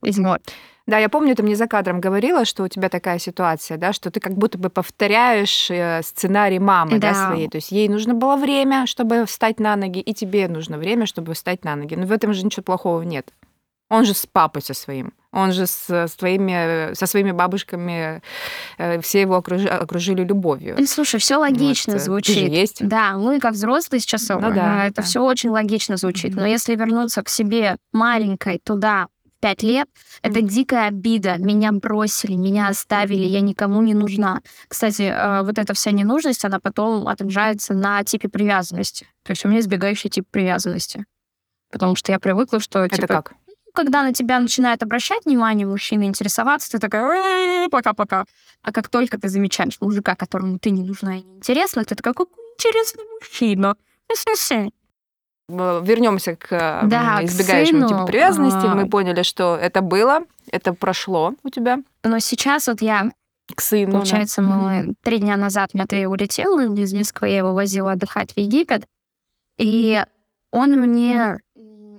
Вот. 0.00 0.40
Да, 0.86 0.96
я 0.96 1.08
помню, 1.08 1.34
ты 1.36 1.42
мне 1.42 1.54
за 1.54 1.66
кадром 1.66 2.00
говорила, 2.00 2.44
что 2.44 2.62
у 2.62 2.68
тебя 2.68 2.88
такая 2.88 3.18
ситуация, 3.18 3.76
да, 3.76 3.92
что 3.92 4.10
ты 4.10 4.20
как 4.20 4.34
будто 4.34 4.56
бы 4.56 4.70
повторяешь 4.70 5.70
э, 5.70 6.00
сценарий 6.02 6.58
мамы, 6.58 6.98
да. 6.98 7.12
да, 7.12 7.26
своей. 7.26 7.48
То 7.48 7.58
есть 7.58 7.72
ей 7.72 7.88
нужно 7.88 8.14
было 8.14 8.36
время, 8.36 8.86
чтобы 8.86 9.26
встать 9.26 9.60
на 9.60 9.76
ноги, 9.76 10.00
и 10.00 10.14
тебе 10.14 10.48
нужно 10.48 10.78
время, 10.78 11.04
чтобы 11.04 11.34
встать 11.34 11.64
на 11.64 11.76
ноги. 11.76 11.94
Но 11.94 12.06
в 12.06 12.12
этом 12.12 12.32
же 12.32 12.44
ничего 12.44 12.62
плохого 12.62 13.02
нет. 13.02 13.34
Он 13.90 14.04
же 14.04 14.14
с 14.14 14.24
папой 14.26 14.62
со 14.62 14.72
своим. 14.72 15.12
Он 15.38 15.52
же 15.52 15.66
с, 15.66 15.88
с 15.88 16.16
твоими, 16.16 16.94
со 16.94 17.06
своими 17.06 17.30
бабушками 17.30 18.22
э, 18.76 19.00
все 19.00 19.20
его 19.20 19.36
окружи, 19.36 19.68
окружили 19.68 20.24
любовью. 20.24 20.74
Ну, 20.78 20.86
слушай, 20.86 21.20
все 21.20 21.36
логично 21.36 21.92
вот, 21.92 22.02
звучит. 22.02 22.34
Ты 22.34 22.40
же 22.40 22.46
есть. 22.46 22.88
Да, 22.88 23.12
мы 23.12 23.38
как 23.38 23.52
взрослые 23.52 24.00
сейчас, 24.00 24.28
ну, 24.28 24.40
да, 24.40 24.86
это 24.86 24.96
да. 24.96 25.02
все 25.02 25.22
очень 25.22 25.50
логично 25.50 25.96
звучит. 25.96 26.32
Mm-hmm. 26.32 26.40
Но 26.40 26.46
если 26.46 26.74
вернуться 26.74 27.22
к 27.22 27.28
себе 27.28 27.76
маленькой 27.92 28.58
туда 28.58 29.06
пять 29.40 29.62
лет, 29.62 29.88
это 30.22 30.42
дикая 30.42 30.88
обида. 30.88 31.36
Меня 31.38 31.70
бросили, 31.72 32.34
меня 32.34 32.68
оставили, 32.68 33.24
я 33.24 33.40
никому 33.40 33.80
не 33.82 33.94
нужна. 33.94 34.40
Кстати, 34.66 35.02
э, 35.02 35.42
вот 35.44 35.58
эта 35.58 35.72
вся 35.74 35.92
ненужность, 35.92 36.44
она 36.44 36.58
потом 36.58 37.06
отражается 37.06 37.74
на 37.74 38.02
типе 38.02 38.28
привязанности. 38.28 39.06
То 39.22 39.30
есть 39.30 39.44
у 39.44 39.48
меня 39.48 39.60
избегающий 39.60 40.10
тип 40.10 40.26
привязанности. 40.28 41.04
Потому 41.70 41.96
что 41.96 42.12
я 42.12 42.18
привыкла, 42.18 42.60
что... 42.60 42.80
Это 42.80 42.96
типа, 42.96 43.06
как? 43.06 43.34
Когда 43.78 44.02
на 44.02 44.12
тебя 44.12 44.40
начинает 44.40 44.82
обращать 44.82 45.24
внимание 45.24 45.64
мужчина, 45.64 46.02
интересоваться, 46.02 46.68
ты 46.72 46.80
такая 46.80 47.68
пока-пока. 47.68 48.24
А 48.60 48.72
как 48.72 48.88
только 48.88 49.20
ты 49.20 49.28
замечаешь 49.28 49.80
мужика, 49.80 50.16
которому 50.16 50.58
ты 50.58 50.70
не 50.70 50.82
нужна 50.82 51.18
и 51.18 51.22
не 51.22 51.36
интересна, 51.36 51.84
ты 51.84 51.94
такая, 51.94 52.12
какой 52.12 52.26
интересный 52.56 53.04
мужчина. 53.20 53.76
вернемся 55.48 56.34
к 56.34 56.80
да, 56.86 57.20
избегающему 57.22 57.82
к 57.82 57.88
сыну, 57.88 58.00
типу 58.00 58.06
привязанности. 58.06 58.66
А... 58.66 58.74
Мы 58.74 58.90
поняли, 58.90 59.22
что 59.22 59.54
это 59.54 59.80
было, 59.80 60.22
это 60.50 60.72
прошло 60.72 61.34
у 61.44 61.48
тебя. 61.48 61.78
Но 62.02 62.18
сейчас 62.18 62.66
вот 62.66 62.82
я 62.82 63.12
к 63.54 63.60
сыну. 63.60 63.92
Получается, 63.92 64.42
да. 64.42 64.48
мы 64.48 64.94
три 65.04 65.18
дня 65.18 65.36
назад 65.36 65.72
Матвей 65.72 66.06
улетел 66.06 66.58
из 66.58 66.92
Минска, 66.92 67.26
я 67.26 67.38
его 67.38 67.54
возила 67.54 67.92
отдыхать 67.92 68.32
в 68.32 68.38
Египет. 68.38 68.88
И 69.56 70.02
он 70.50 70.72
мне... 70.72 71.38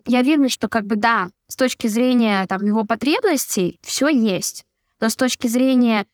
Я 0.06 0.24
вижу, 0.24 0.50
что 0.50 0.68
как 0.68 0.86
бы 0.86 0.98
да, 0.98 1.30
с 1.50 1.56
точки 1.56 1.88
зрения 1.88 2.46
там, 2.48 2.66
его 2.66 2.86
потребностей 2.86 3.80
все 3.82 4.08
есть. 4.08 4.66
Но 5.02 5.10
с 5.10 5.16
точки 5.16 5.48
зрения 5.48 6.06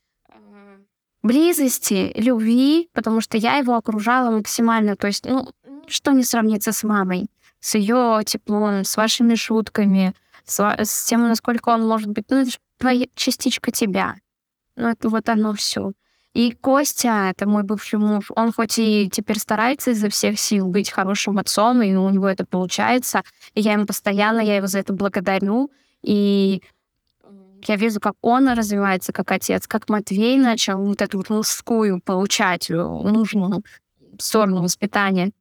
близости, 1.21 2.11
любви, 2.15 2.89
потому 2.93 3.19
что 3.21 3.38
я 3.38 3.57
его 3.57 3.75
окружала 3.75 4.31
максимально. 4.31 4.95
То 4.95 5.07
есть, 5.07 5.25
ну, 5.25 5.51
что 5.88 6.11
не 6.11 6.23
сравнится 6.23 6.71
с 6.71 6.83
мамой? 6.83 7.27
С 7.59 7.75
ее 7.75 8.21
теплом, 8.25 8.83
с 8.83 8.95
вашими 8.95 9.36
шутками, 9.36 10.13
с, 10.45 10.59
с 10.59 11.05
тем, 11.05 11.27
насколько 11.27 11.69
он 11.69 11.86
может 11.88 12.09
быть, 12.09 12.25
ну, 12.29 12.38
это 12.38 12.51
же 12.51 12.57
твоя 12.77 13.07
частичка 13.15 13.71
тебя. 13.71 14.15
Ну, 14.75 14.88
это 14.88 15.09
вот 15.09 15.27
оно 15.29 15.53
все. 15.53 15.93
И 16.36 16.51
Костя, 16.51 17.29
это 17.29 17.47
мой 17.47 17.63
бывший 17.63 17.97
муж, 17.97 18.25
он 18.36 18.51
хоть 18.51 18.77
и 18.77 19.09
теперь 19.09 19.39
старается 19.39 19.91
изо 19.91 20.09
всех 20.09 20.38
сил 20.38 20.67
быть 20.67 20.91
хорошим 20.91 21.38
отцом, 21.38 21.81
и 21.81 21.95
у 21.95 22.09
него 22.09 22.27
это 22.27 22.45
получается, 22.45 23.23
и 23.53 23.61
я 23.61 23.71
ему 23.71 23.86
постоянно, 23.86 24.41
я 24.41 24.57
его 24.57 24.67
за 24.67 24.79
это 24.79 24.91
благодарю, 24.91 25.71
и 26.03 26.61
я 27.65 27.77
вижу, 27.77 28.01
как 28.01 28.15
он 28.21 28.49
развивается 28.49 29.13
как 29.13 29.31
отец, 29.31 29.65
как 29.65 29.88
Матвей 29.88 30.38
начал 30.38 30.83
вот 30.83 31.01
эту 31.01 31.19
вот 31.19 31.29
мужскую 31.29 32.01
получать 32.01 32.69
э, 32.69 32.73
нужную 32.73 33.63
сторону 34.19 34.61
воспитания. 34.61 35.31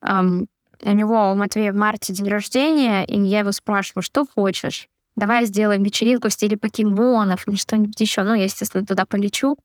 Um, 0.00 0.46
у 0.80 0.92
него, 0.92 1.32
у 1.32 1.34
Матвея 1.34 1.72
в 1.72 1.76
марте 1.76 2.12
день 2.12 2.28
рождения, 2.28 3.04
и 3.04 3.20
я 3.20 3.40
его 3.40 3.50
спрашиваю, 3.50 4.04
что 4.04 4.24
хочешь? 4.24 4.86
Давай 5.16 5.44
сделаем 5.46 5.82
вечеринку 5.82 6.28
в 6.28 6.32
стиле 6.32 6.56
покемонов 6.56 7.48
или 7.48 7.56
что-нибудь 7.56 8.00
еще. 8.00 8.22
Ну, 8.22 8.34
я, 8.34 8.44
естественно, 8.44 8.86
туда 8.86 9.06
полечу. 9.06 9.56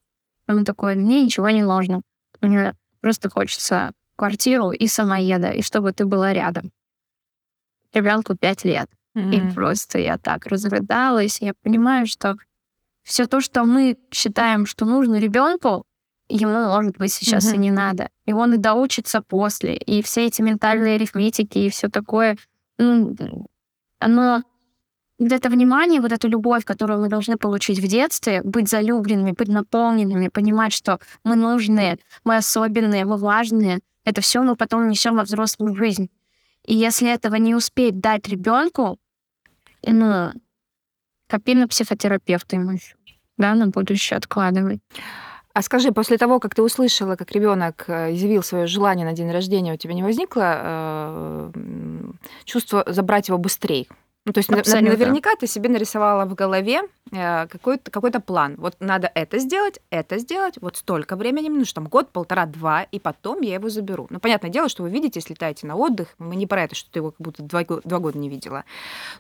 Он 0.47 0.65
такой, 0.65 0.95
мне 0.95 1.23
ничего 1.23 1.49
не 1.49 1.63
нужно. 1.63 2.01
Мне 2.41 2.75
просто 3.01 3.29
хочется 3.29 3.91
квартиру 4.15 4.71
и 4.71 4.87
самоеда, 4.87 5.51
и 5.51 5.61
чтобы 5.61 5.93
ты 5.93 6.05
была 6.05 6.33
рядом. 6.33 6.71
Ребенку 7.93 8.35
пять 8.35 8.63
лет. 8.63 8.89
Mm-hmm. 9.15 9.51
И 9.51 9.53
просто 9.53 9.99
я 9.99 10.17
так 10.17 10.45
разрыдалась. 10.45 11.41
Я 11.41 11.53
понимаю, 11.63 12.05
что 12.05 12.35
все 13.03 13.27
то, 13.27 13.41
что 13.41 13.65
мы 13.65 13.97
считаем, 14.11 14.65
что 14.65 14.85
нужно 14.85 15.19
ребенку, 15.19 15.85
ему, 16.29 16.53
может 16.53 16.97
быть, 16.97 17.11
сейчас 17.11 17.51
mm-hmm. 17.51 17.55
и 17.55 17.59
не 17.59 17.71
надо. 17.71 18.09
И 18.25 18.33
он 18.33 18.53
и 18.53 18.57
доучится 18.57 19.21
после. 19.21 19.75
И 19.75 20.01
все 20.01 20.27
эти 20.27 20.41
ментальные 20.41 20.95
арифметики 20.95 21.57
и 21.57 21.69
все 21.69 21.89
такое, 21.89 22.37
ну, 22.77 23.15
оно 23.99 24.43
вот 25.22 25.32
это 25.32 25.49
внимание, 25.49 26.01
вот 26.01 26.11
эту 26.11 26.28
любовь, 26.28 26.65
которую 26.65 26.99
мы 26.99 27.07
должны 27.07 27.38
получить 27.38 27.80
в 27.80 27.88
детстве, 27.88 28.41
быть 28.43 28.69
залюбленными, 28.69 29.32
быть 29.32 29.47
наполненными, 29.47 30.30
понимать, 30.30 30.74
что 30.74 30.99
мы 31.24 31.36
нужны, 31.36 31.99
мы 32.24 32.38
особенные, 32.38 33.05
мы 33.05 33.17
важные, 33.17 33.82
это 34.03 34.22
все 34.22 34.41
мы 34.41 34.55
потом 34.55 34.88
несем 34.88 35.15
во 35.15 35.24
взрослую 35.24 35.76
жизнь. 35.76 36.09
И 36.65 36.74
если 36.74 37.07
этого 37.07 37.36
не 37.36 37.53
успеть 37.53 37.99
дать 37.99 38.28
ребенку, 38.28 38.97
ну, 39.86 40.32
копи 41.28 41.53
на 41.53 41.67
психотерапевта 41.67 42.55
ему 42.55 42.72
еще, 42.72 42.95
да, 43.38 43.53
на 43.53 43.67
будущее 43.67 44.17
откладывай. 44.17 44.82
А 45.53 45.61
скажи, 45.61 45.91
после 45.91 46.17
того, 46.17 46.39
как 46.39 46.55
ты 46.55 46.63
услышала, 46.63 47.15
как 47.15 47.32
ребенок 47.32 47.84
э, 47.88 48.13
изъявил 48.13 48.41
свое 48.41 48.67
желание 48.67 49.05
на 49.05 49.13
день 49.13 49.30
рождения, 49.30 49.74
у 49.74 49.78
тебя 49.78 49.93
не 49.93 50.01
возникло 50.01 50.61
э, 50.63 51.51
чувство 52.45 52.84
забрать 52.88 53.28
его 53.28 53.38
быстрее? 53.38 53.86
Ну, 54.24 54.34
то 54.34 54.38
есть 54.38 54.51
Абсолютно. 54.51 54.91
наверняка 54.91 55.36
ты 55.36 55.47
себе 55.47 55.67
нарисовала 55.67 56.26
в 56.26 56.36
голове 56.36 56.82
э, 57.11 57.47
какой-то 57.47 57.89
какой 57.89 58.11
план. 58.11 58.53
Вот 58.59 58.76
надо 58.80 59.11
это 59.15 59.39
сделать, 59.39 59.80
это 59.89 60.19
сделать, 60.19 60.59
вот 60.61 60.78
столько 60.78 61.15
времени, 61.15 61.49
ну, 61.49 61.65
что 61.65 61.76
там 61.76 61.88
год, 61.88 62.11
полтора, 62.11 62.45
два, 62.45 62.84
и 62.84 62.99
потом 62.99 63.41
я 63.41 63.55
его 63.55 63.69
заберу. 63.69 64.05
Ну, 64.11 64.19
понятное 64.19 64.51
дело, 64.51 64.69
что 64.69 64.84
вы 64.84 64.91
видите, 64.91 65.19
если 65.19 65.34
летаете 65.34 65.65
на 65.65 65.76
отдых, 65.76 66.09
мы 66.19 66.36
не 66.36 66.45
про 66.45 66.63
это, 66.63 66.76
что 66.76 66.91
ты 66.91 66.99
его 66.99 67.11
как 67.11 67.19
будто 67.19 67.41
два, 67.41 67.63
два 67.63 67.97
года 67.97 68.19
не 68.19 68.30
видела. 68.30 68.63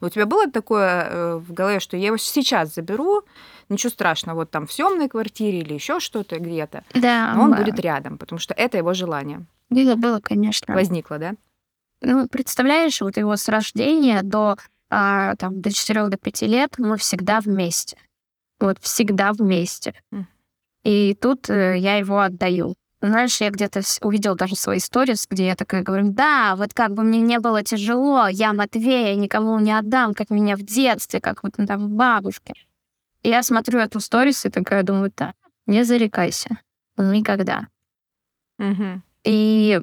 Но 0.01 0.07
у 0.07 0.09
тебя 0.11 0.27
было 0.27 0.51
такое 0.51 1.07
э, 1.09 1.35
в 1.37 1.51
голове, 1.51 1.79
что 1.79 1.97
я 1.97 2.07
его 2.07 2.17
сейчас 2.17 2.75
заберу, 2.75 3.23
ничего 3.69 3.89
страшного, 3.89 4.35
вот 4.35 4.51
там 4.51 4.67
в 4.67 4.71
съемной 4.71 5.09
квартире 5.09 5.61
или 5.61 5.73
еще 5.73 5.99
что-то 5.99 6.37
где-то, 6.37 6.83
да, 6.93 7.33
но 7.33 7.45
он 7.45 7.55
будет 7.55 7.79
рядом, 7.79 8.19
потому 8.19 8.37
что 8.37 8.53
это 8.53 8.77
его 8.77 8.93
желание. 8.93 9.45
Было, 9.71 9.95
было, 9.95 10.19
конечно. 10.19 10.75
Возникло, 10.75 11.17
да? 11.17 11.33
Ну, 12.01 12.27
представляешь, 12.27 13.01
вот 13.01 13.17
его 13.17 13.35
с 13.35 13.47
рождения 13.47 14.21
до 14.21 14.57
а, 14.91 15.35
там, 15.37 15.61
до 15.61 15.71
4 15.71 16.09
до 16.09 16.17
5 16.17 16.41
лет 16.43 16.75
мы 16.77 16.97
всегда 16.97 17.39
вместе. 17.39 17.97
Вот 18.59 18.77
всегда 18.81 19.31
вместе. 19.31 19.95
Mm. 20.11 20.25
И 20.83 21.15
тут 21.15 21.49
э, 21.49 21.77
я 21.77 21.95
его 21.95 22.19
отдаю. 22.19 22.75
Знаешь, 23.01 23.41
я 23.41 23.49
где-то 23.49 23.81
увидела 24.01 24.35
даже 24.35 24.55
свои 24.55 24.79
сторис, 24.79 25.25
где 25.27 25.47
я 25.47 25.55
такая 25.55 25.81
говорю, 25.81 26.11
да, 26.11 26.55
вот 26.55 26.73
как 26.73 26.93
бы 26.93 27.03
мне 27.03 27.21
не 27.21 27.39
было 27.39 27.63
тяжело, 27.63 28.27
я 28.27 28.53
Матвея 28.53 29.15
никому 29.15 29.57
не 29.59 29.71
отдам, 29.71 30.13
как 30.13 30.29
меня 30.29 30.55
в 30.55 30.61
детстве, 30.61 31.19
как 31.19 31.41
вот 31.41 31.53
там 31.53 31.95
бабушке. 31.95 32.53
И 33.23 33.29
я 33.29 33.41
смотрю 33.41 33.79
эту 33.79 33.99
сторис 34.01 34.45
и 34.45 34.49
такая 34.49 34.83
думаю, 34.83 35.11
да, 35.15 35.33
не 35.65 35.83
зарекайся. 35.83 36.59
Никогда. 36.97 37.67
Mm-hmm. 38.59 38.99
И 39.23 39.81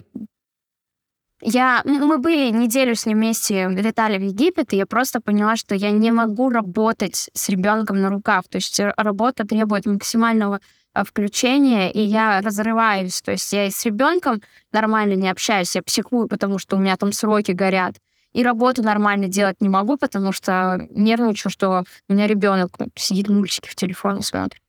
я, 1.41 1.82
мы 1.84 2.18
были 2.18 2.51
неделю 2.51 2.95
с 2.95 3.07
ним 3.07 3.18
вместе, 3.18 3.68
летали 3.68 4.18
в 4.18 4.22
Египет, 4.22 4.72
и 4.72 4.76
я 4.76 4.86
просто 4.86 5.20
поняла, 5.20 5.57
что 5.57 5.74
я 5.74 5.91
не 5.91 6.11
могу 6.11 6.51
работать 6.51 7.30
с 7.32 7.49
ребенком 7.49 8.01
на 8.01 8.11
руках. 8.11 8.49
То 8.49 8.57
есть 8.57 8.80
работа 8.97 9.47
требует 9.47 9.86
максимального 9.86 10.61
а, 10.95 11.05
включения, 11.05 11.93
и 11.93 12.01
я 12.01 12.41
разрываюсь. 12.41 13.22
То 13.22 13.32
есть 13.32 13.53
я 13.53 13.66
и 13.66 13.70
с 13.70 13.84
ребенком 13.84 14.43
нормально 14.72 15.14
не 15.14 15.28
общаюсь, 15.28 15.76
я 15.76 15.82
психую, 15.82 16.28
потому 16.28 16.59
что 16.59 16.76
у 16.76 16.80
меня 16.80 16.97
там 16.97 17.12
сроки 17.12 17.53
горят. 17.53 17.95
И 18.32 18.43
работу 18.43 18.82
нормально 18.82 19.28
делать 19.28 19.61
не 19.61 19.68
могу, 19.68 19.97
потому 19.97 20.32
что 20.32 20.86
нервничаю, 20.91 21.51
что 21.51 21.84
у 22.09 22.12
меня 22.12 22.26
ребенок 22.26 22.70
сидит 22.97 23.28
мультики 23.28 23.68
в 23.68 23.74
телефоне 23.74 24.22
смотрит. 24.22 24.61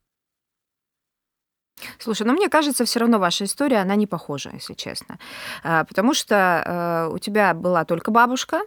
Слушай, 1.99 2.27
ну 2.27 2.33
мне 2.33 2.49
кажется, 2.49 2.85
все 2.85 2.99
равно 2.99 3.19
ваша 3.19 3.45
история, 3.45 3.77
она 3.77 3.95
не 3.95 4.07
похожа, 4.07 4.51
если 4.53 4.73
честно. 4.73 5.19
А, 5.63 5.83
потому 5.85 6.13
что 6.13 6.63
э, 7.09 7.13
у 7.13 7.17
тебя 7.19 7.53
была 7.53 7.85
только 7.85 8.11
бабушка, 8.11 8.61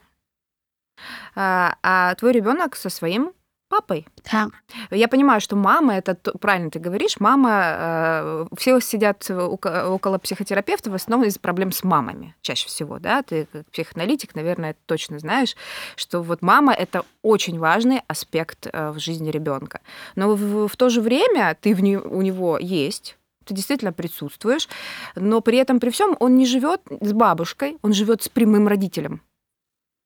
а, 1.34 1.76
а 1.82 2.14
твой 2.14 2.32
ребенок 2.32 2.76
со 2.76 2.90
своим 2.90 3.32
папой. 3.72 4.06
Да. 4.30 4.48
Я 4.90 5.08
понимаю, 5.08 5.40
что 5.40 5.56
мама, 5.56 5.94
это 5.94 6.14
правильно 6.14 6.70
ты 6.70 6.78
говоришь, 6.78 7.20
мама, 7.20 7.50
э, 7.52 8.46
все 8.58 8.80
сидят 8.80 9.30
около 9.30 10.18
психотерапевта 10.18 10.90
в 10.90 10.94
основном 10.94 11.26
из 11.26 11.38
проблем 11.38 11.72
с 11.72 11.82
мамами 11.82 12.34
чаще 12.42 12.66
всего, 12.68 12.98
да, 12.98 13.22
ты 13.22 13.46
как 13.52 13.70
психоаналитик, 13.70 14.34
наверное, 14.34 14.76
точно 14.86 15.18
знаешь, 15.18 15.56
что 15.96 16.22
вот 16.22 16.42
мама 16.42 16.74
это 16.74 17.04
очень 17.22 17.58
важный 17.58 18.02
аспект 18.08 18.66
э, 18.70 18.90
в 18.90 18.98
жизни 18.98 19.30
ребенка. 19.30 19.80
Но 20.16 20.34
в, 20.34 20.68
в 20.68 20.76
то 20.76 20.90
же 20.90 21.00
время 21.00 21.56
ты 21.60 21.74
в 21.74 21.80
не, 21.80 21.96
у 21.96 22.22
него 22.22 22.58
есть, 22.58 23.16
ты 23.44 23.54
действительно 23.54 23.92
присутствуешь, 23.92 24.68
но 25.16 25.40
при 25.40 25.58
этом 25.58 25.80
при 25.80 25.90
всем 25.90 26.16
он 26.20 26.36
не 26.36 26.46
живет 26.46 26.82
с 27.00 27.12
бабушкой, 27.12 27.78
он 27.82 27.92
живет 27.92 28.22
с 28.22 28.28
прямым 28.28 28.68
родителем, 28.68 29.22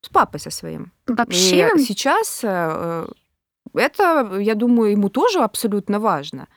с 0.03 0.09
папой 0.09 0.41
со 0.41 0.51
своим. 0.51 0.93
Вообще? 1.07 1.71
И 1.77 1.81
сейчас 1.81 2.41
э, 2.43 3.07
это, 3.79 4.39
я 4.39 4.55
думаю, 4.55 4.93
ему 4.93 5.09
тоже 5.09 5.41
абсолютно 5.41 6.01
важно 6.01 6.49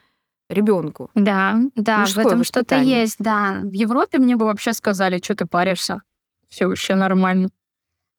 ребенку. 0.50 1.10
Да, 1.14 1.60
да, 1.76 2.00
Мужское 2.00 2.24
в 2.24 2.28
этом 2.28 2.44
что-то 2.44 2.78
есть, 2.78 3.18
да. 3.20 3.60
В 3.64 3.72
Европе 3.72 4.18
мне 4.18 4.36
бы 4.36 4.46
вообще 4.46 4.74
сказали, 4.74 5.22
что 5.24 5.36
ты 5.36 5.46
паришься. 5.46 6.02
Все 6.50 6.68
вообще 6.68 6.96
нормально. 6.96 7.50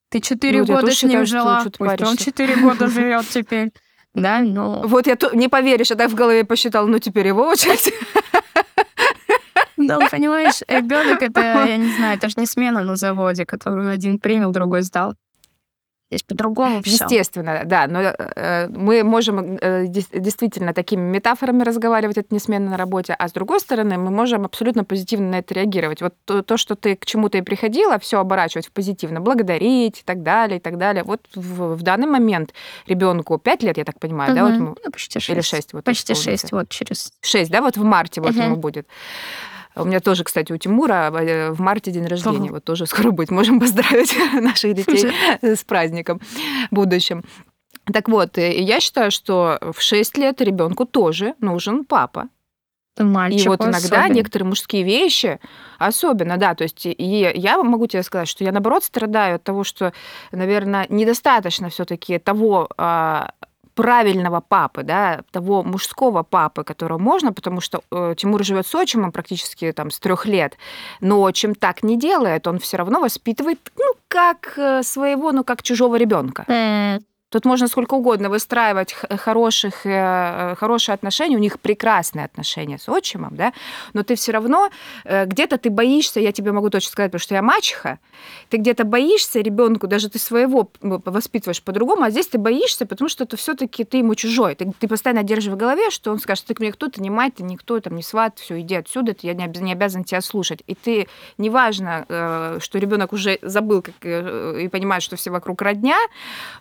Ты 0.09 0.21
четыре 0.21 0.59
ну, 0.59 0.67
года 0.67 0.91
с 0.91 1.03
ним 1.03 1.25
жила, 1.25 1.65
пусть 1.77 2.01
он 2.01 2.17
четыре 2.17 2.55
года 2.55 2.87
живет 2.89 3.27
теперь. 3.27 3.71
Да, 4.13 4.39
ну... 4.39 4.85
Вот 4.87 5.07
я 5.07 5.17
не 5.33 5.47
поверишь, 5.47 5.89
я 5.89 5.95
так 5.95 6.11
в 6.11 6.15
голове 6.15 6.43
посчитала, 6.43 6.85
ну 6.85 6.99
теперь 6.99 7.27
его 7.27 7.47
очередь. 7.47 7.93
Ну, 9.77 9.99
понимаешь, 10.09 10.61
ребенок 10.67 11.21
это, 11.21 11.39
я 11.67 11.77
не 11.77 11.91
знаю, 11.95 12.17
это 12.17 12.29
же 12.29 12.35
не 12.37 12.45
смена 12.45 12.83
на 12.83 12.95
заводе, 12.95 13.45
которую 13.45 13.89
один 13.89 14.19
принял, 14.19 14.51
другой 14.51 14.83
сдал. 14.83 15.15
Здесь 16.11 16.23
по-другому 16.23 16.81
все. 16.83 16.91
Естественно, 16.91 17.61
да. 17.63 17.87
Но 17.87 18.01
э, 18.01 18.67
мы 18.67 19.01
можем 19.03 19.57
э, 19.61 19.87
действительно 19.87 20.73
такими 20.73 20.99
метафорами 21.01 21.63
разговаривать, 21.63 22.17
это 22.17 22.35
несменно 22.35 22.71
на 22.71 22.77
работе, 22.77 23.15
а 23.17 23.29
с 23.29 23.31
другой 23.31 23.61
стороны, 23.61 23.97
мы 23.97 24.11
можем 24.11 24.43
абсолютно 24.43 24.83
позитивно 24.83 25.29
на 25.29 25.35
это 25.39 25.53
реагировать. 25.53 26.01
Вот 26.01 26.13
то, 26.25 26.43
то 26.43 26.57
что 26.57 26.75
ты 26.75 26.97
к 26.97 27.05
чему-то 27.05 27.37
и 27.37 27.41
приходила, 27.41 27.97
все 27.97 28.19
оборачивать 28.19 28.67
в 28.67 28.73
позитивно, 28.73 29.21
благодарить 29.21 30.01
и 30.01 30.03
так 30.03 30.21
далее, 30.21 30.57
и 30.57 30.61
так 30.61 30.77
далее. 30.77 31.05
Вот 31.05 31.21
в, 31.33 31.75
в 31.75 31.81
данный 31.81 32.07
момент 32.07 32.53
ребенку 32.87 33.37
5 33.37 33.63
лет, 33.63 33.77
я 33.77 33.85
так 33.85 33.97
понимаю, 33.97 34.31
угу. 34.31 34.39
да? 34.39 34.45
Вот 34.45 34.75
ну, 34.83 34.91
почти 34.91 35.17
6. 35.17 35.29
Или 35.29 35.41
6. 35.41 35.73
Вот 35.73 35.85
почти 35.85 36.13
6, 36.13 36.51
вот 36.51 36.67
через... 36.67 37.13
6, 37.21 37.49
да, 37.49 37.61
вот 37.61 37.77
в 37.77 37.83
марте 37.85 38.19
вот 38.19 38.31
угу. 38.31 38.41
ему 38.41 38.57
будет. 38.57 38.85
У 39.75 39.85
меня 39.85 39.99
тоже, 39.99 40.23
кстати, 40.23 40.51
у 40.51 40.57
Тимура 40.57 41.11
э, 41.13 41.51
в 41.51 41.59
марте 41.61 41.91
день 41.91 42.05
рождения. 42.05 42.45
Ага. 42.45 42.55
Вот 42.55 42.63
тоже 42.63 42.85
скоро 42.85 43.11
будет. 43.11 43.31
Можем 43.31 43.59
поздравить 43.61 44.15
наших 44.33 44.73
детей 44.73 45.11
с 45.41 45.63
праздником 45.63 46.19
будущим. 46.71 47.23
Так 47.91 48.09
вот, 48.09 48.37
э, 48.37 48.59
я 48.59 48.79
считаю, 48.79 49.11
что 49.11 49.59
в 49.75 49.81
6 49.81 50.17
лет 50.17 50.41
ребенку 50.41 50.85
тоже 50.85 51.35
нужен 51.39 51.85
папа. 51.85 52.27
Мальчику 52.99 53.45
и 53.45 53.47
вот 53.47 53.61
иногда 53.61 53.77
особенно. 53.77 54.13
некоторые 54.13 54.49
мужские 54.49 54.83
вещи, 54.83 55.39
особенно, 55.79 56.35
да, 56.35 56.55
то 56.55 56.63
есть 56.63 56.85
и 56.85 57.31
я 57.35 57.57
могу 57.63 57.87
тебе 57.87 58.03
сказать, 58.03 58.27
что 58.27 58.43
я 58.43 58.51
наоборот 58.51 58.83
страдаю 58.83 59.35
от 59.35 59.43
того, 59.43 59.63
что, 59.63 59.93
наверное, 60.33 60.87
недостаточно 60.89 61.69
все-таки 61.69 62.19
того 62.19 62.67
а, 62.77 63.31
правильного 63.75 64.41
папы, 64.41 64.83
да, 64.83 65.21
того 65.31 65.63
мужского 65.63 66.23
папы, 66.23 66.63
которого 66.63 66.97
можно, 66.97 67.33
потому 67.33 67.61
что 67.61 67.81
э, 67.91 68.15
Тимур 68.17 68.43
живет 68.43 68.67
с 68.67 68.75
отчимом 68.75 69.11
практически 69.11 69.71
там 69.71 69.91
с 69.91 69.99
трех 69.99 70.25
лет, 70.25 70.57
но 70.99 71.21
отчим 71.21 71.55
так 71.55 71.83
не 71.83 71.97
делает, 71.97 72.47
он 72.47 72.59
все 72.59 72.77
равно 72.77 72.99
воспитывает, 72.99 73.71
ну, 73.77 73.93
как 74.07 74.53
э, 74.57 74.83
своего, 74.83 75.31
ну, 75.31 75.43
как 75.43 75.63
чужого 75.63 75.95
ребенка. 75.95 76.45
Тут 77.31 77.45
можно 77.45 77.67
сколько 77.67 77.93
угодно 77.93 78.29
выстраивать 78.29 78.93
хороших, 78.93 79.85
э, 79.85 80.55
хорошие 80.57 80.93
отношения, 80.93 81.37
у 81.37 81.39
них 81.39 81.61
прекрасные 81.61 82.25
отношения 82.25 82.77
с 82.77 82.89
отчимом, 82.89 83.35
да, 83.35 83.53
но 83.93 84.03
ты 84.03 84.15
все 84.15 84.33
равно 84.33 84.69
э, 85.05 85.25
где-то 85.25 85.57
ты 85.57 85.69
боишься, 85.69 86.19
я 86.19 86.33
тебе 86.33 86.51
могу 86.51 86.69
точно 86.69 86.91
сказать, 86.91 87.11
потому 87.11 87.23
что 87.23 87.35
я 87.35 87.41
мачеха, 87.41 87.99
ты 88.49 88.57
где-то 88.57 88.83
боишься 88.83 89.39
ребенку, 89.39 89.87
даже 89.87 90.09
ты 90.09 90.19
своего 90.19 90.69
воспитываешь 90.81 91.63
по-другому, 91.63 92.03
а 92.03 92.09
здесь 92.09 92.27
ты 92.27 92.37
боишься, 92.37 92.85
потому 92.85 93.07
что 93.07 93.23
это 93.23 93.37
все-таки 93.37 93.85
ты 93.85 93.97
ему 93.97 94.13
чужой. 94.15 94.55
Ты, 94.55 94.69
ты 94.77 94.89
постоянно 94.89 95.23
держишь 95.23 95.53
в 95.53 95.55
голове, 95.55 95.89
что 95.89 96.11
он 96.11 96.19
скажет, 96.19 96.45
ты 96.45 96.55
мне 96.59 96.73
кто-то, 96.73 97.01
не 97.01 97.09
мать, 97.09 97.35
ты 97.35 97.43
никто, 97.43 97.79
там, 97.79 97.95
не 97.95 98.03
сват, 98.03 98.39
все, 98.39 98.59
иди 98.59 98.75
отсюда, 98.75 99.15
я 99.21 99.33
не, 99.33 99.47
не 99.61 99.71
обязан 99.71 100.03
тебя 100.03 100.19
слушать. 100.19 100.63
И 100.67 100.75
ты, 100.75 101.07
неважно, 101.37 102.05
э, 102.09 102.57
что 102.59 102.77
ребенок 102.77 103.13
уже 103.13 103.39
забыл 103.41 103.81
как, 103.81 103.95
и 104.03 104.67
понимает, 104.67 105.01
что 105.01 105.15
все 105.15 105.31
вокруг 105.31 105.61
родня, 105.61 105.97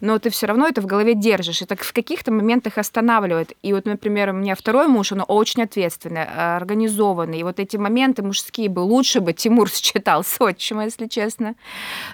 но 0.01 0.21
ты 0.21 0.31
все 0.31 0.47
равно 0.47 0.60
равно 0.61 0.69
это 0.69 0.81
в 0.81 0.87
голове 0.87 1.15
держишь, 1.15 1.63
и 1.63 1.65
так 1.65 1.83
в 1.83 1.93
каких-то 1.93 2.33
моментах 2.33 2.79
останавливает. 2.79 3.53
И 3.63 3.73
вот, 3.73 3.87
например, 3.87 4.31
у 4.31 4.33
меня 4.33 4.55
второй 4.55 4.87
муж, 4.87 5.13
он 5.13 5.25
очень 5.27 5.63
ответственный, 5.63 6.23
э, 6.23 6.57
организованный, 6.57 7.41
и 7.41 7.43
вот 7.43 7.59
эти 7.59 7.77
моменты 7.77 8.23
мужские 8.23 8.69
бы 8.69 8.81
лучше 8.81 9.21
бы 9.21 9.33
Тимур 9.33 9.71
считал 9.73 10.23
с 10.23 10.41
отчима, 10.41 10.85
если 10.85 11.07
честно. 11.07 11.55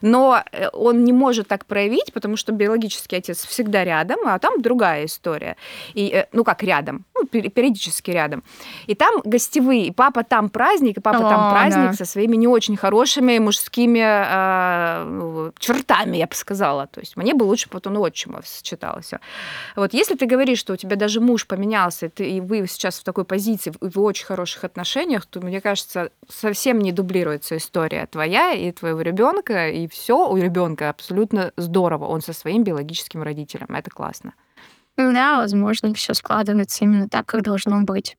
Но 0.02 0.42
э, 0.52 0.68
он 0.72 1.04
не 1.04 1.12
может 1.12 1.48
так 1.48 1.66
проявить, 1.66 2.12
потому 2.12 2.36
что 2.36 2.52
биологический 2.52 3.16
отец 3.16 3.44
всегда 3.44 3.84
рядом, 3.84 4.18
а 4.26 4.38
там 4.38 4.62
другая 4.62 5.04
история. 5.04 5.56
И, 5.94 6.08
э, 6.08 6.26
ну 6.32 6.44
как 6.44 6.62
рядом, 6.62 7.04
ну, 7.14 7.26
периодически 7.26 8.12
рядом. 8.12 8.42
И 8.86 8.94
там 8.94 9.20
гостевые, 9.24 9.86
и 9.86 9.90
папа 9.90 10.22
там 10.22 10.48
праздник, 10.48 10.98
и 10.98 11.00
папа 11.00 11.26
О, 11.26 11.30
там 11.30 11.50
праздник 11.50 11.90
да. 11.90 11.92
со 11.92 12.04
своими 12.04 12.36
не 12.36 12.48
очень 12.48 12.76
хорошими 12.76 13.38
мужскими 13.38 14.02
э, 14.04 15.50
чертами, 15.58 16.16
я 16.18 16.26
бы 16.26 16.34
сказала. 16.34 16.86
То 16.86 17.00
есть 17.00 17.16
мне 17.16 17.34
бы 17.34 17.44
лучше 17.44 17.68
потом 17.68 17.96
отчима 17.96 18.35
дома 18.36 18.42
сочеталось. 18.44 19.12
Вот 19.74 19.94
если 19.94 20.14
ты 20.14 20.26
говоришь, 20.26 20.58
что 20.58 20.74
у 20.74 20.76
тебя 20.76 20.96
даже 20.96 21.20
муж 21.20 21.46
поменялся, 21.46 22.06
и, 22.06 22.08
ты, 22.08 22.30
и 22.30 22.40
вы 22.40 22.66
сейчас 22.66 22.98
в 22.98 23.04
такой 23.04 23.24
позиции, 23.24 23.72
в, 23.80 23.90
в 23.90 24.00
очень 24.00 24.26
хороших 24.26 24.64
отношениях, 24.64 25.26
то, 25.26 25.40
мне 25.40 25.60
кажется, 25.60 26.10
совсем 26.28 26.78
не 26.78 26.92
дублируется 26.92 27.56
история 27.56 28.06
твоя 28.06 28.52
и 28.52 28.72
твоего 28.72 29.00
ребенка, 29.00 29.68
и 29.68 29.88
все 29.88 30.28
у 30.28 30.36
ребенка 30.36 30.90
абсолютно 30.90 31.52
здорово. 31.56 32.06
Он 32.06 32.20
со 32.20 32.32
своим 32.32 32.64
биологическим 32.64 33.22
родителем. 33.22 33.68
Это 33.68 33.90
классно. 33.90 34.34
Да, 34.96 35.36
возможно, 35.36 35.92
все 35.94 36.14
складывается 36.14 36.84
именно 36.84 37.08
так, 37.08 37.26
как 37.26 37.42
должно 37.42 37.82
быть. 37.82 38.16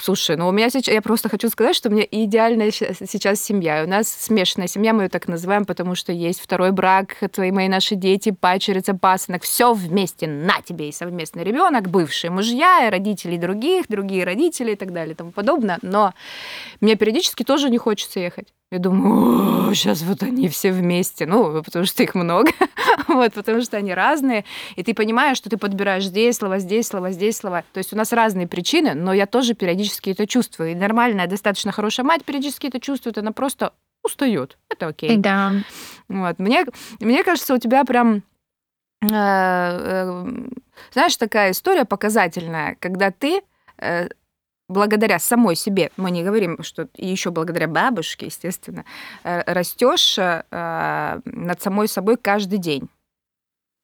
Слушай, 0.00 0.36
ну 0.36 0.48
у 0.48 0.52
меня 0.52 0.70
сейчас, 0.70 0.94
я 0.94 1.02
просто 1.02 1.28
хочу 1.28 1.48
сказать, 1.48 1.74
что 1.74 1.88
у 1.88 1.92
меня 1.92 2.06
идеальная 2.08 2.70
сейчас 2.70 3.40
семья. 3.40 3.82
У 3.84 3.88
нас 3.88 4.08
смешанная 4.08 4.68
семья, 4.68 4.92
мы 4.92 5.04
ее 5.04 5.08
так 5.08 5.26
называем, 5.26 5.64
потому 5.64 5.96
что 5.96 6.12
есть 6.12 6.40
второй 6.40 6.70
брак, 6.70 7.16
твои 7.32 7.50
мои 7.50 7.66
наши 7.68 7.96
дети, 7.96 8.30
пачерица, 8.30 8.94
пасынок, 8.94 9.42
все 9.42 9.74
вместе, 9.74 10.28
на 10.28 10.62
тебе 10.62 10.88
и 10.88 10.92
совместный 10.92 11.42
ребенок, 11.42 11.88
бывшие 11.88 12.30
мужья, 12.30 12.86
и 12.86 12.90
родители 12.90 13.36
других, 13.36 13.88
другие 13.88 14.24
родители 14.24 14.72
и 14.72 14.76
так 14.76 14.92
далее 14.92 15.14
и 15.14 15.16
тому 15.16 15.32
подобное. 15.32 15.78
Но 15.82 16.14
мне 16.80 16.94
периодически 16.94 17.42
тоже 17.42 17.68
не 17.68 17.78
хочется 17.78 18.20
ехать. 18.20 18.46
Я 18.70 18.80
думаю, 18.80 19.74
сейчас 19.74 20.02
вот 20.02 20.22
они 20.22 20.48
все 20.48 20.72
вместе. 20.72 21.24
Ну, 21.24 21.62
потому 21.62 21.86
что 21.86 22.02
их 22.02 22.14
много. 22.14 22.50
вот, 23.08 23.32
потому 23.32 23.62
что 23.62 23.78
они 23.78 23.94
разные. 23.94 24.44
И 24.76 24.82
ты 24.82 24.92
понимаешь, 24.92 25.38
что 25.38 25.48
ты 25.48 25.56
подбираешь 25.56 26.04
здесь 26.04 26.36
слова, 26.36 26.58
здесь 26.58 26.86
слова, 26.86 27.10
здесь 27.10 27.38
слова. 27.38 27.64
То 27.72 27.78
есть 27.78 27.94
у 27.94 27.96
нас 27.96 28.12
разные 28.12 28.46
причины, 28.46 28.92
но 28.94 29.14
я 29.14 29.26
тоже 29.26 29.54
периодически 29.54 30.10
это 30.10 30.26
чувствую. 30.26 30.72
И 30.72 30.74
нормальная, 30.74 31.26
достаточно 31.26 31.72
хорошая 31.72 32.04
мать 32.04 32.24
периодически 32.24 32.66
это 32.66 32.78
чувствует. 32.78 33.16
Она 33.16 33.32
просто 33.32 33.72
устает. 34.04 34.58
Это 34.68 34.88
окей. 34.88 35.16
Да. 35.16 35.52
Вот. 36.08 36.38
Мне, 36.38 36.66
мне 37.00 37.24
кажется, 37.24 37.54
у 37.54 37.58
тебя 37.58 37.84
прям 37.84 38.22
э, 39.02 39.08
э, 39.10 40.26
знаешь, 40.92 41.16
такая 41.16 41.52
история 41.52 41.86
показательная, 41.86 42.76
когда 42.80 43.10
ты 43.10 43.40
э, 43.78 44.08
благодаря 44.68 45.18
самой 45.18 45.56
себе, 45.56 45.90
мы 45.96 46.10
не 46.10 46.22
говорим, 46.22 46.62
что 46.62 46.88
еще 46.96 47.30
благодаря 47.30 47.66
бабушке, 47.66 48.26
естественно, 48.26 48.84
э, 49.24 49.42
растешь 49.52 50.18
э, 50.18 51.20
над 51.24 51.62
самой 51.62 51.88
собой 51.88 52.16
каждый 52.16 52.58
день. 52.58 52.88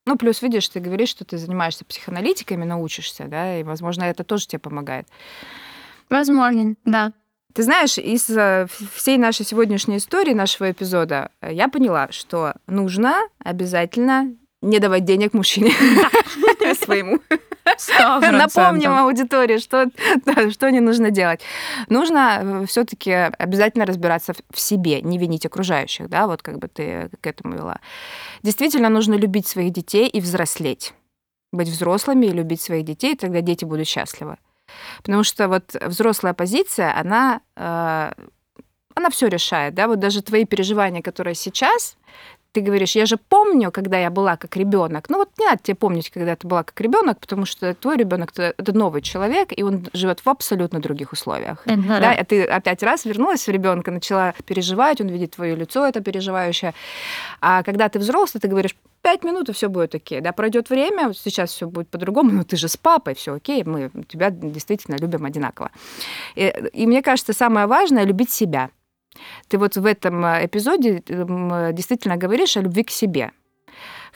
Ну, 0.07 0.16
плюс, 0.16 0.43
видишь, 0.43 0.68
ты 0.68 0.80
говоришь, 0.80 1.09
что 1.09 1.24
ты 1.24 1.39
занимаешься 1.39 1.85
психоаналитиками, 1.87 2.64
научишься, 2.64 3.24
да, 3.26 3.59
и, 3.59 3.62
возможно, 3.62 4.05
это 4.05 4.22
тоже 4.22 4.47
тебе 4.47 4.59
помогает. 4.59 5.09
Возможно, 6.11 6.74
да. 6.85 7.12
Ты 7.55 7.62
знаешь, 7.62 7.97
из 7.99 8.28
э, 8.28 8.66
всей 8.93 9.16
нашей 9.16 9.47
сегодняшней 9.47 9.97
истории, 9.97 10.35
нашего 10.35 10.70
эпизода, 10.70 11.30
я 11.41 11.68
поняла, 11.68 12.11
что 12.11 12.55
нужно 12.66 13.16
обязательно 13.39 14.35
не 14.61 14.78
давать 14.78 15.05
денег 15.05 15.35
мужчине 15.35 15.72
своему. 16.75 17.20
Напомним 18.39 18.93
аудитории, 18.93 19.59
что, 19.59 19.87
да, 20.25 20.51
что 20.51 20.70
не 20.70 20.81
нужно 20.81 21.11
делать. 21.11 21.41
Нужно 21.89 22.41
э, 22.43 22.66
все-таки 22.66 23.11
обязательно 23.11 23.87
разбираться 23.87 24.35
в 24.51 24.61
себе, 24.61 25.01
не 25.01 25.18
винить 25.18 25.47
окружающих, 25.47 26.09
да, 26.09 26.27
вот 26.27 26.43
как 26.43 26.59
бы 26.59 26.68
ты 26.68 27.11
к 27.20 27.27
этому 27.27 27.55
вела. 27.55 27.81
Действительно 28.43 28.89
нужно 28.89 29.14
любить 29.14 29.47
своих 29.47 29.72
детей 29.72 30.09
и 30.09 30.20
взрослеть. 30.20 30.95
Быть 31.53 31.68
взрослыми 31.68 32.27
и 32.27 32.33
любить 32.33 32.61
своих 32.61 32.85
детей, 32.85 33.16
тогда 33.16 33.41
дети 33.41 33.64
будут 33.64 33.87
счастливы. 33.87 34.37
Потому 34.99 35.25
что 35.25 35.49
вот 35.49 35.75
взрослая 35.81 36.35
позиция, 36.35 36.97
она, 36.99 37.41
э, 37.57 38.12
она 38.95 39.11
все 39.11 39.29
решает, 39.29 39.75
да, 39.75 39.89
вот 39.89 39.99
даже 39.99 40.22
твои 40.22 40.45
переживания, 40.45 41.03
которые 41.03 41.35
сейчас, 41.35 41.97
ты 42.55 42.61
говоришь, 42.61 42.94
я 42.94 43.05
же 43.05 43.16
помню, 43.16 43.72
когда 43.72 43.98
я 43.98 44.11
была 44.11 44.36
как 44.36 44.57
ребенок. 44.57 45.11
Ну 45.11 45.18
вот 45.18 45.28
не 45.38 45.46
надо 45.46 45.59
тебе 45.62 45.74
помнить, 45.74 46.11
когда 46.11 46.36
ты 46.36 46.46
была 46.46 46.62
как 46.62 46.80
ребенок, 46.80 47.18
потому 47.18 47.46
что 47.46 47.74
твой 47.74 47.96
ребенок 47.96 48.30
это 48.36 48.72
новый 48.72 49.02
человек, 49.02 49.48
и 49.57 49.62
он 49.64 49.88
живет 49.92 50.20
в 50.20 50.28
абсолютно 50.28 50.80
других 50.80 51.12
условиях. 51.12 51.62
Да, 51.66 52.00
да, 52.00 52.12
а 52.12 52.24
ты 52.24 52.44
опять 52.44 52.82
раз 52.82 53.05
вернулась 53.05 53.46
в 53.48 53.50
ребенка, 53.50 53.90
начала 53.90 54.34
переживать, 54.46 55.00
он 55.00 55.09
видит 55.09 55.32
твое 55.32 55.57
лицо, 55.57 55.84
это 55.84 56.00
переживающее. 56.00 56.74
А 57.40 57.64
когда 57.64 57.88
ты 57.88 57.98
взрослый, 57.98 58.40
ты 58.40 58.46
говоришь, 58.46 58.76
пять 59.02 59.24
минут, 59.24 59.48
и 59.48 59.52
все 59.52 59.68
будет 59.68 59.94
окей. 59.94 60.20
Да, 60.20 60.32
пройдет 60.32 60.70
время, 60.70 61.12
сейчас 61.12 61.50
все 61.50 61.66
будет 61.66 61.88
по-другому, 61.88 62.30
но 62.30 62.44
ты 62.44 62.57
же 62.57 62.68
с 62.68 62.76
папой, 62.76 63.14
все 63.14 63.34
окей, 63.34 63.64
мы 63.64 63.90
тебя 64.09 64.30
действительно 64.30 64.96
любим 64.96 65.24
одинаково. 65.24 65.70
И, 66.36 66.55
и 66.72 66.86
мне 66.86 67.02
кажется, 67.02 67.32
самое 67.32 67.66
важное 67.66 68.05
любить 68.05 68.30
себя. 68.30 68.70
Ты 69.49 69.59
вот 69.59 69.77
в 69.77 69.87
этом 69.87 70.25
э, 70.25 70.47
эпизоде 70.47 71.03
действительно 71.07 72.17
говоришь 72.17 72.57
о 72.57 72.61
любви 72.61 72.83
к 72.85 72.91
себе. 72.91 73.33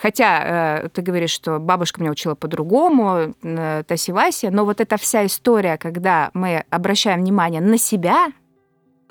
Хотя 0.01 0.83
э, 0.85 0.89
ты 0.91 1.03
говоришь, 1.03 1.33
что 1.33 1.59
бабушка 1.59 2.01
меня 2.01 2.13
учила 2.13 2.35
по-другому, 2.35 3.35
э, 3.43 3.83
Таси 3.87 4.13
Вася, 4.13 4.51
но 4.51 4.65
вот 4.65 4.81
эта 4.81 4.97
вся 4.97 5.27
история, 5.27 5.77
когда 5.77 6.31
мы 6.35 6.65
обращаем 6.71 7.21
внимание 7.21 7.61
на 7.61 7.79
себя, 7.79 8.29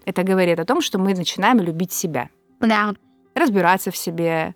это 0.05 0.23
говорит 0.23 0.59
о 0.59 0.65
том, 0.65 0.81
что 0.81 0.97
мы 0.97 1.13
начинаем 1.13 1.59
любить 1.59 1.91
себя. 1.91 2.29
Да. 2.61 2.93
Разбираться 3.35 3.91
в 3.91 3.97
себе, 3.97 4.55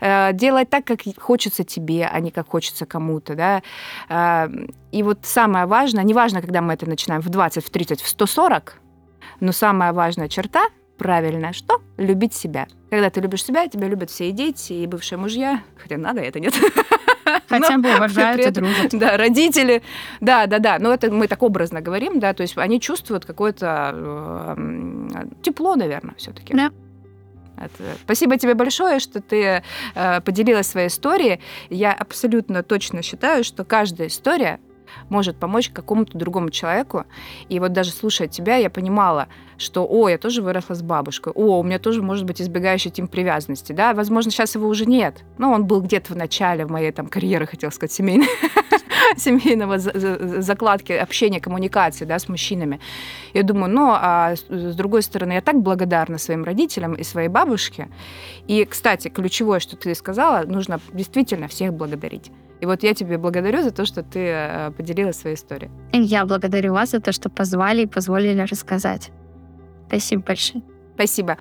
э, 0.00 0.32
делать 0.32 0.70
так, 0.70 0.84
как 0.84 1.00
хочется 1.18 1.64
тебе, 1.64 2.06
а 2.06 2.20
не 2.20 2.30
как 2.30 2.48
хочется 2.48 2.86
кому-то, 2.86 3.34
да. 3.34 3.62
Э, 4.08 4.48
и 4.92 5.02
вот 5.02 5.18
самое 5.22 5.66
важное, 5.66 6.04
неважно, 6.04 6.40
когда 6.40 6.60
мы 6.60 6.74
это 6.74 6.88
начинаем 6.88 7.20
в 7.20 7.28
20, 7.28 7.64
в 7.64 7.70
30, 7.70 8.00
в 8.00 8.08
140, 8.08 8.80
но 9.40 9.52
самая 9.52 9.92
важная 9.92 10.28
черта 10.28 10.68
правильная, 10.98 11.52
что? 11.52 11.82
Любить 11.96 12.34
себя. 12.34 12.66
Когда 12.90 13.10
ты 13.10 13.20
любишь 13.20 13.44
себя, 13.44 13.66
тебя 13.68 13.88
любят 13.88 14.10
все 14.10 14.28
и 14.28 14.32
дети, 14.32 14.72
и 14.72 14.86
бывшие 14.86 15.18
мужья. 15.18 15.62
Хотя 15.76 15.96
надо, 15.96 16.20
это 16.20 16.40
нет. 16.40 16.54
Хотя 17.48 17.78
бы 17.78 17.94
уважают 17.94 18.40
и 18.40 18.50
дружат. 18.50 18.90
Да, 18.92 19.16
родители. 19.16 19.82
Да, 20.20 20.46
да, 20.46 20.58
да. 20.58 20.78
Но 20.78 20.92
это 20.92 21.10
мы 21.10 21.26
так 21.26 21.42
образно 21.42 21.80
говорим, 21.80 22.20
да, 22.20 22.32
то 22.32 22.42
есть 22.42 22.56
они 22.56 22.80
чувствуют 22.80 23.24
какое-то 23.24 23.92
э, 23.94 25.24
тепло, 25.42 25.74
наверное, 25.74 26.14
все-таки. 26.16 26.54
Да. 26.54 26.70
Спасибо 28.02 28.36
тебе 28.36 28.54
большое, 28.54 28.98
что 28.98 29.20
ты 29.20 29.62
э, 29.94 30.20
поделилась 30.22 30.66
своей 30.66 30.88
историей. 30.88 31.40
Я 31.70 31.92
абсолютно 31.92 32.62
точно 32.62 33.02
считаю, 33.02 33.44
что 33.44 33.64
каждая 33.64 34.08
история 34.08 34.58
может 35.08 35.36
помочь 35.36 35.70
какому-то 35.70 36.16
другому 36.16 36.50
человеку. 36.50 37.04
И 37.48 37.60
вот 37.60 37.72
даже 37.72 37.90
слушая 37.90 38.28
тебя, 38.28 38.56
я 38.56 38.70
понимала, 38.70 39.28
что, 39.58 39.86
о, 39.88 40.08
я 40.08 40.18
тоже 40.18 40.42
выросла 40.42 40.74
с 40.74 40.82
бабушкой, 40.82 41.32
о, 41.34 41.60
у 41.60 41.62
меня 41.62 41.78
тоже 41.78 42.02
может 42.02 42.24
быть 42.24 42.40
избегающий 42.40 42.90
тим 42.90 43.08
привязанности, 43.08 43.72
да, 43.72 43.94
возможно, 43.94 44.30
сейчас 44.30 44.54
его 44.54 44.68
уже 44.68 44.86
нет, 44.86 45.24
но 45.38 45.52
он 45.52 45.66
был 45.66 45.80
где-то 45.80 46.12
в 46.12 46.16
начале 46.16 46.66
в 46.66 46.70
моей 46.70 46.92
там 46.92 47.06
карьеры, 47.06 47.46
хотел 47.46 47.70
сказать, 47.70 47.92
семейной, 47.92 48.28
семейного 49.16 49.78
закладки 49.78 50.92
общения, 50.92 51.40
коммуникации, 51.40 52.04
да, 52.04 52.18
с 52.18 52.28
мужчинами. 52.28 52.80
Я 53.32 53.42
думаю, 53.42 53.72
ну, 53.72 53.90
а 53.92 54.34
с 54.36 54.74
другой 54.74 55.02
стороны, 55.02 55.34
я 55.34 55.40
так 55.40 55.60
благодарна 55.62 56.18
своим 56.18 56.44
родителям 56.44 56.94
и 56.94 57.04
своей 57.04 57.28
бабушке. 57.28 57.88
И, 58.46 58.64
кстати, 58.64 59.08
ключевое, 59.08 59.60
что 59.60 59.76
ты 59.76 59.94
сказала, 59.94 60.44
нужно 60.46 60.80
действительно 60.92 61.48
всех 61.48 61.72
благодарить. 61.74 62.30
И 62.64 62.66
вот 62.66 62.82
я 62.82 62.94
тебе 62.94 63.18
благодарю 63.18 63.62
за 63.62 63.72
то, 63.72 63.84
что 63.84 64.02
ты 64.02 64.20
э, 64.20 64.70
поделилась 64.70 65.16
своей 65.16 65.36
историей. 65.36 65.70
Я 65.92 66.24
благодарю 66.24 66.72
вас 66.72 66.92
за 66.92 67.00
то, 67.00 67.12
что 67.12 67.28
позвали 67.28 67.82
и 67.82 67.86
позволили 67.86 68.40
рассказать. 68.40 69.10
Спасибо 69.86 70.22
большое. 70.22 70.62
Спасибо. 70.94 71.36